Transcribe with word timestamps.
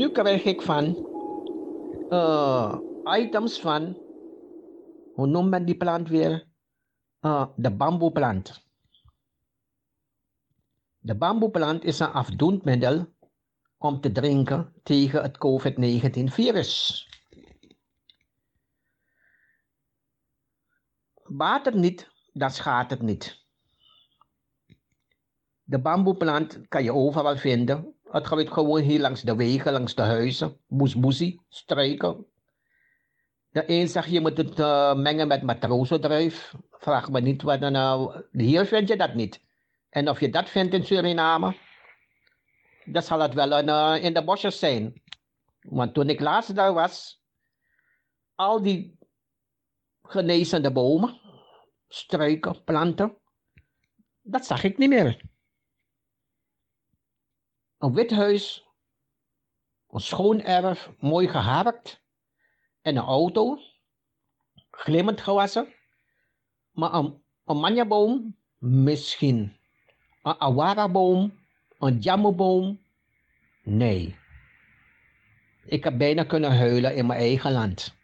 Nu 0.00 0.10
krijg 0.10 0.44
ik 0.44 0.62
van 0.62 0.84
eh, 2.08 2.78
items 3.04 3.60
van, 3.60 3.98
hoe 5.14 5.26
noemt 5.26 5.50
men 5.50 5.64
die 5.64 5.76
plant 5.76 6.08
weer? 6.08 6.48
Eh, 7.18 7.46
de 7.56 7.70
bamboeplant. 7.70 8.64
De 10.98 11.16
bamboeplant 11.16 11.84
is 11.84 11.98
een 11.98 12.12
afdoend 12.12 12.64
middel 12.64 13.06
om 13.78 14.00
te 14.00 14.12
drinken 14.12 14.72
tegen 14.82 15.22
het 15.22 15.38
COVID-19-virus. 15.38 17.06
Baat 21.24 21.64
het 21.64 21.74
niet, 21.74 22.10
dan 22.32 22.50
schaadt 22.50 22.90
het 22.90 23.02
niet. 23.02 23.46
De 25.62 25.78
bamboeplant 25.78 26.68
kan 26.68 26.84
je 26.84 26.92
overal 26.92 27.36
vinden. 27.36 27.99
Het 28.10 28.26
groeit 28.26 28.52
gewoon 28.52 28.80
hier 28.80 29.00
langs 29.00 29.22
de 29.22 29.36
wegen, 29.36 29.72
langs 29.72 29.94
de 29.94 30.02
huizen. 30.02 30.56
Boesboesie, 30.66 31.40
strijken. 31.48 32.26
De 33.50 33.64
een 33.66 33.88
zegt 33.88 34.10
je 34.10 34.20
moet 34.20 34.36
het 34.36 34.58
eh, 34.58 34.94
mengen 34.94 35.28
met 35.28 35.42
matrozendruif. 35.42 36.54
Vraag 36.70 37.10
me 37.10 37.20
niet 37.20 37.42
wat 37.42 37.60
dan 37.60 37.72
nou. 37.72 38.22
Hier 38.32 38.66
vind 38.66 38.88
je 38.88 38.96
dat 38.96 39.14
niet. 39.14 39.40
En 39.88 40.08
of 40.08 40.20
je 40.20 40.30
dat 40.30 40.48
vindt 40.48 40.74
in 40.74 40.84
Suriname, 40.84 41.56
dan 42.84 43.02
zal 43.02 43.20
het 43.20 43.34
wel 43.34 43.52
een, 43.52 43.68
eh, 43.68 44.04
in 44.04 44.14
de 44.14 44.24
bosjes 44.24 44.58
zijn. 44.58 45.02
Want 45.60 45.94
toen 45.94 46.08
ik 46.08 46.20
laatst 46.20 46.54
daar 46.54 46.72
was, 46.72 47.22
al 48.34 48.62
die 48.62 48.98
genezende 50.02 50.72
bomen, 50.72 51.20
struiken, 51.88 52.64
planten, 52.64 53.16
dat 54.22 54.46
zag 54.46 54.64
ik 54.64 54.78
niet 54.78 54.88
meer. 54.88 55.20
Een 57.80 57.94
wit 57.94 58.10
huis, 58.10 58.66
een 59.90 60.00
schoon 60.00 60.40
erf, 60.40 60.90
mooi 60.98 61.28
geharkt 61.28 62.02
en 62.82 62.96
een 62.96 63.02
auto, 63.02 63.58
glimmend 64.70 65.20
gewassen. 65.20 65.74
Maar 66.70 66.94
een, 66.94 67.22
een 67.44 67.56
manjaboom, 67.56 68.36
misschien. 68.58 69.56
Een 70.22 70.40
awara-boom, 70.40 71.38
een 71.78 71.98
jammerboom, 71.98 72.80
nee. 73.62 74.18
Ik 75.64 75.84
heb 75.84 75.98
bijna 75.98 76.24
kunnen 76.24 76.56
huilen 76.56 76.96
in 76.96 77.06
mijn 77.06 77.20
eigen 77.20 77.52
land. 77.52 77.96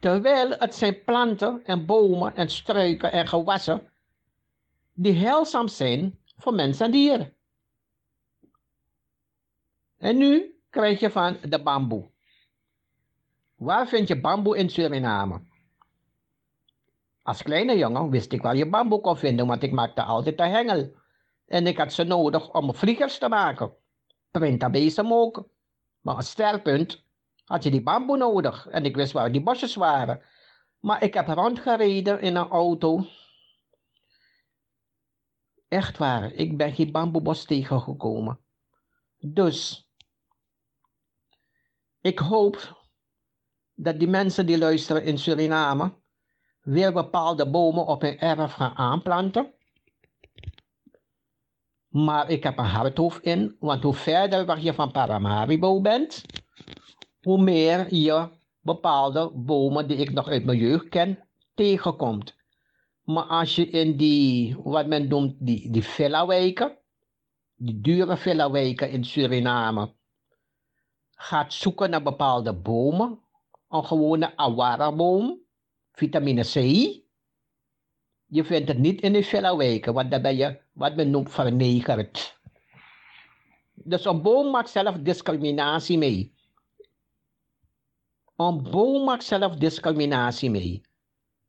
Terwijl 0.00 0.50
het 0.50 0.74
zijn 0.74 1.04
planten 1.04 1.64
en 1.64 1.86
bomen 1.86 2.34
en 2.34 2.48
struiken 2.50 3.12
en 3.12 3.28
gewassen 3.28 3.92
die 4.92 5.14
heilzaam 5.14 5.68
zijn 5.68 6.18
voor 6.36 6.54
mens 6.54 6.80
en 6.80 6.90
dier. 6.90 7.40
En 10.02 10.16
nu 10.16 10.58
krijg 10.70 11.00
je 11.00 11.10
van 11.10 11.36
de 11.48 11.62
bamboe. 11.62 12.10
Waar 13.54 13.88
vind 13.88 14.08
je 14.08 14.20
bamboe 14.20 14.56
in 14.56 14.70
Suriname? 14.70 15.40
Als 17.22 17.42
kleine 17.42 17.76
jongen 17.76 18.10
wist 18.10 18.32
ik 18.32 18.42
waar 18.42 18.56
je 18.56 18.68
bamboe 18.68 19.00
kon 19.00 19.16
vinden, 19.16 19.46
want 19.46 19.62
ik 19.62 19.72
maakte 19.72 20.02
altijd 20.02 20.40
een 20.40 20.50
hengel. 20.50 20.94
En 21.46 21.66
ik 21.66 21.78
had 21.78 21.92
ze 21.92 22.04
nodig 22.04 22.52
om 22.52 22.74
vliegers 22.74 23.18
te 23.18 23.28
maken. 23.28 23.74
Printabezem 24.30 25.12
ook. 25.12 25.48
Maar 26.00 26.16
een 26.16 26.22
sterpunt 26.22 27.04
had 27.44 27.62
je 27.62 27.70
die 27.70 27.82
bamboe 27.82 28.16
nodig. 28.16 28.66
En 28.66 28.84
ik 28.84 28.96
wist 28.96 29.12
waar 29.12 29.32
die 29.32 29.42
bosjes 29.42 29.74
waren. 29.74 30.22
Maar 30.80 31.02
ik 31.02 31.14
heb 31.14 31.28
rondgereden 31.28 32.20
in 32.20 32.36
een 32.36 32.48
auto. 32.48 33.06
Echt 35.68 35.98
waar, 35.98 36.32
ik 36.32 36.56
ben 36.56 36.72
geen 36.72 36.92
bamboebos 36.92 37.44
tegengekomen. 37.44 38.38
Dus, 39.24 39.88
ik 42.02 42.18
hoop 42.18 42.84
dat 43.74 43.98
die 43.98 44.08
mensen 44.08 44.46
die 44.46 44.58
luisteren 44.58 45.04
in 45.04 45.18
Suriname 45.18 45.92
weer 46.60 46.92
bepaalde 46.92 47.50
bomen 47.50 47.86
op 47.86 48.02
hun 48.02 48.18
erf 48.18 48.52
gaan 48.52 48.76
aanplanten. 48.76 49.52
Maar 51.88 52.30
ik 52.30 52.42
heb 52.42 52.58
een 52.58 52.64
hardhoofd 52.64 53.22
in, 53.22 53.56
want 53.58 53.82
hoe 53.82 53.94
verder 53.94 54.58
je 54.60 54.74
van 54.74 54.90
Paramaribo 54.90 55.80
bent, 55.80 56.24
hoe 57.20 57.42
meer 57.42 57.94
je 57.94 58.28
bepaalde 58.60 59.30
bomen 59.34 59.88
die 59.88 59.96
ik 59.96 60.12
nog 60.12 60.28
uit 60.28 60.44
mijn 60.44 60.58
jeugd 60.58 60.88
ken, 60.88 61.28
tegenkomt. 61.54 62.34
Maar 63.02 63.24
als 63.24 63.54
je 63.56 63.70
in 63.70 63.96
die, 63.96 64.56
wat 64.62 64.86
men 64.86 65.08
noemt, 65.08 65.34
die, 65.38 65.70
die 65.70 65.84
villa-wijken, 65.84 66.78
die 67.54 67.80
dure 67.80 68.16
villa-wijken 68.16 68.90
in 68.90 69.04
Suriname, 69.04 69.94
gaat 71.22 71.52
zoeken 71.52 71.90
naar 71.90 72.02
bepaalde 72.02 72.52
bomen, 72.54 73.20
een 73.68 73.84
gewone 73.84 74.36
awara-boom, 74.36 75.40
vitamine 75.92 76.42
C, 76.42 76.54
je 78.26 78.44
vindt 78.44 78.68
het 78.68 78.78
niet 78.78 79.00
in 79.00 79.12
de 79.12 79.22
villa-wijken, 79.22 79.94
want 79.94 80.22
ben 80.22 80.36
je 80.36 80.60
wat 80.72 80.96
men 80.96 81.10
noemt 81.10 81.30
vernegerd. 81.30 82.38
Dus 83.72 84.04
een 84.04 84.22
boom 84.22 84.50
maakt 84.50 84.70
zelf 84.70 84.96
discriminatie 84.96 85.98
mee. 85.98 86.34
Een 88.36 88.62
boom 88.62 89.04
maakt 89.04 89.24
zelf 89.24 89.56
discriminatie 89.56 90.50
mee. 90.50 90.80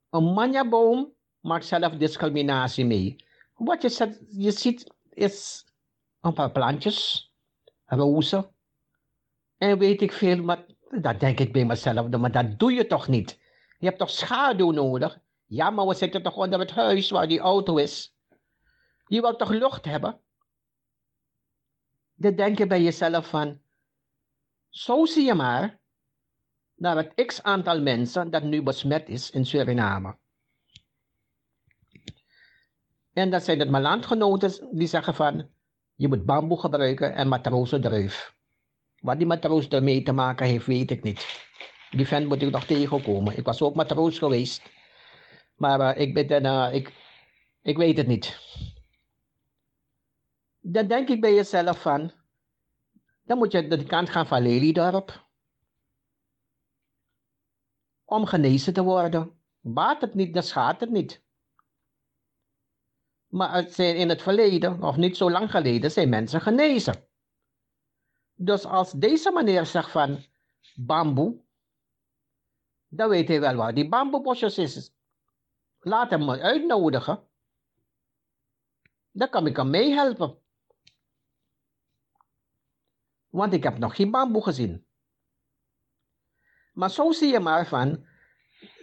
Een 0.09 0.23
manjaboom 0.23 1.13
maakt 1.39 1.65
zelf 1.65 1.93
discriminatie 1.93 2.85
mee. 2.85 3.15
Wat 3.53 3.81
je, 3.81 3.89
zet- 3.89 4.21
je 4.29 4.51
ziet 4.51 4.93
is 5.09 5.65
een 6.21 6.33
paar 6.33 6.51
plantjes, 6.51 7.31
rozen. 7.85 8.52
En 9.63 9.77
weet 9.77 10.01
ik 10.01 10.11
veel, 10.11 10.43
maar 10.43 10.65
dat 11.01 11.19
denk 11.19 11.39
ik 11.39 11.53
bij 11.53 11.65
mezelf, 11.65 12.09
maar 12.09 12.31
dat 12.31 12.59
doe 12.59 12.73
je 12.73 12.87
toch 12.87 13.07
niet? 13.07 13.39
Je 13.79 13.85
hebt 13.85 13.99
toch 13.99 14.09
schaduw 14.09 14.71
nodig? 14.71 15.19
Ja, 15.45 15.69
maar 15.69 15.87
we 15.87 15.93
zitten 15.93 16.23
toch 16.23 16.35
onder 16.35 16.59
het 16.59 16.71
huis 16.71 17.09
waar 17.09 17.27
die 17.27 17.39
auto 17.39 17.77
is? 17.77 18.15
Je 19.07 19.21
wilt 19.21 19.39
toch 19.39 19.49
lucht 19.49 19.85
hebben? 19.85 20.19
Dan 22.13 22.35
denk 22.35 22.57
je 22.57 22.67
bij 22.67 22.81
jezelf 22.81 23.27
van, 23.27 23.61
zo 24.69 25.05
zie 25.05 25.25
je 25.25 25.33
maar 25.33 25.79
naar 26.75 26.97
het 26.97 27.25
x 27.25 27.43
aantal 27.43 27.81
mensen 27.81 28.31
dat 28.31 28.43
nu 28.43 28.63
besmet 28.63 29.09
is 29.09 29.31
in 29.31 29.45
Suriname. 29.45 30.17
En 33.13 33.29
dat 33.29 33.43
zijn 33.43 33.59
het 33.59 33.69
mijn 33.69 33.83
landgenoten 33.83 34.77
die 34.77 34.87
zeggen 34.87 35.15
van, 35.15 35.49
je 35.95 36.07
moet 36.07 36.25
bamboe 36.25 36.59
gebruiken 36.59 37.13
en 37.13 37.27
matrozendruif. 37.27 38.41
Wat 39.03 39.17
die 39.17 39.27
matroos 39.27 39.67
ermee 39.67 40.03
te 40.03 40.11
maken 40.11 40.45
heeft, 40.45 40.65
weet 40.65 40.91
ik 40.91 41.03
niet. 41.03 41.49
Die 41.91 42.07
vent 42.07 42.27
moet 42.27 42.41
ik 42.41 42.51
nog 42.51 42.65
tegenkomen. 42.65 43.37
Ik 43.37 43.45
was 43.45 43.61
ook 43.61 43.75
matroos 43.75 44.17
geweest. 44.17 44.61
Maar 45.55 45.79
eh, 45.79 46.01
ik, 46.01 46.13
ben, 46.13 46.45
eh, 46.45 46.73
ik, 46.73 46.93
ik 47.61 47.77
weet 47.77 47.97
het 47.97 48.07
niet. 48.07 48.39
Dan 50.59 50.87
denk 50.87 51.09
ik 51.09 51.21
bij 51.21 51.33
jezelf 51.33 51.81
van, 51.81 52.11
dan 53.23 53.37
moet 53.37 53.51
je 53.51 53.67
de 53.67 53.83
kant 53.83 54.09
gaan 54.09 54.27
van 54.27 54.41
Lelydorp. 54.41 55.27
Om 58.05 58.25
genezen 58.25 58.73
te 58.73 58.83
worden. 58.83 59.39
Baat 59.59 60.01
het 60.01 60.13
niet, 60.13 60.33
dan 60.33 60.43
schaadt 60.43 60.79
het 60.79 60.91
niet. 60.91 61.23
Maar 63.27 63.53
het 63.53 63.73
zijn 63.73 63.95
in 63.95 64.09
het 64.09 64.21
verleden, 64.21 64.83
of 64.83 64.95
niet 64.95 65.17
zo 65.17 65.31
lang 65.31 65.51
geleden, 65.51 65.91
zijn 65.91 66.09
mensen 66.09 66.41
genezen. 66.41 67.11
Dus 68.43 68.65
als 68.65 68.91
deze 68.91 69.31
meneer 69.31 69.65
zegt 69.65 69.91
van 69.91 70.25
bamboe, 70.75 71.41
dan 72.87 73.09
weet 73.09 73.27
hij 73.27 73.39
wel 73.39 73.55
waar 73.55 73.73
die 73.73 73.89
bamboebosjes 73.89 74.57
is. 74.57 74.93
Laat 75.79 76.09
hem 76.09 76.25
me 76.25 76.41
uitnodigen. 76.41 77.27
Dan 79.11 79.29
kan 79.29 79.47
ik 79.47 79.55
hem 79.55 79.69
meehelpen. 79.69 80.37
Want 83.29 83.53
ik 83.53 83.63
heb 83.63 83.77
nog 83.77 83.95
geen 83.95 84.11
bamboe 84.11 84.43
gezien. 84.43 84.85
Maar 86.73 86.91
zo 86.91 87.11
zie 87.11 87.31
je 87.31 87.39
maar 87.39 87.67
van 87.67 88.05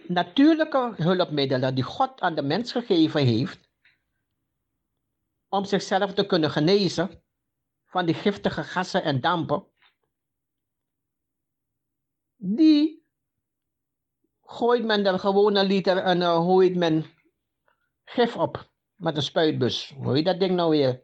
natuurlijke 0.06 0.92
hulpmiddelen 0.96 1.74
die 1.74 1.84
God 1.84 2.20
aan 2.20 2.34
de 2.34 2.42
mens 2.42 2.72
gegeven 2.72 3.26
heeft, 3.26 3.68
om 5.48 5.64
zichzelf 5.64 6.14
te 6.14 6.26
kunnen 6.26 6.50
genezen 6.50 7.22
van 7.90 8.06
die 8.06 8.14
giftige 8.14 8.64
gassen 8.64 9.02
en 9.02 9.20
dampen, 9.20 9.66
die 12.36 13.06
gooit 14.40 14.84
men 14.84 15.06
er 15.06 15.18
gewoon 15.18 15.56
een 15.56 15.66
liter 15.66 15.96
en 15.96 16.20
uh, 16.20 16.36
hoe 16.36 16.62
heet 16.62 16.76
men 16.76 17.04
gif 18.04 18.36
op 18.36 18.70
met 18.94 19.16
een 19.16 19.22
spuitbus. 19.22 19.94
Hoe 19.96 20.14
heet 20.14 20.24
dat 20.24 20.40
ding 20.40 20.54
nou 20.54 20.70
weer? 20.70 21.02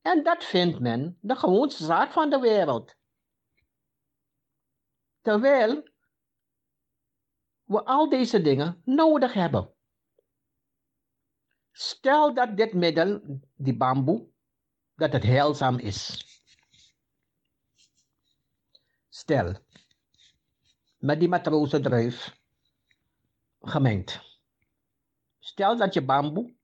En 0.00 0.22
dat 0.22 0.44
vindt 0.44 0.80
men 0.80 1.18
de 1.20 1.36
gewoonste 1.36 1.84
zaak 1.84 2.12
van 2.12 2.30
de 2.30 2.38
wereld. 2.38 2.94
Terwijl 5.20 5.90
we 7.64 7.84
al 7.84 8.08
deze 8.08 8.42
dingen 8.42 8.82
nodig 8.84 9.32
hebben. 9.32 9.74
Stel 11.72 12.34
dat 12.34 12.56
dit 12.56 12.72
middel, 12.72 13.40
die 13.54 13.76
bamboe, 13.76 14.34
dat 14.96 15.12
het 15.12 15.22
heilzaam 15.22 15.78
is. 15.78 16.24
Stel, 19.08 19.54
met 20.98 21.20
die 21.20 21.28
matrozendruif 21.28 22.40
gemengd. 23.60 24.20
Stel 25.38 25.76
dat 25.76 25.94
je 25.94 26.04
bamboe 26.04 26.54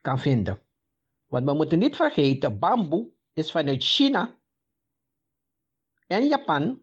kan 0.00 0.18
vinden. 0.18 0.62
Want 1.26 1.44
we 1.44 1.54
moeten 1.54 1.78
niet 1.78 1.96
vergeten, 1.96 2.58
bamboe 2.58 3.12
is 3.32 3.50
vanuit 3.50 3.82
China 3.82 4.38
en 6.06 6.26
Japan 6.26 6.82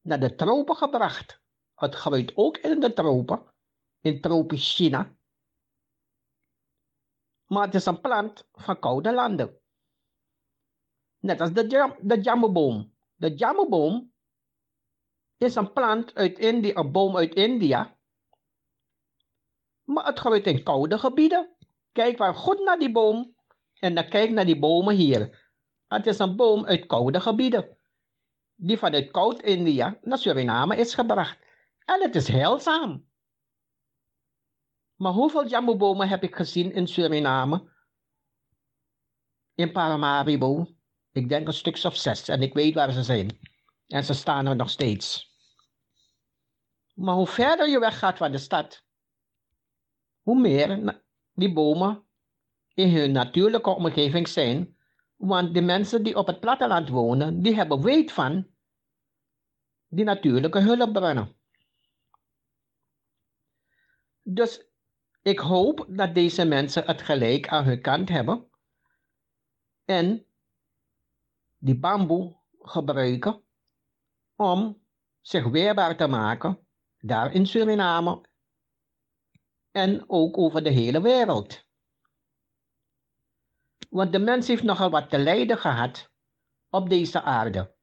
naar 0.00 0.20
de 0.20 0.34
tropen 0.34 0.76
gebracht. 0.76 1.40
Het 1.74 1.94
groeit 1.94 2.36
ook 2.36 2.56
in 2.56 2.80
de 2.80 2.92
tropen, 2.92 3.52
in 4.00 4.20
tropisch 4.20 4.74
China. 4.74 5.16
Maar 7.46 7.64
het 7.64 7.74
is 7.74 7.86
een 7.86 8.00
plant 8.00 8.48
van 8.52 8.78
koude 8.78 9.12
landen. 9.12 9.60
Net 11.26 11.40
als 11.40 11.52
de, 11.52 11.94
de 12.00 12.20
jammerboom. 12.20 12.92
De 13.14 13.34
jammerboom 13.34 14.12
is 15.36 15.54
een 15.54 15.72
plant 15.72 16.14
uit 16.14 16.38
India, 16.38 16.74
een 16.74 16.92
boom 16.92 17.16
uit 17.16 17.34
India. 17.34 17.96
Maar 19.84 20.06
het 20.06 20.18
groeit 20.18 20.46
in 20.46 20.62
koude 20.62 20.98
gebieden. 20.98 21.56
Kijk 21.92 22.18
maar 22.18 22.34
goed 22.34 22.64
naar 22.64 22.78
die 22.78 22.92
boom 22.92 23.34
en 23.78 23.94
dan 23.94 24.08
kijk 24.08 24.30
naar 24.30 24.44
die 24.44 24.58
bomen 24.58 24.94
hier. 24.94 25.50
Het 25.86 26.06
is 26.06 26.18
een 26.18 26.36
boom 26.36 26.66
uit 26.66 26.86
koude 26.86 27.20
gebieden. 27.20 27.78
Die 28.54 28.78
vanuit 28.78 29.10
koud 29.10 29.42
India 29.42 29.98
naar 30.02 30.18
Suriname 30.18 30.76
is 30.76 30.94
gebracht. 30.94 31.38
En 31.84 32.02
het 32.02 32.14
is 32.14 32.28
heilzaam. 32.28 33.08
Maar 34.94 35.12
hoeveel 35.12 35.46
jammerbomen 35.46 36.08
heb 36.08 36.22
ik 36.22 36.36
gezien 36.36 36.72
in 36.72 36.86
Suriname? 36.86 37.74
in 39.56 39.72
Paramaribo. 39.72 40.75
Ik 41.16 41.28
denk 41.28 41.46
een 41.46 41.54
stuk 41.54 41.84
of 41.84 41.96
zes 41.96 42.28
en 42.28 42.42
ik 42.42 42.54
weet 42.54 42.74
waar 42.74 42.92
ze 42.92 43.02
zijn. 43.02 43.38
En 43.86 44.04
ze 44.04 44.14
staan 44.14 44.46
er 44.46 44.56
nog 44.56 44.70
steeds. 44.70 45.34
Maar 46.94 47.14
hoe 47.14 47.26
verder 47.26 47.68
je 47.68 47.78
weggaat 47.78 48.16
van 48.16 48.32
de 48.32 48.38
stad, 48.38 48.84
hoe 50.22 50.40
meer 50.40 51.02
die 51.32 51.52
bomen 51.52 52.06
in 52.74 52.96
hun 52.96 53.12
natuurlijke 53.12 53.70
omgeving 53.70 54.28
zijn. 54.28 54.76
Want 55.16 55.54
de 55.54 55.60
mensen 55.60 56.02
die 56.02 56.16
op 56.16 56.26
het 56.26 56.40
platteland 56.40 56.88
wonen, 56.88 57.42
die 57.42 57.54
hebben 57.54 57.82
weet 57.82 58.12
van 58.12 58.46
die 59.88 60.04
natuurlijke 60.04 60.60
hulpbronnen. 60.60 61.36
Dus 64.22 64.66
ik 65.22 65.38
hoop 65.38 65.86
dat 65.88 66.14
deze 66.14 66.44
mensen 66.44 66.84
het 66.84 67.02
gelijk 67.02 67.48
aan 67.48 67.64
hun 67.64 67.80
kant 67.80 68.08
hebben 68.08 68.50
en 69.84 70.25
die 71.66 71.78
bamboe 71.78 72.36
gebruiken 72.58 73.42
om 74.36 74.86
zich 75.20 75.44
weerbaar 75.48 75.96
te 75.96 76.06
maken 76.06 76.66
daar 76.98 77.32
in 77.32 77.46
Suriname 77.46 78.24
en 79.70 80.04
ook 80.06 80.38
over 80.38 80.62
de 80.62 80.70
hele 80.70 81.00
wereld. 81.00 81.64
Want 83.88 84.12
de 84.12 84.18
mens 84.18 84.46
heeft 84.46 84.62
nogal 84.62 84.90
wat 84.90 85.10
te 85.10 85.18
lijden 85.18 85.58
gehad 85.58 86.10
op 86.70 86.88
deze 86.88 87.22
aarde. 87.22 87.74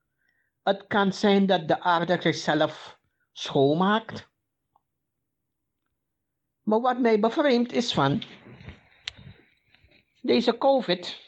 Het 0.62 0.88
kan 0.88 1.14
zijn 1.14 1.46
dat 1.46 1.68
de 1.68 1.80
aarde 1.80 2.22
zichzelf 2.22 3.00
schoonmaakt. 3.32 4.32
Maar 6.62 6.82
wat 6.82 7.00
mij 7.00 7.20
bevreemdt 7.20 7.72
is 7.72 7.94
van 7.94 8.24
deze 10.22 10.58
COVID. 10.58 11.23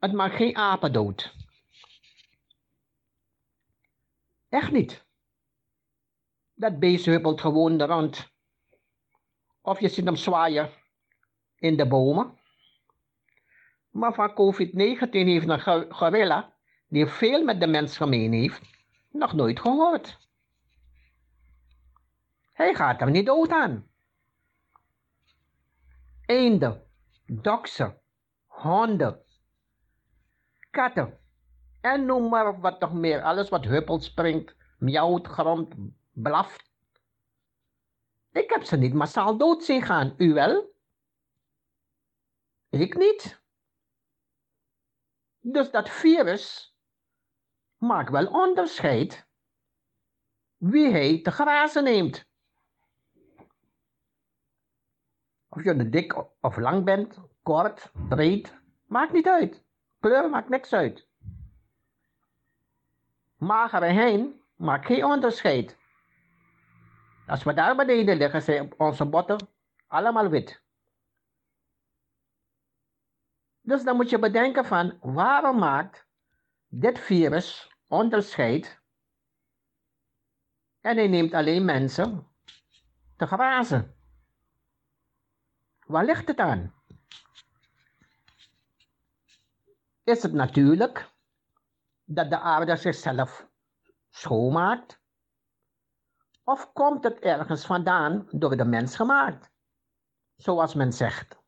Het 0.00 0.12
maakt 0.12 0.34
geen 0.36 0.56
apen 0.56 0.92
dood. 0.92 1.34
Echt 4.48 4.70
niet. 4.70 5.06
Dat 6.54 6.78
beest 6.78 7.04
huppelt 7.04 7.40
gewoon 7.40 7.80
er 7.80 7.88
rond. 7.88 8.30
Of 9.60 9.80
je 9.80 9.88
ziet 9.88 10.04
hem 10.04 10.16
zwaaien 10.16 10.70
in 11.56 11.76
de 11.76 11.86
bomen. 11.86 12.38
Maar 13.90 14.14
van 14.14 14.30
COVID-19 14.30 15.10
heeft 15.10 15.48
een 15.48 15.60
go- 15.60 15.86
gorilla, 15.88 16.56
die 16.88 17.06
veel 17.06 17.44
met 17.44 17.60
de 17.60 17.66
mens 17.66 17.96
gemeen 17.96 18.32
heeft, 18.32 18.60
nog 19.10 19.32
nooit 19.32 19.60
gehoord. 19.60 20.18
Hij 22.52 22.74
gaat 22.74 23.00
er 23.00 23.10
niet 23.10 23.26
dood 23.26 23.50
aan. 23.50 23.88
Eenden, 26.26 26.86
doksen, 27.26 28.00
honden, 28.46 29.24
katten 30.70 31.18
en 31.80 32.04
noem 32.04 32.28
maar 32.28 32.60
wat 32.60 32.80
nog 32.80 32.92
meer. 32.92 33.22
Alles 33.22 33.48
wat 33.48 33.64
huppelt, 33.64 34.04
springt, 34.04 34.56
miauwt, 34.78 35.26
gromt, 35.26 35.74
blaft. 36.12 36.70
Ik 38.32 38.50
heb 38.50 38.64
ze 38.64 38.76
niet 38.76 38.94
massaal 38.94 39.36
dood 39.36 39.64
zien 39.64 39.82
gaan. 39.82 40.14
U 40.16 40.32
wel? 40.32 40.74
Ik 42.68 42.96
niet. 42.96 43.42
Dus 45.40 45.70
dat 45.70 45.88
virus 45.88 46.74
maakt 47.76 48.10
wel 48.10 48.26
onderscheid 48.26 49.28
wie 50.56 50.90
hij 50.90 51.22
te 51.22 51.30
grazen 51.30 51.84
neemt. 51.84 52.28
Of 55.48 55.64
je 55.64 55.88
dik 55.88 56.24
of 56.40 56.56
lang 56.56 56.84
bent, 56.84 57.18
kort, 57.42 57.92
breed, 58.08 58.60
maakt 58.86 59.12
niet 59.12 59.28
uit. 59.28 59.64
Kleur 60.00 60.30
maakt 60.30 60.48
niks 60.48 60.72
uit. 60.72 61.06
Magere 63.36 63.86
heen 63.86 64.42
maakt 64.56 64.86
geen 64.86 65.04
onderscheid. 65.04 65.76
Als 67.26 67.42
we 67.42 67.54
daar 67.54 67.76
beneden 67.76 68.16
liggen, 68.16 68.42
zijn 68.42 68.72
onze 68.76 69.04
botten 69.04 69.48
allemaal 69.86 70.28
wit. 70.28 70.62
Dus 73.60 73.84
dan 73.84 73.96
moet 73.96 74.10
je 74.10 74.18
bedenken 74.18 74.64
van 74.64 74.98
waarom 75.00 75.58
maakt 75.58 76.06
dit 76.68 76.98
virus 76.98 77.76
onderscheid 77.88 78.80
en 80.80 80.96
hij 80.96 81.08
neemt 81.08 81.34
alleen 81.34 81.64
mensen 81.64 82.26
te 83.16 83.26
grazen. 83.26 83.94
Waar 85.86 86.04
ligt 86.04 86.28
het 86.28 86.38
aan? 86.38 86.79
Is 90.10 90.22
het 90.22 90.32
natuurlijk 90.32 91.12
dat 92.04 92.30
de 92.30 92.38
aarde 92.38 92.76
zichzelf 92.76 93.48
schoonmaakt? 94.08 95.00
Of 96.44 96.72
komt 96.72 97.04
het 97.04 97.18
ergens 97.18 97.66
vandaan 97.66 98.26
door 98.30 98.56
de 98.56 98.64
mens 98.64 98.96
gemaakt? 98.96 99.50
Zoals 100.36 100.74
men 100.74 100.92
zegt. 100.92 101.38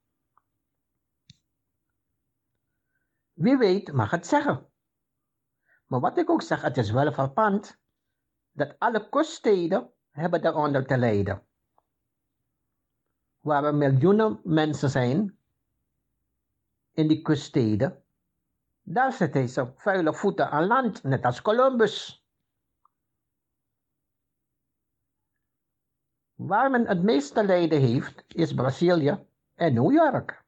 Wie 3.33 3.57
weet 3.57 3.92
mag 3.92 4.11
het 4.11 4.26
zeggen. 4.26 4.73
Maar 5.87 6.00
wat 6.00 6.19
ik 6.19 6.31
ook 6.31 6.42
zeg, 6.42 6.62
het 6.62 6.76
is 6.76 6.90
wel 6.90 7.12
verpand 7.12 7.81
dat 8.52 8.78
alle 8.78 9.09
kuststeden 9.09 9.92
hebben 10.11 10.42
daaronder 10.42 10.87
te 10.87 10.99
lijden. 10.99 11.47
Waar 13.40 13.64
er 13.64 13.75
miljoenen 13.75 14.40
mensen 14.45 14.90
zijn 14.90 15.38
in 16.92 17.09
die 17.09 17.23
kuststeden, 17.23 18.01
daar 18.82 19.12
zit 19.12 19.34
hij 19.34 19.46
zijn 19.46 19.72
vuile 19.76 20.14
voeten 20.14 20.50
aan 20.50 20.66
land, 20.66 21.02
net 21.02 21.24
als 21.24 21.42
Columbus. 21.42 22.26
Waar 26.34 26.70
men 26.70 26.86
het 26.86 27.02
meeste 27.02 27.44
lijden 27.44 27.80
heeft, 27.80 28.24
is 28.26 28.54
Brazilië 28.54 29.26
en 29.54 29.74
New 29.74 29.92
York. 29.92 30.44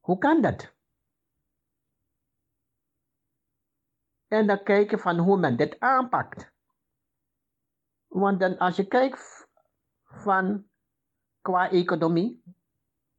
Hoe 0.00 0.18
kan 0.18 0.40
dat? 0.40 0.74
En 4.26 4.46
dan 4.46 4.62
kijken 4.62 4.98
van 4.98 5.18
hoe 5.18 5.38
men 5.38 5.56
dit 5.56 5.80
aanpakt. 5.80 6.52
Want 8.06 8.40
dan 8.40 8.58
als 8.58 8.76
je 8.76 8.86
kijkt 8.86 9.48
van 10.02 10.70
qua 11.40 11.70
economie, 11.70 12.42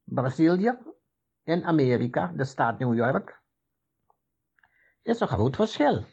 Brazilië 0.04 0.93
en 1.44 1.64
Amerika, 1.64 2.32
de 2.36 2.44
staat 2.44 2.78
New 2.78 2.94
York, 2.94 3.42
is 5.02 5.20
een 5.20 5.28
groot 5.28 5.56
verschil. 5.56 6.04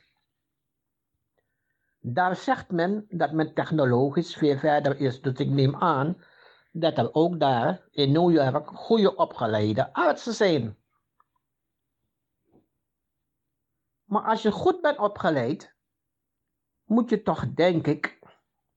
Daar 2.00 2.36
zegt 2.36 2.72
men 2.72 3.06
dat 3.10 3.32
men 3.32 3.54
technologisch 3.54 4.36
veel 4.36 4.58
verder 4.58 5.00
is, 5.00 5.22
dus 5.22 5.40
ik 5.40 5.50
neem 5.50 5.76
aan 5.76 6.24
dat 6.72 6.98
er 6.98 7.14
ook 7.14 7.40
daar 7.40 7.88
in 7.92 8.12
New 8.12 8.32
York 8.32 8.68
goede 8.68 9.16
opgeleide 9.16 9.94
artsen 9.94 10.34
zijn. 10.34 10.78
Maar 14.04 14.24
als 14.24 14.42
je 14.42 14.52
goed 14.52 14.82
bent 14.82 14.98
opgeleid, 14.98 15.76
moet 16.84 17.10
je 17.10 17.22
toch, 17.22 17.54
denk 17.54 17.88
ik, 17.88 18.20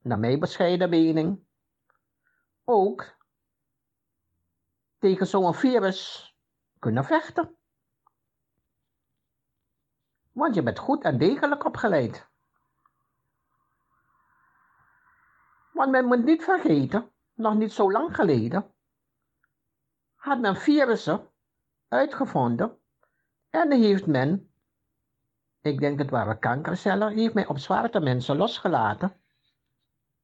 naar 0.03 0.19
mijn 0.19 0.41
bescheiden 0.41 0.89
mening, 0.89 1.45
ook 2.65 3.17
tegen 4.99 5.27
zo'n 5.27 5.55
virus 5.55 6.34
kunnen 6.85 7.05
vechten. 7.05 7.57
Want 10.33 10.55
je 10.55 10.63
bent 10.63 10.79
goed 10.79 11.05
en 11.05 11.19
degelijk 11.19 11.65
opgeleid. 11.65 12.29
Want 15.73 15.91
men 15.91 16.05
moet 16.05 16.25
niet 16.25 16.45
vergeten, 16.45 17.11
nog 17.35 17.55
niet 17.55 17.73
zo 17.73 17.93
lang 17.93 18.15
geleden, 18.15 18.75
had 20.15 20.41
men 20.41 20.57
virussen 20.57 21.29
uitgevonden 21.89 22.79
en 23.51 23.73
heeft 23.73 24.07
men, 24.07 24.53
ik 25.61 25.81
denk 25.81 25.99
het 25.99 26.11
waren 26.11 26.39
kankercellen, 26.39 27.13
heeft 27.13 27.35
men 27.35 27.49
op 27.49 27.59
zwarte 27.59 28.01
mensen 28.01 28.37
losgelaten. 28.37 29.21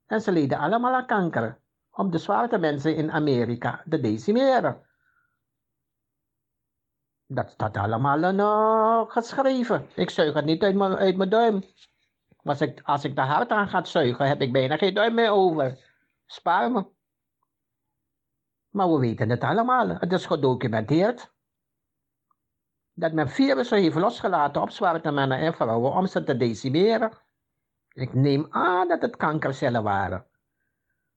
En 0.07 0.21
ze 0.21 0.33
leden 0.33 0.59
allemaal 0.59 0.95
aan 0.95 1.07
kanker, 1.07 1.61
om 1.91 2.11
de 2.11 2.19
zwarte 2.19 2.59
mensen 2.59 2.97
in 2.97 3.11
Amerika 3.11 3.83
te 3.89 4.01
decimeren. 4.01 4.89
Dat 7.33 7.51
staat 7.51 7.77
allemaal 7.77 8.25
in, 8.25 8.41
eh, 8.41 9.03
geschreven. 9.07 9.87
Ik 9.95 10.11
zuig 10.11 10.35
het 10.35 10.45
niet 10.45 10.63
uit 10.63 10.75
mijn, 10.75 10.97
uit 10.97 11.17
mijn 11.17 11.29
duim. 11.29 11.65
Als 12.43 12.61
ik, 12.61 12.81
als 12.83 13.05
ik 13.05 13.15
de 13.15 13.21
hart 13.21 13.51
aan 13.51 13.69
ga 13.69 13.85
zuigen, 13.85 14.29
heb 14.29 14.41
ik 14.41 14.53
bijna 14.53 14.77
geen 14.77 14.95
duim 14.95 15.15
meer 15.15 15.31
over. 15.31 15.79
Spaar 16.27 16.71
me. 16.71 16.87
Maar 18.71 18.93
we 18.93 18.99
weten 18.99 19.31
het 19.31 19.43
allemaal. 19.43 19.89
Het 19.89 20.13
is 20.13 20.27
gedocumenteerd. 20.27 21.33
Dat 22.93 23.13
men 23.13 23.29
virussen 23.29 23.79
heeft 23.79 23.97
losgelaten 23.97 24.63
op 24.63 24.71
zwarte 24.71 25.11
mannen 25.11 25.39
en 25.39 25.55
vrouwen 25.55 25.93
om 25.93 26.07
ze 26.07 26.25
te 26.25 26.37
decimeren. 26.37 27.13
Ik 27.93 28.15
neem 28.15 28.47
aan 28.51 28.89
dat 28.89 29.03
het 29.03 29.17
kankercellen 29.17 29.83
waren. 29.83 30.27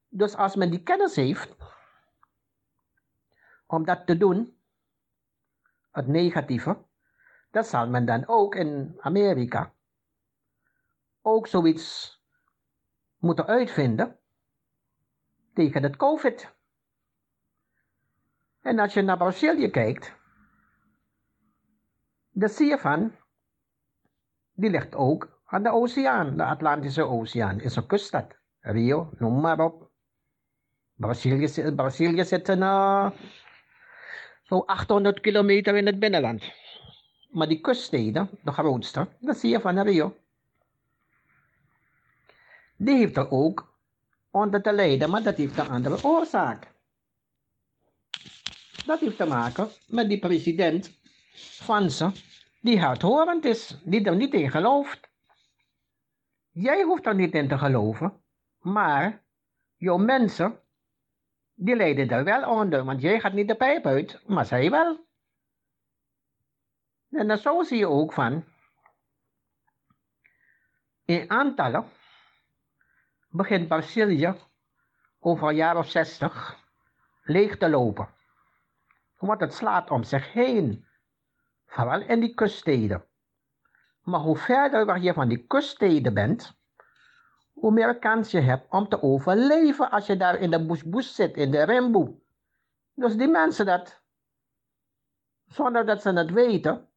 Dus 0.10 0.36
als 0.36 0.56
men 0.56 0.70
die 0.70 0.84
kennis 0.84 1.16
heeft, 1.16 1.56
om 3.68 3.86
dat 3.86 4.06
te 4.06 4.18
doen, 4.18 4.62
het 5.94 6.08
negatieve, 6.08 6.78
dat 7.52 7.68
zal 7.68 7.90
men 7.90 8.06
dan 8.06 8.28
ook 8.28 8.56
in 8.56 8.98
Amerika 9.00 9.74
ook 11.22 11.48
zoiets 11.48 12.18
moeten 13.18 13.46
uitvinden 13.46 14.20
tegen 15.54 15.84
het 15.84 15.96
COVID. 15.96 16.54
En 18.62 18.80
als 18.80 18.94
je 18.94 19.02
naar 19.02 19.18
Brazilië 19.18 19.70
kijkt, 19.70 20.16
je 22.32 22.78
van, 22.80 23.16
die 24.54 24.70
ligt 24.70 24.96
ook 24.96 25.42
aan 25.46 25.64
de 25.64 25.72
oceaan, 25.72 26.38
de 26.38 26.44
Atlantische 26.44 27.04
Oceaan, 27.04 27.60
is 27.60 27.76
een 27.76 27.88
kuststad. 27.88 28.38
Rio, 28.60 29.10
noem 29.18 29.42
maar 29.42 29.60
op. 29.60 29.92
Brazilië, 30.94 31.72
Brazilië 31.72 32.24
zit 32.24 32.48
een, 32.48 32.64
zo'n 34.54 34.66
800 34.66 35.20
kilometer 35.20 35.76
in 35.76 35.86
het 35.86 36.00
binnenland. 36.00 36.44
Maar 37.30 37.48
die 37.48 37.62
kuststeden, 37.62 38.30
de 38.44 38.52
grootste, 38.52 39.08
dat 39.20 39.38
zie 39.38 39.50
je 39.50 39.60
van 39.60 39.80
Rio. 39.80 40.16
Die 42.76 42.98
heeft 42.98 43.18
er 43.18 43.32
ook 43.32 43.74
onder 44.32 44.62
te 44.62 44.74
lijden, 44.74 45.10
maar 45.10 45.24
dat 45.24 45.38
heeft 45.38 45.58
een 45.58 45.70
andere 45.70 46.04
oorzaak. 46.04 46.72
Dat 48.86 49.00
heeft 49.00 49.18
te 49.18 49.26
maken 49.26 49.70
met 49.88 50.10
die 50.10 50.20
president 50.20 50.98
van 51.60 51.90
ze, 51.90 52.12
die 52.62 52.80
hardhorend 52.80 53.46
is, 53.46 53.78
die 53.84 54.06
er 54.06 54.16
niet 54.16 54.34
in 54.34 54.52
gelooft. 54.52 55.10
Jij 56.52 56.84
hoeft 56.84 57.06
er 57.06 57.16
niet 57.16 57.34
in 57.34 57.48
te 57.48 57.58
geloven, 57.58 58.14
maar 58.60 59.24
jouw 59.78 59.98
mensen, 59.98 60.60
die 61.54 61.76
lijden 61.76 62.10
er 62.10 62.24
wel 62.24 62.50
onder, 62.50 62.84
want 62.84 63.02
jij 63.02 63.20
gaat 63.20 63.34
niet 63.34 63.48
de 63.48 63.56
pijp 63.56 63.86
uit, 63.86 64.22
maar 64.28 64.46
zij 64.46 64.70
wel. 64.70 65.06
En 67.10 67.28
dan 67.28 67.38
zo 67.38 67.64
zie 67.64 67.78
je 67.78 67.88
ook 67.88 68.14
van, 68.14 68.46
in 71.06 71.30
aantallen 71.30 71.92
begint 73.30 73.68
Brazilië 73.68 74.36
over 75.20 75.48
een 75.48 75.56
jaar 75.56 75.78
of 75.78 75.90
zestig 75.90 76.58
leeg 77.24 77.58
te 77.58 77.70
lopen. 77.70 78.10
Want 79.18 79.40
het 79.40 79.54
slaat 79.54 79.90
om 79.90 80.04
zich 80.04 80.34
heen, 80.34 80.88
vooral 81.66 82.02
in 82.02 82.20
die 82.20 82.34
kuststeden. 82.34 83.06
Maar 84.02 84.20
hoe 84.20 84.38
verder 84.38 84.98
je 84.98 85.14
van 85.14 85.28
die 85.28 85.48
kuststeden 85.48 86.14
bent, 86.14 86.56
hoe 87.54 87.72
meer 87.72 88.00
kans 88.00 88.32
je 88.32 88.40
hebt 88.40 88.72
om 88.72 88.90
te 88.90 89.02
overleven 89.02 89.92
als 89.92 90.06
je 90.06 90.18
daar 90.18 90.36
in 90.36 90.52
de 90.52 90.66
bush 90.86 91.14
zit, 91.14 91.36
in 91.36 91.52
de 91.52 91.64
rimboe. 91.64 92.16
Dus 92.94 93.16
die 93.16 93.28
mensen 93.28 93.66
dat, 93.66 94.02
zonder 95.46 95.86
dat 95.86 96.02
ze 96.02 96.10
het 96.10 96.32
weten, 96.32 96.90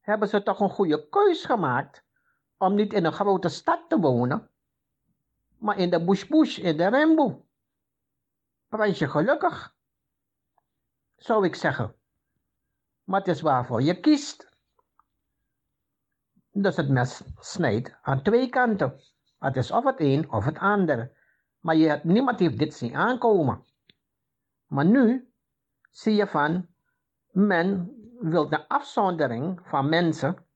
hebben 0.00 0.28
ze 0.28 0.42
toch 0.42 0.60
een 0.60 0.70
goede 0.70 1.08
keus 1.08 1.44
gemaakt 1.44 2.04
om 2.56 2.74
niet 2.74 2.92
in 2.92 3.04
een 3.04 3.12
grote 3.12 3.48
stad 3.48 3.88
te 3.88 3.98
wonen, 3.98 4.50
maar 5.58 5.78
in 5.78 5.90
de 5.90 6.04
bush, 6.04 6.58
in 6.58 6.76
de 6.76 6.88
rimboe. 6.88 7.40
Prijs 8.68 8.98
je 8.98 9.08
gelukkig, 9.08 9.74
zou 11.16 11.44
ik 11.44 11.54
zeggen. 11.54 11.94
Maar 13.04 13.18
het 13.18 13.28
is 13.28 13.40
waarvoor 13.40 13.82
je 13.82 14.00
kiest. 14.00 14.50
Dus 16.50 16.76
het 16.76 16.88
mes 16.88 17.22
snijdt 17.38 17.96
aan 18.02 18.22
twee 18.22 18.48
kanten. 18.48 19.00
Het 19.42 19.56
is 19.56 19.70
of 19.70 19.84
het 19.84 20.00
een 20.00 20.30
of 20.30 20.44
het 20.44 20.58
ander. 20.58 21.12
Maar 21.60 21.76
je, 21.76 22.00
niemand 22.02 22.38
heeft 22.38 22.58
dit 22.58 22.74
zien 22.74 22.96
aankomen. 22.96 23.64
Maar 24.66 24.84
nu 24.84 25.32
zie 25.90 26.14
je 26.14 26.26
van, 26.26 26.66
men 27.30 27.96
wil 28.20 28.48
de 28.48 28.68
afzondering 28.68 29.60
van 29.64 29.88
mensen 29.88 30.46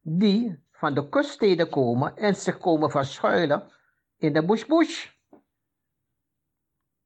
die 0.00 0.64
van 0.70 0.94
de 0.94 1.08
kuststeden 1.08 1.70
komen 1.70 2.16
en 2.16 2.34
zich 2.34 2.58
komen 2.58 2.90
verschuilen 2.90 3.70
in 4.16 4.32
de 4.32 4.44
bush 4.44 4.64
bush. 4.64 5.10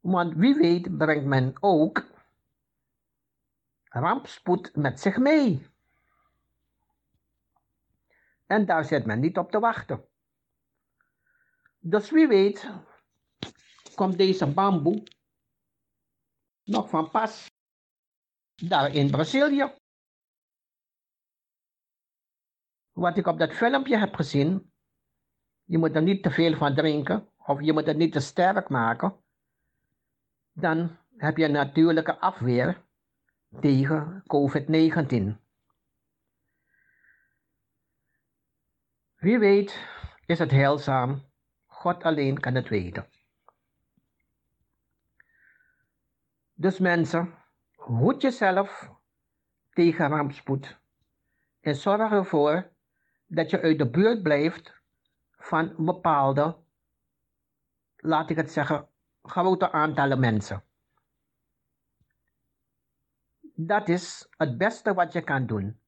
Want 0.00 0.34
wie 0.34 0.54
weet 0.54 0.96
brengt 0.96 1.24
men 1.24 1.54
ook 1.60 2.04
rampspoed 3.84 4.76
met 4.76 5.00
zich 5.00 5.16
mee. 5.16 5.66
En 8.46 8.66
daar 8.66 8.84
zit 8.84 9.06
men 9.06 9.20
niet 9.20 9.38
op 9.38 9.50
te 9.50 9.58
wachten. 9.58 10.04
Dus 11.88 12.10
wie 12.10 12.28
weet 12.28 12.70
komt 13.94 14.18
deze 14.18 14.46
bamboe 14.46 15.02
nog 16.64 16.88
van 16.88 17.10
pas 17.10 17.50
daar 18.54 18.94
in 18.94 19.10
Brazilië. 19.10 19.74
Wat 22.92 23.16
ik 23.16 23.26
op 23.26 23.38
dat 23.38 23.52
filmpje 23.52 23.96
heb 23.96 24.14
gezien, 24.14 24.72
je 25.64 25.78
moet 25.78 25.94
er 25.94 26.02
niet 26.02 26.22
te 26.22 26.30
veel 26.30 26.56
van 26.56 26.74
drinken 26.74 27.28
of 27.36 27.60
je 27.62 27.72
moet 27.72 27.86
het 27.86 27.96
niet 27.96 28.12
te 28.12 28.20
sterk 28.20 28.68
maken. 28.68 29.24
Dan 30.52 30.96
heb 31.16 31.36
je 31.36 31.44
een 31.44 31.52
natuurlijke 31.52 32.18
afweer 32.18 32.84
tegen 33.60 34.22
COVID-19. 34.22 35.44
Wie 39.16 39.38
weet 39.38 39.88
is 40.26 40.38
het 40.38 40.50
heilzaam. 40.50 41.25
God 41.86 42.02
alleen 42.02 42.40
kan 42.40 42.54
het 42.54 42.68
weten. 42.68 43.06
Dus 46.54 46.78
mensen, 46.78 47.34
hoed 47.74 48.22
jezelf 48.22 48.90
tegen 49.72 50.08
rampspoed. 50.08 50.78
En 51.60 51.74
zorg 51.74 52.12
ervoor 52.12 52.70
dat 53.26 53.50
je 53.50 53.60
uit 53.60 53.78
de 53.78 53.90
buurt 53.90 54.22
blijft 54.22 54.74
van 55.36 55.74
bepaalde, 55.78 56.56
laat 57.96 58.30
ik 58.30 58.36
het 58.36 58.52
zeggen, 58.52 58.88
grote 59.22 59.72
aantallen 59.72 60.20
mensen. 60.20 60.62
Dat 63.54 63.88
is 63.88 64.28
het 64.36 64.58
beste 64.58 64.94
wat 64.94 65.12
je 65.12 65.22
kan 65.22 65.46
doen. 65.46 65.80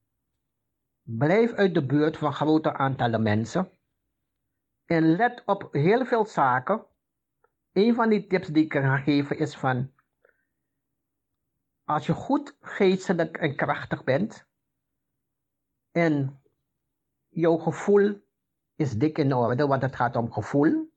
Blijf 1.01 1.53
uit 1.53 1.73
de 1.73 1.85
buurt 1.85 2.17
van 2.17 2.33
grote 2.33 2.73
aantallen 2.73 3.21
mensen. 3.21 3.78
En 4.89 5.15
let 5.15 5.43
op 5.45 5.73
heel 5.73 6.05
veel 6.05 6.25
zaken. 6.25 6.85
Een 7.71 7.95
van 7.95 8.09
die 8.09 8.27
tips 8.27 8.47
die 8.47 8.63
ik 8.63 8.69
kan 8.69 8.99
geven 8.99 9.37
is 9.37 9.55
van... 9.55 9.93
Als 11.83 12.05
je 12.05 12.13
goed 12.13 12.57
geestelijk 12.61 13.37
en 13.37 13.55
krachtig 13.55 14.03
bent... 14.03 14.47
En 15.91 16.41
jouw 17.27 17.57
gevoel 17.57 18.21
is 18.75 18.97
dik 18.97 19.17
in 19.17 19.33
orde, 19.33 19.67
want 19.67 19.81
het 19.81 19.95
gaat 19.95 20.15
om 20.15 20.31
gevoel... 20.31 20.91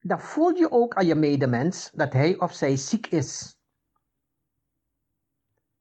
Dan 0.00 0.20
voel 0.20 0.56
je 0.56 0.70
ook 0.70 0.94
aan 0.94 1.06
je 1.06 1.14
medemens 1.14 1.90
dat 1.90 2.12
hij 2.12 2.38
of 2.38 2.52
zij 2.52 2.76
ziek 2.76 3.06
is. 3.06 3.58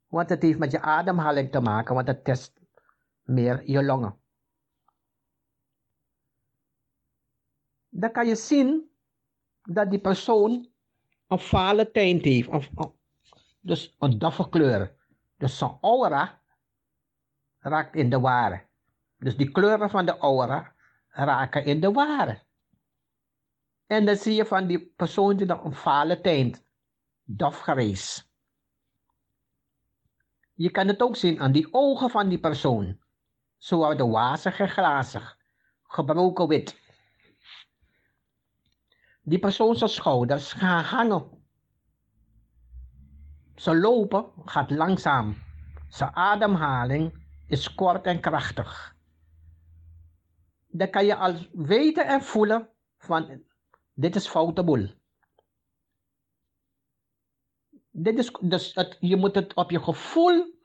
Want 0.08 0.30
het 0.30 0.42
heeft 0.42 0.60
met 0.60 0.72
je 0.72 0.82
ademhaling 0.82 1.52
te 1.52 1.60
maken, 1.60 1.96
want 1.96 2.08
het 2.08 2.24
test 2.24 2.60
meer 3.22 3.70
je 3.70 3.84
longen. 3.84 4.21
Dan 7.94 8.12
kan 8.12 8.28
je 8.28 8.36
zien 8.36 8.90
dat 9.64 9.90
die 9.90 10.00
persoon 10.00 10.70
een 11.28 11.40
vale 11.40 11.92
tint 11.92 12.26
heeft, 12.26 12.48
of, 12.48 12.70
dus 13.60 13.96
een 14.00 14.18
doffe 14.18 14.50
kleur. 14.50 14.96
Dus 15.38 15.58
zijn 15.58 15.78
aura 15.82 16.42
raakt 17.60 17.96
in 17.96 18.10
de 18.10 18.20
ware. 18.20 18.66
Dus 19.18 19.38
die 19.38 19.52
kleuren 19.52 19.90
van 19.90 20.06
de 20.06 20.18
aura 20.18 20.76
raken 21.10 21.66
in 21.66 21.80
de 21.80 21.92
ware. 21.92 22.42
En 23.88 24.06
dan 24.06 24.16
zie 24.16 24.34
je 24.34 24.46
van 24.46 24.68
die 24.68 24.94
persoon 24.96 25.38
die 25.38 25.46
dan 25.46 25.66
een 25.66 25.74
vale 25.74 26.22
tint, 26.22 26.64
dof 27.24 27.60
grijs. 27.60 28.30
Je 30.54 30.72
kan 30.72 30.88
het 30.88 31.02
ook 31.02 31.16
zien 31.16 31.40
aan 31.40 31.52
die 31.52 31.68
ogen 31.72 32.10
van 32.10 32.30
die 32.30 32.40
persoon. 32.40 33.00
Ze 33.58 33.76
worden 33.76 34.10
wazig 34.10 34.60
en 34.60 34.70
glazig, 34.70 35.38
gebroken 35.84 36.48
wit. 36.48 36.80
Die 39.22 39.40
persoon 39.40 39.76
zijn 39.76 39.90
schouders 39.90 40.54
gaan 40.54 40.84
hangen. 40.84 41.46
Ze 43.56 43.76
lopen 43.76 44.32
gaat 44.46 44.72
langzaam. 44.72 45.36
Zijn 45.88 46.16
ademhaling 46.16 47.28
is 47.48 47.76
kort 47.76 48.06
en 48.06 48.20
krachtig. 48.20 48.96
Dan 50.68 50.90
kan 50.90 51.06
je 51.06 51.16
al 51.16 51.48
weten 51.52 52.08
en 52.08 52.22
voelen 52.22 52.70
van 52.98 53.44
dit 53.94 54.16
is 54.16 54.28
foute 54.28 54.64
boel. 54.64 54.90
Dit 57.90 58.18
is, 58.18 58.32
dus 58.42 58.74
je 59.00 59.16
moet 59.16 59.36
het 59.36 59.54
op 59.54 59.72
je 59.72 59.84
gevoel 59.84 60.60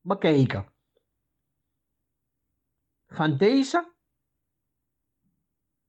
bekijken. 0.00 0.72
Van 3.06 3.36
deze 3.36 3.94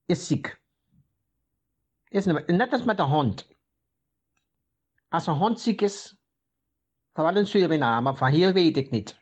is 0.04 0.26
ziek. 0.26 0.60
Net 2.10 2.72
als 2.72 2.84
met 2.84 2.98
een 2.98 3.06
hond. 3.06 3.48
Als 5.08 5.26
een 5.26 5.34
hond 5.34 5.60
ziek 5.60 5.80
is, 5.80 6.16
vooral 7.12 7.36
in 7.36 7.46
Suriname, 7.46 8.16
van 8.16 8.30
hier 8.30 8.52
weet 8.52 8.76
ik 8.76 8.90
niet. 8.90 9.20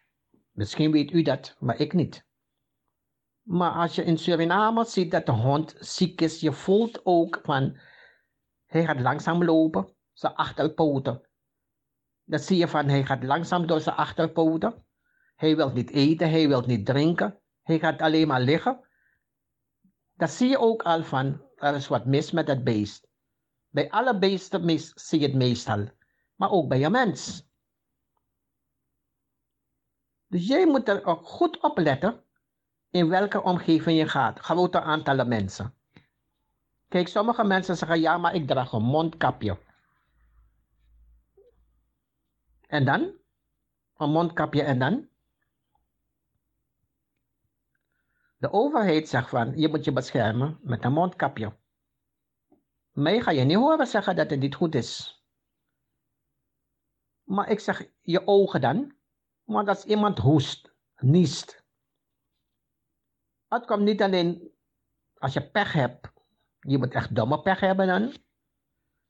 Misschien 0.50 0.92
weet 0.92 1.10
u 1.10 1.22
dat, 1.22 1.56
maar 1.58 1.80
ik 1.80 1.92
niet. 1.92 2.26
Maar 3.42 3.70
als 3.70 3.94
je 3.94 4.04
in 4.04 4.18
Suriname 4.18 4.84
ziet 4.84 5.10
dat 5.10 5.26
de 5.26 5.32
hond 5.32 5.74
ziek 5.78 6.20
is, 6.20 6.40
je 6.40 6.52
voelt 6.52 7.00
ook 7.04 7.40
van, 7.42 7.78
hij 8.66 8.84
gaat 8.84 9.00
langzaam 9.00 9.44
lopen, 9.44 9.94
zijn 10.12 10.34
achterpoten. 10.34 11.28
Dan 12.24 12.38
zie 12.38 12.56
je 12.56 12.68
van, 12.68 12.88
hij 12.88 13.04
gaat 13.04 13.22
langzaam 13.22 13.66
door 13.66 13.80
zijn 13.80 13.96
achterpoten. 13.96 14.86
Hij 15.34 15.56
wil 15.56 15.72
niet 15.72 15.90
eten, 15.90 16.30
hij 16.30 16.48
wil 16.48 16.60
niet 16.60 16.86
drinken. 16.86 17.40
Hij 17.62 17.78
gaat 17.78 18.00
alleen 18.00 18.26
maar 18.26 18.40
liggen. 18.40 18.88
Dan 20.14 20.28
zie 20.28 20.48
je 20.48 20.58
ook 20.58 20.82
al 20.82 21.04
van, 21.04 21.45
er 21.56 21.74
is 21.74 21.88
wat 21.88 22.04
mis 22.04 22.30
met 22.30 22.48
het 22.48 22.64
beest. 22.64 23.08
Bij 23.68 23.90
alle 23.90 24.18
beesten 24.18 24.64
mis, 24.64 24.92
zie 24.94 25.20
je 25.20 25.26
het 25.26 25.34
meestal. 25.34 25.88
Maar 26.34 26.50
ook 26.50 26.68
bij 26.68 26.84
een 26.84 26.92
mens. 26.92 27.46
Dus 30.26 30.46
jij 30.46 30.66
moet 30.66 30.88
er 30.88 31.04
ook 31.04 31.26
goed 31.26 31.60
op 31.60 31.78
letten 31.78 32.24
in 32.90 33.08
welke 33.08 33.42
omgeving 33.42 33.98
je 33.98 34.08
gaat. 34.08 34.38
Grote 34.38 34.80
aantallen 34.80 35.28
mensen. 35.28 35.74
Kijk, 36.88 37.08
sommige 37.08 37.44
mensen 37.44 37.76
zeggen 37.76 38.00
ja, 38.00 38.18
maar 38.18 38.34
ik 38.34 38.46
draag 38.46 38.72
een 38.72 38.82
mondkapje. 38.82 39.58
En 42.66 42.84
dan? 42.84 43.12
Een 43.96 44.10
mondkapje 44.10 44.62
en 44.62 44.78
dan? 44.78 45.08
De 48.36 48.52
overheid 48.52 49.08
zegt 49.08 49.28
van, 49.28 49.58
je 49.58 49.68
moet 49.68 49.84
je 49.84 49.92
beschermen 49.92 50.58
met 50.62 50.84
een 50.84 50.92
mondkapje. 50.92 51.56
Mij 52.90 53.20
ga 53.20 53.30
je 53.30 53.44
niet 53.44 53.56
horen 53.56 53.86
zeggen 53.86 54.16
dat 54.16 54.30
het 54.30 54.40
niet 54.40 54.54
goed 54.54 54.74
is. 54.74 55.22
Maar 57.22 57.50
ik 57.50 57.60
zeg, 57.60 57.90
je 58.00 58.26
ogen 58.26 58.60
dan? 58.60 58.94
Want 59.44 59.68
als 59.68 59.84
iemand 59.84 60.18
hoest, 60.18 60.74
niest. 60.96 61.64
Het 63.48 63.66
komt 63.66 63.82
niet 63.82 64.02
alleen 64.02 64.50
als 65.18 65.32
je 65.32 65.50
pech 65.50 65.72
hebt. 65.72 66.12
Je 66.60 66.78
moet 66.78 66.94
echt 66.94 67.14
domme 67.14 67.42
pech 67.42 67.60
hebben 67.60 67.86
dan. 67.86 68.14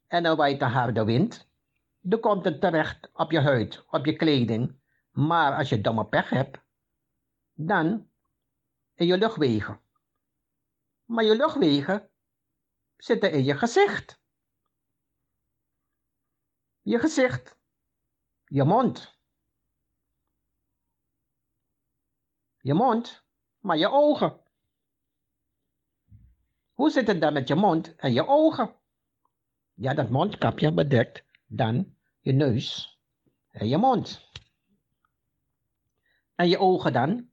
En 0.07 0.23
dan 0.23 0.37
waait 0.37 0.59
de 0.59 0.65
harde 0.65 1.05
wind. 1.05 1.49
Dan 2.01 2.21
komt 2.21 2.45
het 2.45 2.61
terecht 2.61 3.11
op 3.13 3.31
je 3.31 3.41
huid, 3.41 3.85
op 3.91 4.07
je 4.07 4.17
kleding. 4.17 4.81
Maar 5.11 5.57
als 5.57 5.69
je 5.69 5.81
domme 5.81 6.07
pech 6.07 6.31
hebt, 6.31 6.59
dan 7.53 8.11
in 8.97 9.07
je 9.07 9.19
luchtwegen. 9.19 9.81
Maar 11.05 11.25
je 11.25 11.37
luchtwegen 11.37 12.11
zitten 12.97 13.33
in 13.33 13.45
je 13.45 13.57
gezicht. 13.57 14.21
Je 16.83 16.99
gezicht, 16.99 17.59
je 18.45 18.65
mond. 18.65 19.19
Je 22.59 22.75
mond, 22.75 23.25
maar 23.59 23.77
je 23.77 23.91
ogen. 23.91 24.41
Hoe 26.73 26.91
zit 26.91 27.07
het 27.07 27.21
dan 27.21 27.33
met 27.33 27.49
je 27.49 27.55
mond 27.55 27.97
en 27.97 28.13
je 28.13 28.27
ogen? 28.27 28.77
Ja, 29.75 29.95
dat 29.95 30.11
mondkapje 30.11 30.73
bedekt 30.73 31.25
dan 31.47 31.97
je 32.21 32.33
neus 32.33 33.01
en 33.49 33.69
je 33.69 33.77
mond. 33.77 34.31
En 36.35 36.49
je 36.49 36.59
ogen 36.59 36.93
dan? 36.93 37.31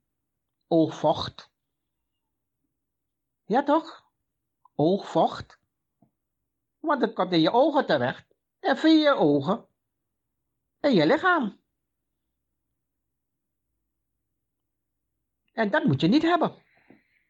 Oogvocht. 0.68 1.53
Ja 3.54 3.64
toch? 3.64 4.04
Oogvocht. 4.76 5.60
Want 6.80 7.02
het 7.02 7.14
komt 7.14 7.32
in 7.32 7.42
je 7.42 7.52
ogen 7.52 7.86
terecht 7.86 8.26
en 8.60 8.78
via 8.78 9.12
je 9.12 9.16
ogen 9.16 9.66
en 10.80 10.94
je 10.94 11.06
lichaam. 11.06 11.62
En 15.52 15.70
dat 15.70 15.84
moet 15.84 16.02
je 16.02 16.08
niet 16.08 16.22
hebben. 16.22 16.56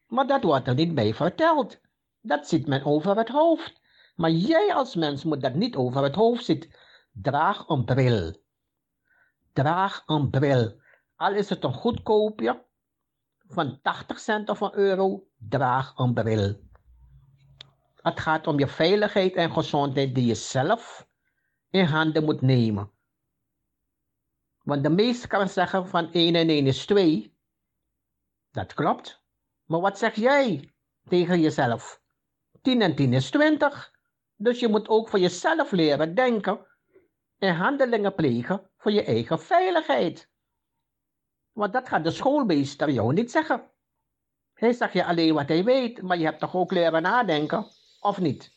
Maar 0.06 0.26
dat 0.26 0.42
wordt 0.42 0.66
er 0.66 0.74
niet 0.74 0.94
bij 0.94 1.14
verteld. 1.14 1.80
Dat 2.20 2.48
ziet 2.48 2.66
men 2.66 2.84
over 2.84 3.16
het 3.16 3.28
hoofd. 3.28 3.80
Maar 4.16 4.30
jij 4.30 4.74
als 4.74 4.94
mens 4.94 5.24
moet 5.24 5.40
dat 5.40 5.54
niet 5.54 5.76
over 5.76 6.02
het 6.02 6.14
hoofd 6.14 6.44
zitten. 6.44 6.70
Draag 7.12 7.68
een 7.68 7.84
bril. 7.84 8.42
Draag 9.52 10.02
een 10.06 10.30
bril. 10.30 10.80
Al 11.16 11.34
is 11.34 11.48
het 11.48 11.64
een 11.64 11.74
goedkoopje 11.74 12.63
van 13.46 13.80
80 13.82 14.18
cent 14.18 14.48
of 14.48 14.60
een 14.60 14.74
euro, 14.74 15.26
draag 15.38 15.98
een 15.98 16.14
bril. 16.14 16.60
Het 18.02 18.20
gaat 18.20 18.46
om 18.46 18.58
je 18.58 18.68
veiligheid 18.68 19.34
en 19.34 19.52
gezondheid 19.52 20.14
die 20.14 20.26
je 20.26 20.34
zelf 20.34 21.08
in 21.70 21.84
handen 21.84 22.24
moet 22.24 22.40
nemen. 22.40 22.90
Want 24.62 24.82
de 24.82 24.90
meeste 24.90 25.28
kan 25.28 25.48
zeggen 25.48 25.88
van 25.88 26.12
1 26.12 26.34
en 26.34 26.48
1 26.48 26.66
is 26.66 26.86
2. 26.86 27.36
Dat 28.50 28.74
klopt. 28.74 29.22
Maar 29.64 29.80
wat 29.80 29.98
zeg 29.98 30.14
jij 30.14 30.72
tegen 31.08 31.40
jezelf? 31.40 32.02
10 32.62 32.82
en 32.82 32.94
10 32.94 33.12
is 33.12 33.30
20. 33.30 33.92
Dus 34.36 34.60
je 34.60 34.68
moet 34.68 34.88
ook 34.88 35.08
voor 35.08 35.18
jezelf 35.18 35.70
leren 35.70 36.14
denken 36.14 36.66
en 37.38 37.54
handelingen 37.54 38.14
plegen 38.14 38.70
voor 38.76 38.92
je 38.92 39.04
eigen 39.04 39.40
veiligheid. 39.40 40.30
Want 41.54 41.72
dat 41.72 41.88
gaat 41.88 42.04
de 42.04 42.10
schoolmeester 42.10 42.90
jou 42.90 43.12
niet 43.12 43.30
zeggen. 43.30 43.70
Hij 44.54 44.72
zegt 44.72 44.92
je 44.92 45.04
alleen 45.04 45.34
wat 45.34 45.48
hij 45.48 45.64
weet, 45.64 46.02
maar 46.02 46.18
je 46.18 46.24
hebt 46.24 46.40
toch 46.40 46.54
ook 46.54 46.72
leren 46.72 47.02
nadenken, 47.02 47.66
of 48.00 48.18
niet? 48.18 48.52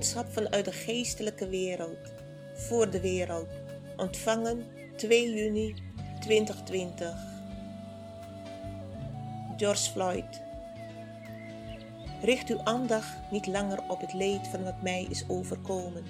Boodschap 0.00 0.32
vanuit 0.32 0.64
de 0.64 0.72
geestelijke 0.72 1.48
wereld, 1.48 2.12
voor 2.54 2.90
de 2.90 3.00
wereld, 3.00 3.48
ontvangen 3.96 4.66
2 4.96 5.34
juni 5.34 5.74
2020. 6.20 7.14
George 9.56 9.90
Floyd. 9.90 10.42
Richt 12.22 12.48
uw 12.48 12.60
aandacht 12.64 13.30
niet 13.30 13.46
langer 13.46 13.78
op 13.88 14.00
het 14.00 14.12
leed 14.12 14.48
van 14.48 14.64
wat 14.64 14.82
mij 14.82 15.06
is 15.10 15.24
overkomen, 15.28 16.04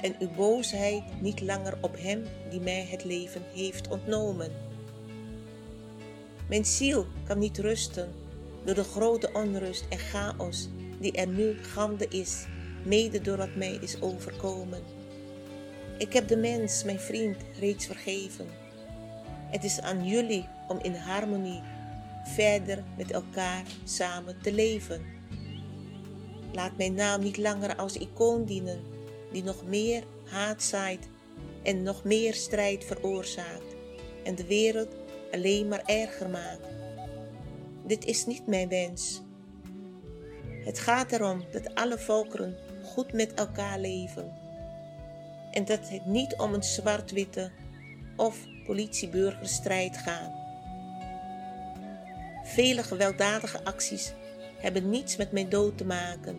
en 0.00 0.14
uw 0.18 0.30
boosheid 0.36 1.02
niet 1.20 1.40
langer 1.40 1.78
op 1.80 1.96
hem 1.98 2.24
die 2.50 2.60
mij 2.60 2.86
het 2.90 3.04
leven 3.04 3.42
heeft 3.54 3.88
ontnomen. 3.88 4.52
Mijn 6.48 6.64
ziel 6.64 7.06
kan 7.24 7.38
niet 7.38 7.58
rusten 7.58 8.12
door 8.64 8.74
de 8.74 8.84
grote 8.84 9.30
onrust 9.32 9.84
en 9.88 9.98
chaos 9.98 10.68
die 11.00 11.12
er 11.12 11.28
nu 11.28 11.56
gaande 11.62 12.08
is 12.08 12.46
mede 12.84 13.20
door 13.20 13.36
wat 13.36 13.54
mij 13.54 13.78
is 13.80 14.00
overkomen. 14.00 14.82
Ik 15.98 16.12
heb 16.12 16.28
de 16.28 16.36
mens, 16.36 16.84
mijn 16.84 17.00
vriend, 17.00 17.36
reeds 17.58 17.86
vergeven. 17.86 18.46
Het 19.50 19.64
is 19.64 19.80
aan 19.80 20.06
jullie 20.06 20.48
om 20.68 20.78
in 20.82 20.94
harmonie 20.94 21.62
verder 22.24 22.84
met 22.96 23.10
elkaar 23.10 23.62
samen 23.84 24.36
te 24.42 24.52
leven. 24.52 25.02
Laat 26.52 26.76
mijn 26.76 26.94
naam 26.94 27.20
niet 27.20 27.36
langer 27.36 27.76
als 27.76 27.96
icoon 27.96 28.44
dienen, 28.44 28.80
die 29.32 29.42
nog 29.42 29.66
meer 29.66 30.04
haat 30.24 30.62
zaait 30.62 31.08
en 31.62 31.82
nog 31.82 32.04
meer 32.04 32.34
strijd 32.34 32.84
veroorzaakt 32.84 33.74
en 34.24 34.34
de 34.34 34.46
wereld 34.46 34.94
alleen 35.32 35.68
maar 35.68 35.82
erger 35.86 36.30
maakt. 36.30 36.66
dit 37.86 38.04
is 38.04 38.26
niet 38.26 38.46
mijn 38.46 38.68
wens. 38.68 39.22
Het 40.64 40.78
gaat 40.78 41.12
erom 41.12 41.44
dat 41.52 41.74
alle 41.74 41.98
volkeren 41.98 42.56
goed 42.94 43.12
met 43.12 43.34
elkaar 43.34 43.78
leven. 43.78 44.32
En 45.50 45.64
dat 45.64 45.88
het 45.88 46.06
niet 46.06 46.36
om 46.36 46.54
een 46.54 46.62
zwart-witte 46.62 47.50
of 48.16 48.38
politie-burgerstrijd 48.66 49.96
gaat. 49.96 50.32
Vele 52.44 52.82
gewelddadige 52.82 53.64
acties 53.64 54.12
hebben 54.56 54.90
niets 54.90 55.16
met 55.16 55.32
mijn 55.32 55.48
dood 55.48 55.78
te 55.78 55.84
maken, 55.84 56.38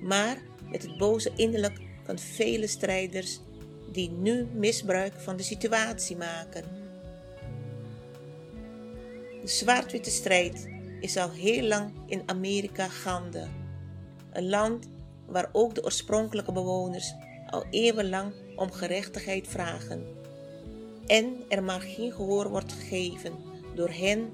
maar 0.00 0.36
met 0.70 0.82
het 0.82 0.98
boze 0.98 1.32
innerlijk 1.36 1.80
van 2.04 2.18
vele 2.18 2.66
strijders 2.66 3.40
die 3.92 4.10
nu 4.10 4.46
misbruik 4.54 5.12
van 5.20 5.36
de 5.36 5.42
situatie 5.42 6.16
maken. 6.16 6.64
De 9.40 9.48
zwart-witte 9.48 10.10
strijd 10.10 10.68
is 11.00 11.16
al 11.16 11.30
heel 11.30 11.62
lang 11.62 11.92
in 12.06 12.22
Amerika 12.26 12.88
gaande. 12.88 13.46
Een 14.32 14.48
land 14.48 14.88
waar 15.32 15.48
ook 15.52 15.74
de 15.74 15.84
oorspronkelijke 15.84 16.52
bewoners 16.52 17.14
al 17.50 17.64
eeuwenlang 17.70 18.32
om 18.56 18.72
gerechtigheid 18.72 19.48
vragen. 19.48 20.06
En 21.06 21.36
er 21.48 21.62
maar 21.62 21.80
geen 21.80 22.12
gehoor 22.12 22.48
wordt 22.48 22.72
gegeven 22.72 23.32
door 23.74 23.90
hen 23.90 24.32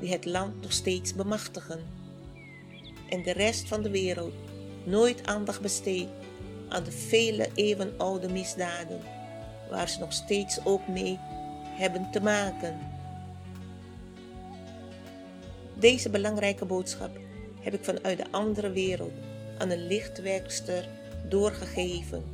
die 0.00 0.10
het 0.10 0.24
land 0.24 0.62
nog 0.62 0.72
steeds 0.72 1.14
bemachtigen. 1.14 1.80
En 3.08 3.22
de 3.22 3.32
rest 3.32 3.68
van 3.68 3.82
de 3.82 3.90
wereld 3.90 4.34
nooit 4.84 5.26
aandacht 5.26 5.60
besteedt 5.60 6.10
aan 6.68 6.84
de 6.84 6.92
vele 6.92 7.48
eeuwenoude 7.54 8.28
misdaden, 8.28 9.00
waar 9.70 9.88
ze 9.88 9.98
nog 9.98 10.12
steeds 10.12 10.64
ook 10.64 10.88
mee 10.88 11.18
hebben 11.78 12.10
te 12.10 12.20
maken. 12.20 12.78
Deze 15.74 16.10
belangrijke 16.10 16.64
boodschap 16.64 17.18
heb 17.60 17.74
ik 17.74 17.84
vanuit 17.84 18.18
de 18.18 18.26
andere 18.30 18.70
wereld 18.70 19.12
aan 19.58 19.70
een 19.70 19.86
lichtwerkster 19.86 20.88
doorgegeven 21.28 22.24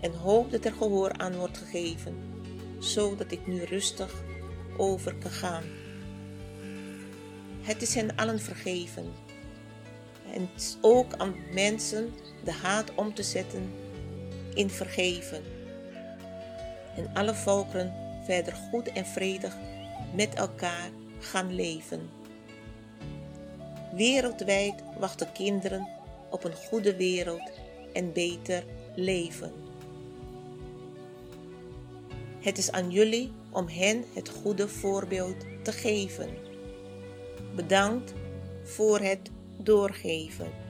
en 0.00 0.12
hoop 0.12 0.50
dat 0.50 0.64
er 0.64 0.72
gehoor 0.72 1.12
aan 1.12 1.36
wordt 1.36 1.58
gegeven, 1.58 2.16
zodat 2.78 3.32
ik 3.32 3.46
nu 3.46 3.62
rustig 3.64 4.22
over 4.76 5.14
kan 5.14 5.30
gaan. 5.30 5.64
Het 7.62 7.82
is 7.82 7.94
hen 7.94 8.16
allen 8.16 8.40
vergeven. 8.40 9.12
En 10.34 10.48
ook 10.80 11.14
aan 11.16 11.34
mensen 11.52 12.14
de 12.44 12.52
haat 12.52 12.94
om 12.94 13.14
te 13.14 13.22
zetten 13.22 13.72
in 14.54 14.70
vergeven. 14.70 15.42
En 16.96 17.10
alle 17.14 17.34
volkeren 17.34 17.92
verder 18.24 18.52
goed 18.52 18.88
en 18.88 19.06
vredig 19.06 19.56
met 20.14 20.34
elkaar 20.34 20.90
gaan 21.18 21.54
leven. 21.54 22.10
Wereldwijd 23.92 24.82
wachten 24.98 25.32
kinderen 25.32 25.88
op 26.32 26.44
een 26.44 26.54
goede 26.54 26.96
wereld 26.96 27.50
en 27.92 28.12
beter 28.12 28.64
leven. 28.94 29.52
Het 32.40 32.58
is 32.58 32.70
aan 32.70 32.90
jullie 32.90 33.32
om 33.50 33.68
hen 33.68 34.04
het 34.14 34.28
goede 34.28 34.68
voorbeeld 34.68 35.36
te 35.62 35.72
geven. 35.72 36.28
Bedankt 37.54 38.12
voor 38.62 38.98
het 38.98 39.30
doorgeven. 39.56 40.61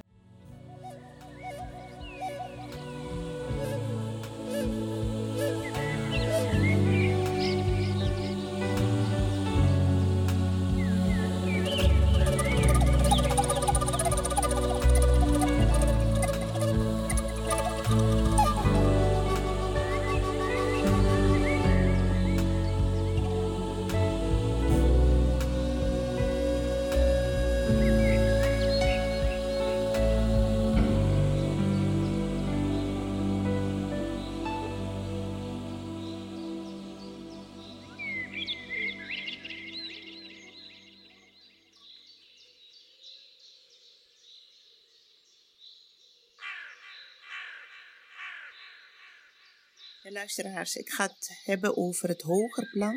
Luisteraars, 50.13 50.75
ik 50.75 50.91
ga 50.91 51.07
het 51.07 51.41
hebben 51.45 51.77
over 51.77 52.09
het 52.09 52.23
hoger 52.23 52.71
plan. 52.71 52.95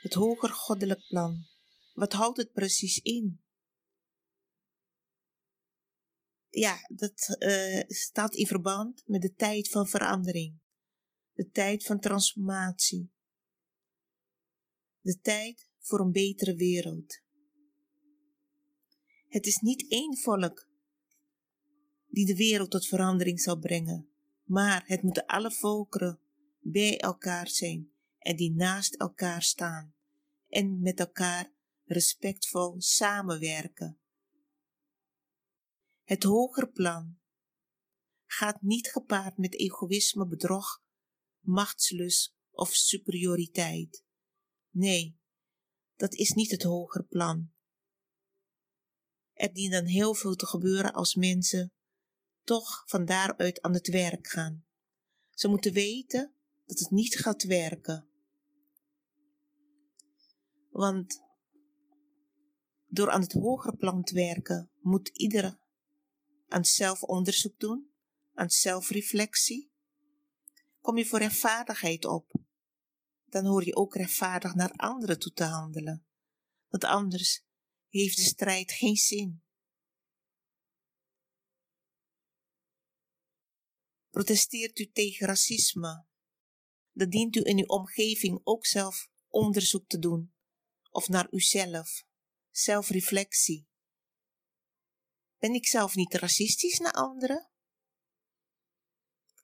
Het 0.00 0.14
hoger 0.14 0.48
goddelijk 0.48 1.06
plan. 1.08 1.46
Wat 1.92 2.12
houdt 2.12 2.36
het 2.36 2.52
precies 2.52 2.98
in? 2.98 3.40
Ja, 6.48 6.78
dat 6.88 7.36
uh, 7.38 7.82
staat 7.86 8.34
in 8.34 8.46
verband 8.46 9.02
met 9.06 9.22
de 9.22 9.34
tijd 9.34 9.68
van 9.68 9.86
verandering. 9.86 10.58
De 11.32 11.50
tijd 11.50 11.84
van 11.84 12.00
transformatie. 12.00 13.10
De 15.00 15.18
tijd 15.20 15.68
voor 15.78 16.00
een 16.00 16.12
betere 16.12 16.54
wereld. 16.54 17.20
Het 19.28 19.46
is 19.46 19.56
niet 19.56 19.90
één 19.90 20.16
volk 20.16 20.68
die 22.06 22.26
de 22.26 22.36
wereld 22.36 22.70
tot 22.70 22.86
verandering 22.86 23.40
zal 23.40 23.58
brengen 23.58 24.15
maar 24.46 24.82
het 24.86 25.02
moeten 25.02 25.26
alle 25.26 25.52
volkeren 25.52 26.20
bij 26.60 26.98
elkaar 26.98 27.48
zijn 27.48 27.90
en 28.18 28.36
die 28.36 28.52
naast 28.52 28.94
elkaar 28.94 29.42
staan 29.42 29.94
en 30.48 30.80
met 30.80 31.00
elkaar 31.00 31.52
respectvol 31.84 32.74
samenwerken. 32.80 33.98
Het 36.02 36.22
hoger 36.22 36.68
plan 36.68 37.18
gaat 38.26 38.62
niet 38.62 38.90
gepaard 38.90 39.36
met 39.36 39.54
egoïsme, 39.54 40.26
bedrog, 40.26 40.82
machtslust 41.40 42.36
of 42.50 42.74
superioriteit. 42.74 44.04
Nee, 44.70 45.18
dat 45.96 46.14
is 46.14 46.30
niet 46.30 46.50
het 46.50 46.62
hoger 46.62 47.04
plan. 47.04 47.52
Er 49.32 49.52
dient 49.52 49.72
dan 49.72 49.86
heel 49.86 50.14
veel 50.14 50.34
te 50.34 50.46
gebeuren 50.46 50.92
als 50.92 51.14
mensen 51.14 51.72
toch 52.46 52.82
van 52.86 53.04
daaruit 53.04 53.62
aan 53.62 53.72
het 53.72 53.88
werk 53.88 54.26
gaan. 54.26 54.64
Ze 55.30 55.48
moeten 55.48 55.72
weten 55.72 56.34
dat 56.66 56.78
het 56.78 56.90
niet 56.90 57.16
gaat 57.16 57.42
werken. 57.42 58.08
Want 60.70 61.22
door 62.86 63.10
aan 63.10 63.20
het 63.20 63.32
hogere 63.32 63.76
plan 63.76 64.02
te 64.02 64.14
werken, 64.14 64.70
moet 64.80 65.08
ieder 65.08 65.58
aan 66.48 66.64
zelfonderzoek 66.64 67.58
doen, 67.58 67.90
aan 68.34 68.50
zelfreflectie. 68.50 69.72
Kom 70.80 70.98
je 70.98 71.06
voor 71.06 71.18
rechtvaardigheid 71.18 72.04
op, 72.04 72.32
dan 73.24 73.44
hoor 73.44 73.64
je 73.64 73.76
ook 73.76 73.94
rechtvaardig 73.94 74.54
naar 74.54 74.72
anderen 74.72 75.18
toe 75.18 75.32
te 75.32 75.44
handelen. 75.44 76.06
Want 76.68 76.84
anders 76.84 77.44
heeft 77.88 78.16
de 78.16 78.22
strijd 78.22 78.72
geen 78.72 78.96
zin. 78.96 79.45
Protesteert 84.16 84.78
u 84.78 84.90
tegen 84.90 85.26
racisme? 85.26 86.06
Dan 86.92 87.08
dient 87.08 87.36
u 87.36 87.40
in 87.44 87.58
uw 87.58 87.66
omgeving 87.66 88.40
ook 88.44 88.66
zelf 88.66 89.08
onderzoek 89.28 89.88
te 89.88 89.98
doen. 89.98 90.34
Of 90.90 91.08
naar 91.08 91.26
uzelf. 91.30 92.04
Zelfreflectie. 92.50 93.68
Ben 95.38 95.54
ik 95.54 95.66
zelf 95.66 95.94
niet 95.94 96.14
racistisch 96.14 96.78
naar 96.78 96.92
anderen? 96.92 97.50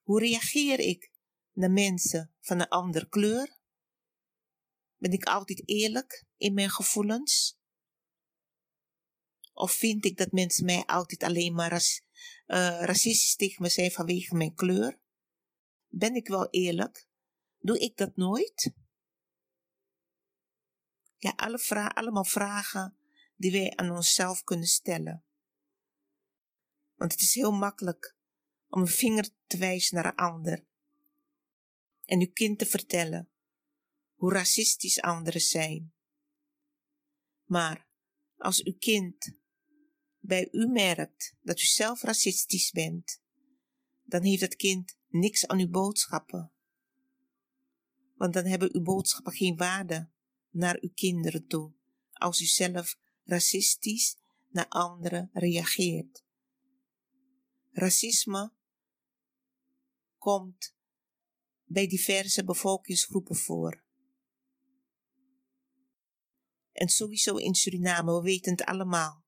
Hoe 0.02 0.20
reageer 0.20 0.78
ik 0.78 1.12
naar 1.52 1.70
mensen 1.70 2.35
van 2.40 2.61
een 2.61 2.68
andere 2.68 3.08
kleur? 3.08 3.58
Ben 4.96 5.12
ik 5.12 5.24
altijd 5.24 5.68
eerlijk 5.68 6.24
in 6.37 6.54
mijn 6.54 6.70
gevoelens? 6.70 7.58
Of 9.52 9.72
vind 9.72 10.04
ik 10.04 10.16
dat 10.16 10.32
mensen 10.32 10.64
mij 10.64 10.85
altijd 10.85 11.22
alleen 11.22 11.54
maar 11.54 11.70
uh, 12.46 12.82
racistisch 12.85 13.37
tegen 13.37 13.62
me 13.62 13.68
zijn 13.68 13.90
vanwege 13.90 14.35
mijn 14.35 14.54
kleur? 14.54 14.98
Ben 15.88 16.14
ik 16.14 16.28
wel 16.28 16.50
eerlijk? 16.50 17.06
Doe 17.58 17.78
ik 17.78 17.96
dat 17.96 18.16
nooit? 18.16 18.72
Ja, 21.16 21.32
alle 21.37 21.90
allemaal 21.94 22.24
vragen 22.24 22.96
die 23.37 23.52
wij 23.52 23.76
aan 23.76 23.90
onszelf 23.90 24.42
kunnen 24.42 24.66
stellen. 24.66 25.24
Want 26.94 27.12
het 27.12 27.20
is 27.20 27.35
heel 27.35 27.52
makkelijk 27.52 28.16
om 28.68 28.80
een 28.80 28.88
vinger 28.88 29.28
te 29.46 29.56
wijzen 29.56 29.94
naar 29.94 30.06
een 30.06 30.16
ander 30.16 30.64
en 32.04 32.20
uw 32.20 32.32
kind 32.32 32.58
te 32.58 32.66
vertellen 32.66 33.30
hoe 34.14 34.32
racistisch 34.32 35.00
anderen 35.00 35.40
zijn. 35.40 35.94
Maar 37.44 37.90
Als 38.37 38.62
uw 38.64 38.76
kind 38.78 39.32
bij 40.22 40.48
u 40.50 40.66
merkt 40.66 41.35
dat 41.40 41.61
u 41.61 41.64
zelf 41.64 42.02
racistisch 42.02 42.70
bent, 42.70 43.22
dan 44.04 44.22
heeft 44.22 44.40
het 44.40 44.56
kind 44.56 44.96
niks 45.08 45.46
aan 45.46 45.58
uw 45.58 45.70
boodschappen. 45.70 46.52
Want 48.14 48.35
dan 48.35 48.44
hebben 48.44 48.74
uw 48.74 48.82
boodschappen 48.82 49.32
geen 49.32 49.56
waarde 49.56 50.11
naar 50.50 50.78
uw 50.80 50.90
kinderen 50.94 51.46
toe, 51.46 51.72
als 52.12 52.40
u 52.40 52.44
zelf 52.44 52.98
racistisch 53.24 54.16
naar 54.48 54.68
anderen 54.68 55.30
reageert. 55.32 56.24
Racisme 57.70 58.52
komt 60.18 60.74
bij 61.64 61.87
diverse 61.87 62.44
bevolkingsgroepen 62.44 63.37
voor. 63.37 63.85
En 66.72 66.88
sowieso 66.88 67.37
in 67.37 67.54
Suriname, 67.54 68.12
we 68.12 68.22
weten 68.22 68.52
het 68.52 68.64
allemaal. 68.64 69.21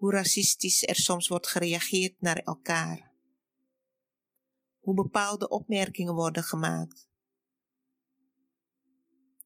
Hoe 0.00 0.12
racistisch 0.12 0.82
er 0.82 0.96
soms 0.96 1.28
wordt 1.28 1.46
gereageerd 1.46 2.20
naar 2.20 2.36
elkaar. 2.36 3.12
Hoe 4.78 4.94
bepaalde 4.94 5.48
opmerkingen 5.48 6.14
worden 6.14 6.42
gemaakt. 6.42 7.08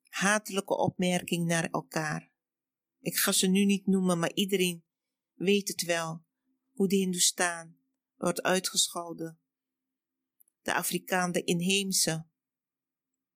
Hatelijke 0.08 0.76
opmerkingen 0.76 1.46
naar 1.46 1.70
elkaar. 1.70 2.30
Ik 3.00 3.16
ga 3.16 3.32
ze 3.32 3.46
nu 3.46 3.64
niet 3.64 3.86
noemen, 3.86 4.18
maar 4.18 4.32
iedereen 4.32 4.84
weet 5.34 5.68
het 5.68 5.82
wel. 5.82 6.24
Hoe 6.72 6.88
de 6.88 6.96
Hindoestaan 6.96 7.76
wordt 8.16 8.42
uitgescholden. 8.42 9.38
De 10.62 10.74
Afrikaan, 10.74 11.32
de 11.32 11.44
inheemse. 11.44 12.26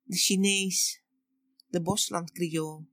De 0.03 0.17
Chinees. 0.17 1.03
De 1.67 1.83
Boslandkriool. 1.83 2.89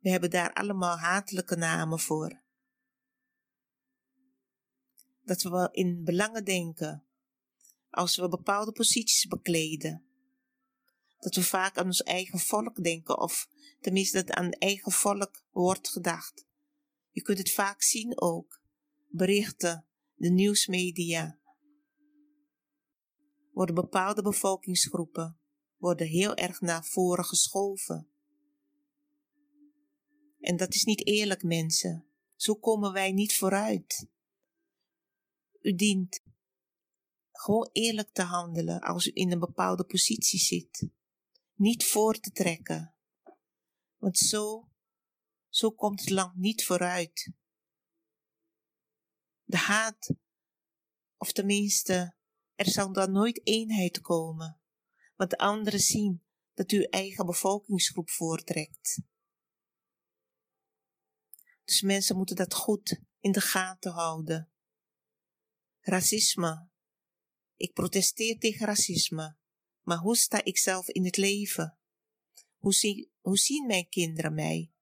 We 0.00 0.10
hebben 0.10 0.30
daar 0.30 0.52
allemaal 0.52 0.98
hatelijke 0.98 1.56
namen 1.56 2.00
voor. 2.00 2.44
Dat 5.26 5.42
we 5.42 5.68
in 5.72 6.04
belangen 6.04 6.44
denken 6.44 7.04
als 7.90 8.16
we 8.16 8.28
bepaalde 8.28 8.72
posities 8.72 9.26
bekleden. 9.26 10.04
Dat 11.18 11.34
we 11.34 11.42
vaak 11.42 11.78
aan 11.78 11.86
ons 11.86 12.02
eigen 12.02 12.38
volk 12.38 12.82
denken, 12.82 13.18
of 13.20 13.48
tenminste 13.80 14.24
dat 14.24 14.36
aan 14.36 14.44
het 14.44 14.58
eigen 14.58 14.92
volk 14.92 15.42
wordt 15.50 15.88
gedacht. 15.88 16.46
Je 17.10 17.22
kunt 17.22 17.38
het 17.38 17.50
vaak 17.50 17.82
zien 17.82 18.20
ook. 18.20 18.60
Berichten, 19.08 19.86
de 20.14 20.30
nieuwsmedia. 20.30 21.38
Worden 23.52 23.74
bepaalde 23.74 24.22
bevolkingsgroepen 24.22 25.38
worden 25.76 26.06
heel 26.06 26.34
erg 26.34 26.60
naar 26.60 26.84
voren 26.84 27.24
geschoven. 27.24 28.08
En 30.40 30.56
dat 30.56 30.74
is 30.74 30.84
niet 30.84 31.06
eerlijk, 31.06 31.42
mensen. 31.42 32.06
Zo 32.36 32.54
komen 32.54 32.92
wij 32.92 33.12
niet 33.12 33.36
vooruit. 33.36 34.08
U 35.66 35.74
dient 35.74 36.20
gewoon 37.32 37.68
eerlijk 37.72 38.12
te 38.12 38.22
handelen 38.22 38.80
als 38.80 39.06
u 39.06 39.10
in 39.14 39.32
een 39.32 39.38
bepaalde 39.38 39.84
positie 39.84 40.38
zit. 40.38 40.88
Niet 41.54 41.86
voor 41.86 42.20
te 42.20 42.30
trekken. 42.30 42.94
Want 43.96 44.18
zo, 44.18 44.68
zo 45.48 45.70
komt 45.70 46.00
het 46.00 46.10
land 46.10 46.36
niet 46.36 46.64
vooruit. 46.64 47.32
De 49.44 49.56
haat, 49.56 50.14
of 51.16 51.32
tenminste, 51.32 52.16
er 52.54 52.70
zal 52.70 52.92
dan 52.92 53.12
nooit 53.12 53.46
eenheid 53.46 54.00
komen, 54.00 54.60
want 55.16 55.30
de 55.30 55.38
anderen 55.38 55.80
zien 55.80 56.24
dat 56.54 56.72
u 56.72 56.76
uw 56.76 56.88
eigen 56.90 57.26
bevolkingsgroep 57.26 58.10
voortrekt. 58.10 59.00
Dus 61.64 61.80
mensen 61.82 62.16
moeten 62.16 62.36
dat 62.36 62.54
goed 62.54 63.00
in 63.20 63.32
de 63.32 63.40
gaten 63.40 63.92
houden. 63.92 64.50
Racisme. 65.88 66.68
Ik 67.56 67.72
protesteer 67.72 68.38
tegen 68.38 68.66
racisme. 68.66 69.36
Maar 69.82 69.98
hoe 69.98 70.16
sta 70.16 70.44
ik 70.44 70.58
zelf 70.58 70.88
in 70.88 71.04
het 71.04 71.16
leven? 71.16 71.78
Hoe, 72.56 72.72
zie, 72.72 73.12
hoe 73.20 73.38
zien 73.38 73.66
mijn 73.66 73.88
kinderen 73.88 74.34
mij? 74.34 74.72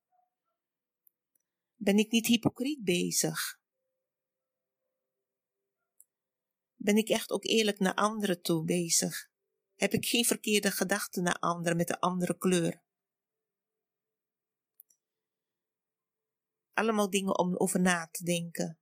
Ben 1.75 1.99
ik 1.99 2.11
niet 2.11 2.27
hypocriet 2.27 2.85
bezig? 2.85 3.61
Ben 6.77 6.97
ik 6.97 7.09
echt 7.09 7.31
ook 7.31 7.45
eerlijk 7.45 7.79
naar 7.79 7.95
anderen 7.95 8.43
toe 8.43 8.65
bezig? 8.65 9.31
Heb 9.75 9.93
ik 9.93 10.07
geen 10.07 10.25
verkeerde 10.25 10.71
gedachten 10.71 11.23
naar 11.23 11.39
anderen 11.39 11.77
met 11.77 11.91
een 11.91 11.99
andere 11.99 12.39
kleur? 12.39 12.83
Allemaal 16.73 17.11
dingen 17.11 17.39
om 17.39 17.57
over 17.57 17.81
na 17.81 18.09
te 18.11 18.25
denken. 18.25 18.79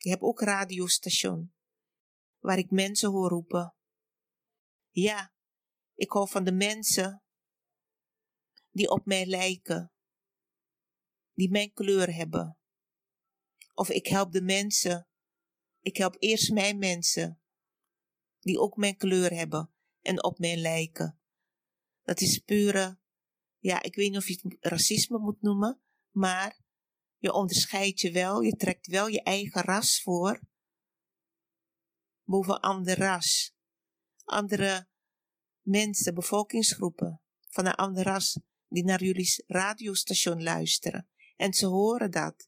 Ik 0.00 0.10
heb 0.10 0.22
ook 0.22 0.40
radiostation, 0.40 1.54
waar 2.38 2.58
ik 2.58 2.70
mensen 2.70 3.10
hoor 3.10 3.28
roepen. 3.28 3.74
Ja, 4.90 5.34
ik 5.94 6.10
hou 6.10 6.28
van 6.28 6.44
de 6.44 6.52
mensen 6.52 7.22
die 8.70 8.90
op 8.90 9.06
mij 9.06 9.26
lijken, 9.26 9.92
die 11.32 11.50
mijn 11.50 11.72
kleur 11.72 12.14
hebben. 12.14 12.58
Of 13.74 13.90
ik 13.90 14.06
help 14.06 14.32
de 14.32 14.42
mensen, 14.42 15.08
ik 15.80 15.96
help 15.96 16.16
eerst 16.18 16.52
mijn 16.52 16.78
mensen, 16.78 17.42
die 18.38 18.58
ook 18.58 18.76
mijn 18.76 18.96
kleur 18.96 19.32
hebben 19.32 19.74
en 20.00 20.24
op 20.24 20.38
mij 20.38 20.56
lijken. 20.56 21.20
Dat 22.02 22.20
is 22.20 22.38
pure, 22.38 23.00
ja, 23.58 23.82
ik 23.82 23.94
weet 23.94 24.10
niet 24.10 24.18
of 24.18 24.28
je 24.28 24.40
het 24.42 24.56
racisme 24.60 25.18
moet 25.18 25.42
noemen, 25.42 25.82
maar 26.10 26.59
je 27.20 27.32
onderscheidt 27.32 28.00
je 28.00 28.10
wel, 28.10 28.40
je 28.40 28.56
trekt 28.56 28.86
wel 28.86 29.06
je 29.06 29.22
eigen 29.22 29.62
ras 29.62 30.02
voor 30.02 30.40
boven 32.30 32.60
ander 32.60 32.98
ras. 32.98 33.54
Andere 34.24 34.88
mensen, 35.62 36.14
bevolkingsgroepen 36.14 37.20
van 37.48 37.66
een 37.66 37.74
ander 37.74 38.04
ras 38.04 38.38
die 38.68 38.84
naar 38.84 39.04
jullie 39.04 39.44
radiostation 39.46 40.42
luisteren. 40.42 41.08
En 41.36 41.52
ze 41.52 41.66
horen 41.66 42.10
dat. 42.10 42.46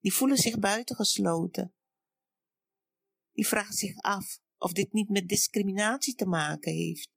Die 0.00 0.12
voelen 0.12 0.36
zich 0.36 0.58
buitengesloten. 0.58 1.74
Die 3.32 3.46
vragen 3.46 3.74
zich 3.74 3.96
af 3.96 4.38
of 4.58 4.72
dit 4.72 4.92
niet 4.92 5.08
met 5.08 5.28
discriminatie 5.28 6.14
te 6.14 6.26
maken 6.26 6.72
heeft. 6.72 7.10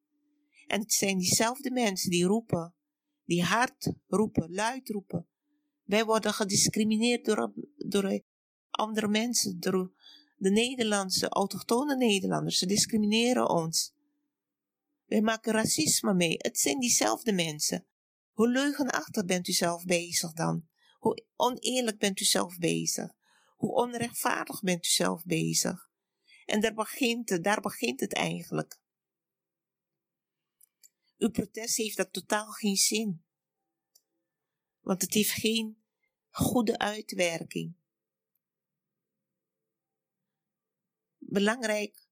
En 0.67 0.79
het 0.79 0.93
zijn 0.93 1.17
diezelfde 1.17 1.71
mensen 1.71 2.09
die 2.09 2.25
roepen, 2.25 2.75
die 3.23 3.43
hard 3.43 3.93
roepen, 4.07 4.53
luid 4.53 4.89
roepen. 4.89 5.27
Wij 5.85 6.05
worden 6.05 6.33
gediscrimineerd 6.33 7.25
door, 7.25 7.53
door 7.77 8.21
andere 8.69 9.07
mensen, 9.07 9.59
door 9.59 9.93
de 10.37 10.49
Nederlandse, 10.49 11.29
autochtone 11.29 11.95
Nederlanders. 11.95 12.57
Ze 12.57 12.65
discrimineren 12.65 13.49
ons. 13.49 13.93
Wij 15.05 15.21
maken 15.21 15.53
racisme 15.53 16.13
mee. 16.13 16.35
Het 16.37 16.59
zijn 16.59 16.79
diezelfde 16.79 17.33
mensen. 17.33 17.85
Hoe 18.31 18.49
leugenachtig 18.49 19.25
bent 19.25 19.47
u 19.47 19.51
zelf 19.51 19.85
bezig 19.85 20.33
dan? 20.33 20.67
Hoe 20.97 21.23
oneerlijk 21.35 21.99
bent 21.99 22.19
u 22.19 22.23
zelf 22.23 22.57
bezig? 22.57 23.11
Hoe 23.55 23.73
onrechtvaardig 23.73 24.61
bent 24.61 24.85
u 24.85 24.89
zelf 24.89 25.23
bezig? 25.23 25.89
En 26.45 26.61
daar 26.61 26.73
begint 26.73 27.29
het, 27.29 27.43
daar 27.43 27.61
begint 27.61 27.99
het 27.99 28.13
eigenlijk. 28.13 28.79
Uw 31.17 31.29
protest 31.29 31.77
heeft 31.77 31.97
dat 31.97 32.13
totaal 32.13 32.51
geen 32.51 32.75
zin. 32.75 33.23
Want 34.81 35.01
het 35.01 35.13
heeft 35.13 35.31
geen 35.31 35.83
goede 36.35 36.77
uitwerking. 36.77 37.75
Belangrijk 41.17 42.07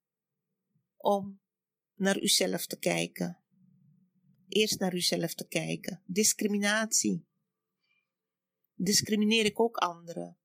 om 0.97 1.41
naar 1.93 2.21
uzelf 2.21 2.65
te 2.65 2.80
kijken. 2.80 3.43
Eerst 4.47 4.80
naar 4.80 4.93
uzelf 4.93 5.34
te 5.34 5.47
kijken. 5.47 6.03
Discriminatie. 6.05 7.26
Discrimineer 8.74 9.45
ik 9.45 9.59
ook 9.59 9.78
anderen? 9.78 10.38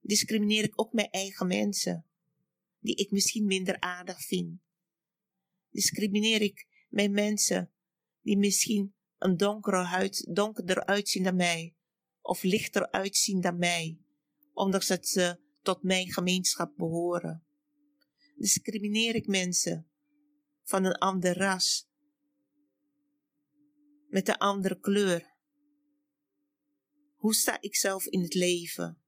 Discrimineer 0.00 0.64
ik 0.64 0.80
ook 0.80 0.92
mijn 0.92 1.10
eigen 1.10 1.46
mensen, 1.46 2.06
die 2.78 2.94
ik 2.94 3.10
misschien 3.10 3.46
minder 3.46 3.80
aardig 3.80 4.22
vind? 4.22 4.60
Discrimineer 5.70 6.40
ik 6.40 6.66
mijn 6.88 7.12
mensen, 7.12 7.72
die 8.20 8.38
misschien 8.38 8.94
een 9.18 9.36
donkere 9.36 9.84
huid, 9.84 10.34
donkerder 10.34 10.84
uitzien 10.84 11.22
dan 11.22 11.36
mij, 11.36 11.74
of 12.20 12.42
lichter 12.42 12.90
uitzien 12.90 13.40
dan 13.40 13.58
mij, 13.58 13.98
omdat 14.52 14.84
ze 14.84 15.40
tot 15.62 15.82
mijn 15.82 16.12
gemeenschap 16.12 16.76
behoren? 16.76 17.44
Discrimineer 18.36 19.14
ik 19.14 19.26
mensen 19.26 19.90
van 20.62 20.84
een 20.84 20.98
ander 20.98 21.36
ras, 21.36 21.88
met 24.08 24.28
een 24.28 24.38
andere 24.38 24.80
kleur. 24.80 25.34
Hoe 27.14 27.34
sta 27.34 27.60
ik 27.60 27.76
zelf 27.76 28.06
in 28.06 28.22
het 28.22 28.34
leven? 28.34 28.98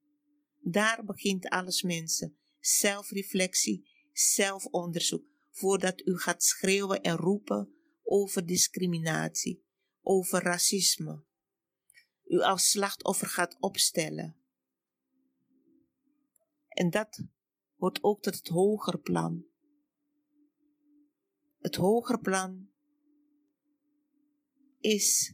Daar 0.59 1.05
begint 1.05 1.49
alles, 1.49 1.81
mensen. 1.81 2.37
Zelfreflectie, 2.59 3.89
zelfonderzoek, 4.11 5.25
voordat 5.49 6.05
u 6.05 6.17
gaat 6.17 6.43
schreeuwen 6.43 7.01
en 7.01 7.15
roepen 7.15 7.73
over 8.03 8.45
discriminatie, 8.45 9.63
over 10.01 10.43
racisme. 10.43 11.23
U 12.25 12.39
als 12.39 12.69
slachtoffer 12.69 13.27
gaat 13.27 13.57
opstellen. 13.59 14.35
En 16.67 16.89
dat 16.89 17.23
hoort 17.77 18.03
ook 18.03 18.21
tot 18.21 18.35
het 18.35 18.47
hogere 18.47 18.99
plan. 18.99 19.45
Het 21.59 21.75
hogere 21.75 22.19
plan 22.19 22.69
is 24.79 25.33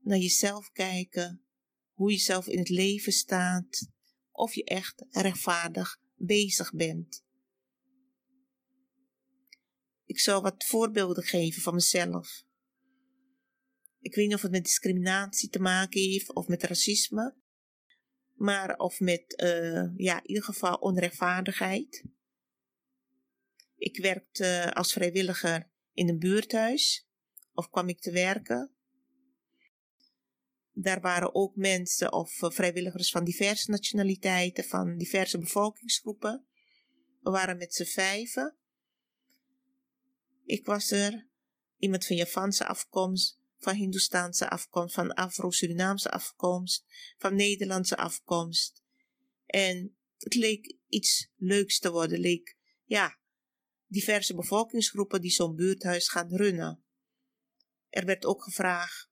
naar 0.00 0.18
jezelf 0.18 0.70
kijken, 0.72 1.44
hoe 1.92 2.10
je 2.10 2.18
zelf 2.18 2.46
in 2.46 2.58
het 2.58 2.68
leven 2.68 3.12
staat, 3.12 3.88
of 4.30 4.54
je 4.54 4.64
echt 4.64 5.04
rechtvaardig 5.10 6.00
bezig 6.14 6.72
bent. 6.72 7.24
Ik 10.04 10.20
zal 10.20 10.42
wat 10.42 10.64
voorbeelden 10.64 11.24
geven 11.24 11.62
van 11.62 11.74
mezelf. 11.74 12.44
Ik 14.02 14.14
weet 14.14 14.26
niet 14.26 14.34
of 14.34 14.42
het 14.42 14.50
met 14.50 14.64
discriminatie 14.64 15.48
te 15.48 15.60
maken 15.60 16.00
heeft 16.00 16.34
of 16.34 16.48
met 16.48 16.62
racisme, 16.62 17.34
maar 18.34 18.76
of 18.76 19.00
met, 19.00 19.42
uh, 19.42 19.96
ja, 19.96 20.16
in 20.16 20.28
ieder 20.28 20.44
geval 20.44 20.74
onrechtvaardigheid. 20.74 22.04
Ik 23.76 23.96
werkte 23.96 24.74
als 24.74 24.92
vrijwilliger 24.92 25.70
in 25.92 26.08
een 26.08 26.18
buurthuis 26.18 27.08
of 27.54 27.70
kwam 27.70 27.88
ik 27.88 28.00
te 28.00 28.10
werken. 28.10 28.70
Daar 30.72 31.00
waren 31.00 31.34
ook 31.34 31.56
mensen 31.56 32.12
of 32.12 32.42
eh, 32.42 32.50
vrijwilligers 32.50 33.10
van 33.10 33.24
diverse 33.24 33.70
nationaliteiten, 33.70 34.64
van 34.64 34.96
diverse 34.96 35.38
bevolkingsgroepen. 35.38 36.46
We 37.20 37.30
waren 37.30 37.56
met 37.56 37.74
z'n 37.74 37.84
vijven. 37.84 38.56
Ik 40.44 40.66
was 40.66 40.90
er, 40.90 41.26
iemand 41.78 42.06
van 42.06 42.16
Japanse 42.16 42.66
afkomst, 42.66 43.41
van 43.62 43.74
Hindoestaanse 43.74 44.50
afkomst, 44.50 44.94
van 44.94 45.14
Afro-Surinaamse 45.14 46.10
afkomst, 46.10 46.84
van 47.18 47.34
Nederlandse 47.34 47.96
afkomst. 47.96 48.82
En 49.46 49.96
het 50.18 50.34
leek 50.34 50.76
iets 50.88 51.30
leuks 51.36 51.78
te 51.78 51.90
worden, 51.90 52.18
leek, 52.18 52.56
ja, 52.84 53.18
diverse 53.86 54.34
bevolkingsgroepen 54.34 55.20
die 55.20 55.30
zo'n 55.30 55.54
buurthuis 55.54 56.08
gaan 56.08 56.36
runnen. 56.36 56.82
Er 57.88 58.04
werd 58.04 58.24
ook 58.24 58.42
gevraagd 58.42 59.10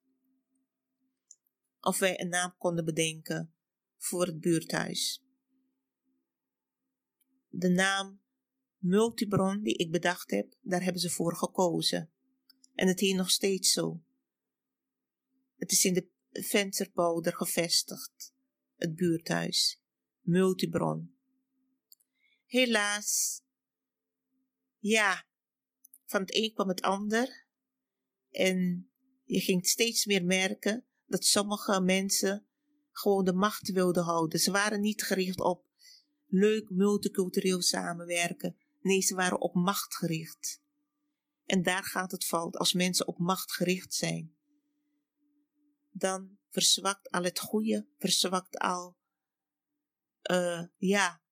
of 1.81 1.99
wij 1.99 2.21
een 2.21 2.29
naam 2.29 2.55
konden 2.59 2.85
bedenken 2.85 3.55
voor 3.97 4.27
het 4.27 4.41
buurthuis. 4.41 5.25
De 7.49 7.69
naam 7.69 8.21
Multibron 8.79 9.63
die 9.63 9.77
ik 9.77 9.91
bedacht 9.91 10.31
heb, 10.31 10.55
daar 10.61 10.83
hebben 10.83 11.01
ze 11.01 11.11
voor 11.11 11.37
gekozen. 11.37 12.11
En 12.75 12.89
het 12.89 13.01
heet 13.01 13.17
nog 13.17 13.31
steeds 13.31 13.73
zo. 13.73 14.03
Het 15.61 15.73
is 15.73 15.85
in 15.85 15.95
de 15.95 16.09
vensterpolder 16.33 17.37
gevestigd, 17.37 18.35
het 18.77 18.95
buurthuis. 18.95 19.81
Multibron. 20.21 21.15
Helaas, 22.47 23.43
ja, 24.79 25.27
van 26.07 26.21
het 26.21 26.35
een 26.35 26.53
kwam 26.53 26.69
het 26.69 26.81
ander. 26.81 27.47
En 28.31 28.91
je 29.25 29.41
ging 29.41 29.67
steeds 29.67 30.05
meer 30.05 30.25
merken 30.25 30.85
dat 31.07 31.25
sommige 31.25 31.81
mensen 31.81 32.47
gewoon 32.91 33.25
de 33.25 33.33
macht 33.33 33.71
wilden 33.71 34.05
houden. 34.05 34.41
Ze 34.41 34.51
waren 34.51 34.81
niet 34.81 35.03
gericht 35.03 35.41
op 35.41 35.65
leuk 36.27 36.71
multicultureel 36.71 37.63
samenwerken. 37.63 38.57
Nee, 38.81 39.01
ze 39.01 39.15
waren 39.15 39.41
op 39.41 39.55
macht 39.55 39.95
gericht. 39.95 40.63
En 41.47 41.63
daar 41.63 41.85
gaat 41.85 42.11
het 42.11 42.25
fout 42.25 42.57
als 42.57 42.73
mensen 42.73 43.07
op 43.07 43.19
macht 43.19 43.53
gericht 43.53 43.95
zijn. 43.95 44.35
Dan 46.01 46.39
verzwakt 46.49 47.11
al 47.11 47.23
het 47.23 47.39
goede, 47.39 47.89
verzwakt 47.99 48.59
al, 48.59 48.97
uh, 50.31 50.65
ja, 50.77 51.23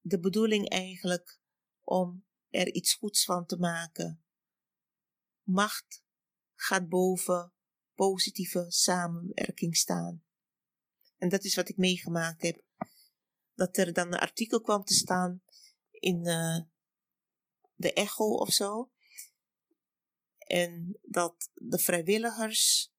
de 0.00 0.20
bedoeling 0.20 0.68
eigenlijk 0.68 1.40
om 1.80 2.26
er 2.48 2.72
iets 2.72 2.94
goeds 2.94 3.24
van 3.24 3.46
te 3.46 3.56
maken. 3.56 4.24
Macht 5.42 6.04
gaat 6.54 6.88
boven 6.88 7.52
positieve 7.94 8.64
samenwerking 8.68 9.76
staan. 9.76 10.24
En 11.16 11.28
dat 11.28 11.44
is 11.44 11.54
wat 11.54 11.68
ik 11.68 11.76
meegemaakt 11.76 12.42
heb. 12.42 12.64
Dat 13.54 13.76
er 13.76 13.92
dan 13.92 14.06
een 14.06 14.18
artikel 14.18 14.60
kwam 14.60 14.84
te 14.84 14.94
staan 14.94 15.42
in 15.90 16.26
uh, 16.26 16.60
de 17.74 17.92
Echo 17.92 18.24
of 18.24 18.52
zo. 18.52 18.92
En 20.44 20.98
dat 21.02 21.50
de 21.54 21.78
vrijwilligers 21.78 22.92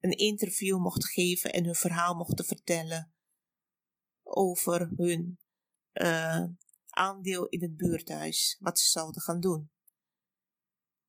een 0.00 0.16
interview 0.16 0.78
mochten 0.78 1.08
geven 1.08 1.52
en 1.52 1.64
hun 1.64 1.74
verhaal 1.74 2.14
mochten 2.14 2.44
vertellen 2.44 3.14
over 4.22 4.90
hun 4.96 5.38
uh, 5.92 6.44
aandeel 6.88 7.46
in 7.46 7.62
het 7.62 7.76
buurthuis, 7.76 8.56
wat 8.60 8.78
ze 8.78 8.90
zouden 8.90 9.22
gaan 9.22 9.40
doen. 9.40 9.70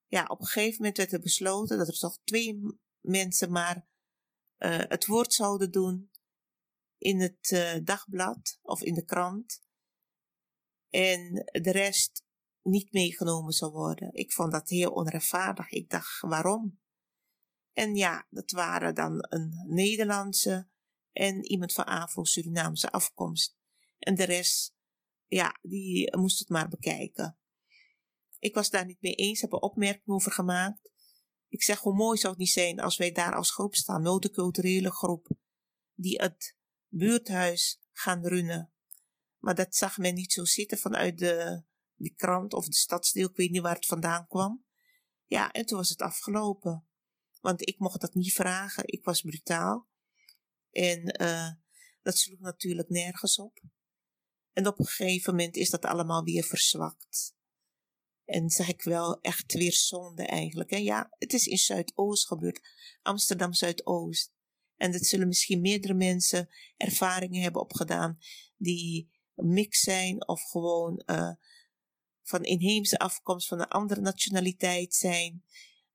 Ja, 0.07 0.25
op 0.25 0.39
een 0.39 0.45
gegeven 0.45 0.77
moment 0.77 0.97
werd 0.97 1.13
er 1.13 1.19
besloten 1.19 1.77
dat 1.77 1.87
er 1.87 1.99
toch 1.99 2.19
twee 2.23 2.59
mensen 2.99 3.51
maar 3.51 3.87
uh, 4.57 4.79
het 4.87 5.05
woord 5.05 5.33
zouden 5.33 5.71
doen 5.71 6.11
in 6.97 7.19
het 7.19 7.51
uh, 7.51 7.75
dagblad 7.83 8.59
of 8.61 8.81
in 8.81 8.93
de 8.93 9.05
krant. 9.05 9.61
En 10.89 11.33
de 11.61 11.71
rest 11.71 12.23
niet 12.63 12.91
meegenomen 12.91 13.53
zou 13.53 13.71
worden. 13.71 14.13
Ik 14.13 14.31
vond 14.31 14.51
dat 14.51 14.69
heel 14.69 14.91
onrechtvaardig. 14.91 15.69
Ik 15.69 15.89
dacht, 15.89 16.19
waarom? 16.19 16.79
En 17.73 17.95
ja, 17.95 18.27
dat 18.29 18.51
waren 18.51 18.95
dan 18.95 19.25
een 19.29 19.63
Nederlandse 19.67 20.69
en 21.11 21.45
iemand 21.45 21.73
van 21.73 21.85
Afro-Surinaamse 21.85 22.91
afkomst. 22.91 23.57
En 23.99 24.15
de 24.15 24.23
rest, 24.23 24.75
ja, 25.27 25.59
die 25.61 26.17
moest 26.17 26.39
het 26.39 26.49
maar 26.49 26.69
bekijken. 26.69 27.37
Ik 28.39 28.53
was 28.53 28.69
daar 28.69 28.85
niet 28.85 29.01
mee 29.01 29.15
eens, 29.15 29.41
heb 29.41 29.51
een 29.51 29.61
opmerking 29.61 30.07
over 30.07 30.31
gemaakt. 30.31 30.91
Ik 31.47 31.63
zeg, 31.63 31.79
hoe 31.79 31.95
mooi 31.95 32.17
zou 32.17 32.31
het 32.31 32.41
niet 32.41 32.51
zijn 32.51 32.79
als 32.79 32.97
wij 32.97 33.11
daar 33.11 33.35
als 33.35 33.51
groep 33.51 33.75
staan, 33.75 34.01
multiculturele 34.01 34.91
groep, 34.91 35.27
die 35.93 36.21
het 36.21 36.55
buurthuis 36.87 37.81
gaan 37.91 38.27
runnen. 38.27 38.73
Maar 39.37 39.55
dat 39.55 39.75
zag 39.75 39.97
men 39.97 40.13
niet 40.13 40.31
zo 40.31 40.45
zitten 40.45 40.77
vanuit 40.77 41.17
de, 41.17 41.63
de 42.03 42.13
krant 42.15 42.53
of 42.53 42.65
de 42.65 42.75
stadsdeel, 42.75 43.29
ik 43.29 43.35
weet 43.35 43.51
niet 43.51 43.61
waar 43.61 43.75
het 43.75 43.85
vandaan 43.85 44.27
kwam. 44.27 44.65
Ja, 45.25 45.51
en 45.51 45.65
toen 45.65 45.77
was 45.77 45.89
het 45.89 46.01
afgelopen. 46.01 46.87
Want 47.41 47.67
ik 47.67 47.79
mocht 47.79 48.01
dat 48.01 48.13
niet 48.13 48.33
vragen, 48.33 48.83
ik 48.85 49.03
was 49.03 49.21
brutaal. 49.21 49.87
En 50.71 51.21
uh, 51.21 51.49
dat 52.01 52.17
sloeg 52.17 52.39
natuurlijk 52.39 52.89
nergens 52.89 53.39
op. 53.39 53.61
En 54.53 54.67
op 54.67 54.79
een 54.79 54.85
gegeven 54.85 55.35
moment 55.35 55.55
is 55.55 55.69
dat 55.69 55.85
allemaal 55.85 56.23
weer 56.23 56.43
verzwakt. 56.43 57.35
En 58.25 58.49
zeg 58.49 58.67
ik 58.67 58.81
wel 58.81 59.21
echt 59.21 59.53
weer 59.53 59.73
zonde 59.73 60.25
eigenlijk. 60.25 60.71
En 60.71 60.83
ja, 60.83 61.07
het 61.17 61.33
is 61.33 61.45
in 61.45 61.57
Zuidoost 61.57 62.27
gebeurd. 62.27 62.61
Amsterdam 63.01 63.53
Zuidoost. 63.53 64.31
En 64.75 64.91
dat 64.91 65.05
zullen 65.05 65.27
misschien 65.27 65.61
meerdere 65.61 65.93
mensen 65.93 66.49
ervaringen 66.77 67.41
hebben 67.41 67.61
opgedaan 67.61 68.17
die 68.57 69.11
mix 69.35 69.79
zijn 69.79 70.27
of 70.27 70.41
gewoon 70.41 71.03
uh, 71.05 71.31
van 72.23 72.43
inheemse 72.43 72.99
afkomst, 72.99 73.47
van 73.47 73.59
een 73.59 73.67
andere 73.67 74.01
nationaliteit 74.01 74.93
zijn. 74.93 75.45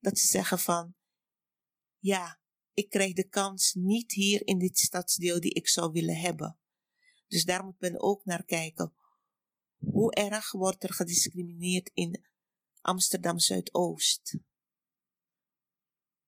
Dat 0.01 0.19
ze 0.19 0.27
zeggen 0.27 0.59
van, 0.59 0.95
ja, 1.99 2.41
ik 2.73 2.91
krijg 2.91 3.13
de 3.13 3.29
kans 3.29 3.75
niet 3.75 4.13
hier 4.13 4.47
in 4.47 4.59
dit 4.59 4.79
stadsdeel 4.79 5.41
die 5.41 5.53
ik 5.53 5.69
zou 5.69 5.93
willen 5.93 6.17
hebben. 6.17 6.59
Dus 7.27 7.45
daar 7.45 7.65
moet 7.65 7.81
men 7.81 8.01
ook 8.01 8.25
naar 8.25 8.45
kijken. 8.45 8.95
Hoe 9.79 10.15
erg 10.15 10.53
wordt 10.53 10.83
er 10.83 10.93
gediscrimineerd 10.93 11.91
in 11.95 12.25
Amsterdam 12.81 13.39
Zuidoost? 13.39 14.39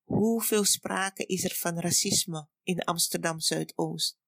Hoeveel 0.02 0.64
sprake 0.64 1.26
is 1.26 1.44
er 1.44 1.54
van 1.54 1.78
racisme 1.78 2.48
in 2.62 2.80
Amsterdam 2.80 3.40
Zuidoost? 3.40 4.18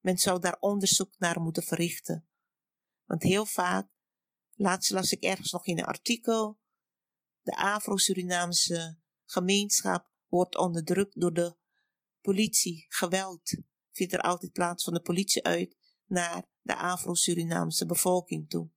Men 0.00 0.18
zou 0.18 0.40
daar 0.40 0.56
onderzoek 0.60 1.18
naar 1.18 1.40
moeten 1.40 1.62
verrichten. 1.62 2.28
Want 3.04 3.22
heel 3.22 3.46
vaak, 3.46 3.88
laatst 4.62 4.90
las 4.90 5.12
ik 5.12 5.22
ergens 5.22 5.52
nog 5.52 5.66
in 5.66 5.78
een 5.78 5.84
artikel, 5.84 6.58
de 7.42 7.56
Afro-Surinaamse 7.56 8.98
gemeenschap 9.24 10.10
wordt 10.26 10.56
onderdrukt 10.56 11.20
door 11.20 11.32
de 11.32 11.56
politie. 12.20 12.86
Geweld 12.88 13.54
vindt 13.90 14.12
er 14.12 14.20
altijd 14.20 14.52
plaats 14.52 14.84
van 14.84 14.92
de 14.92 15.00
politie 15.00 15.42
uit 15.42 15.76
naar 16.06 16.44
de 16.60 16.76
Afro-Surinaamse 16.76 17.86
bevolking 17.86 18.48
toe. 18.48 18.70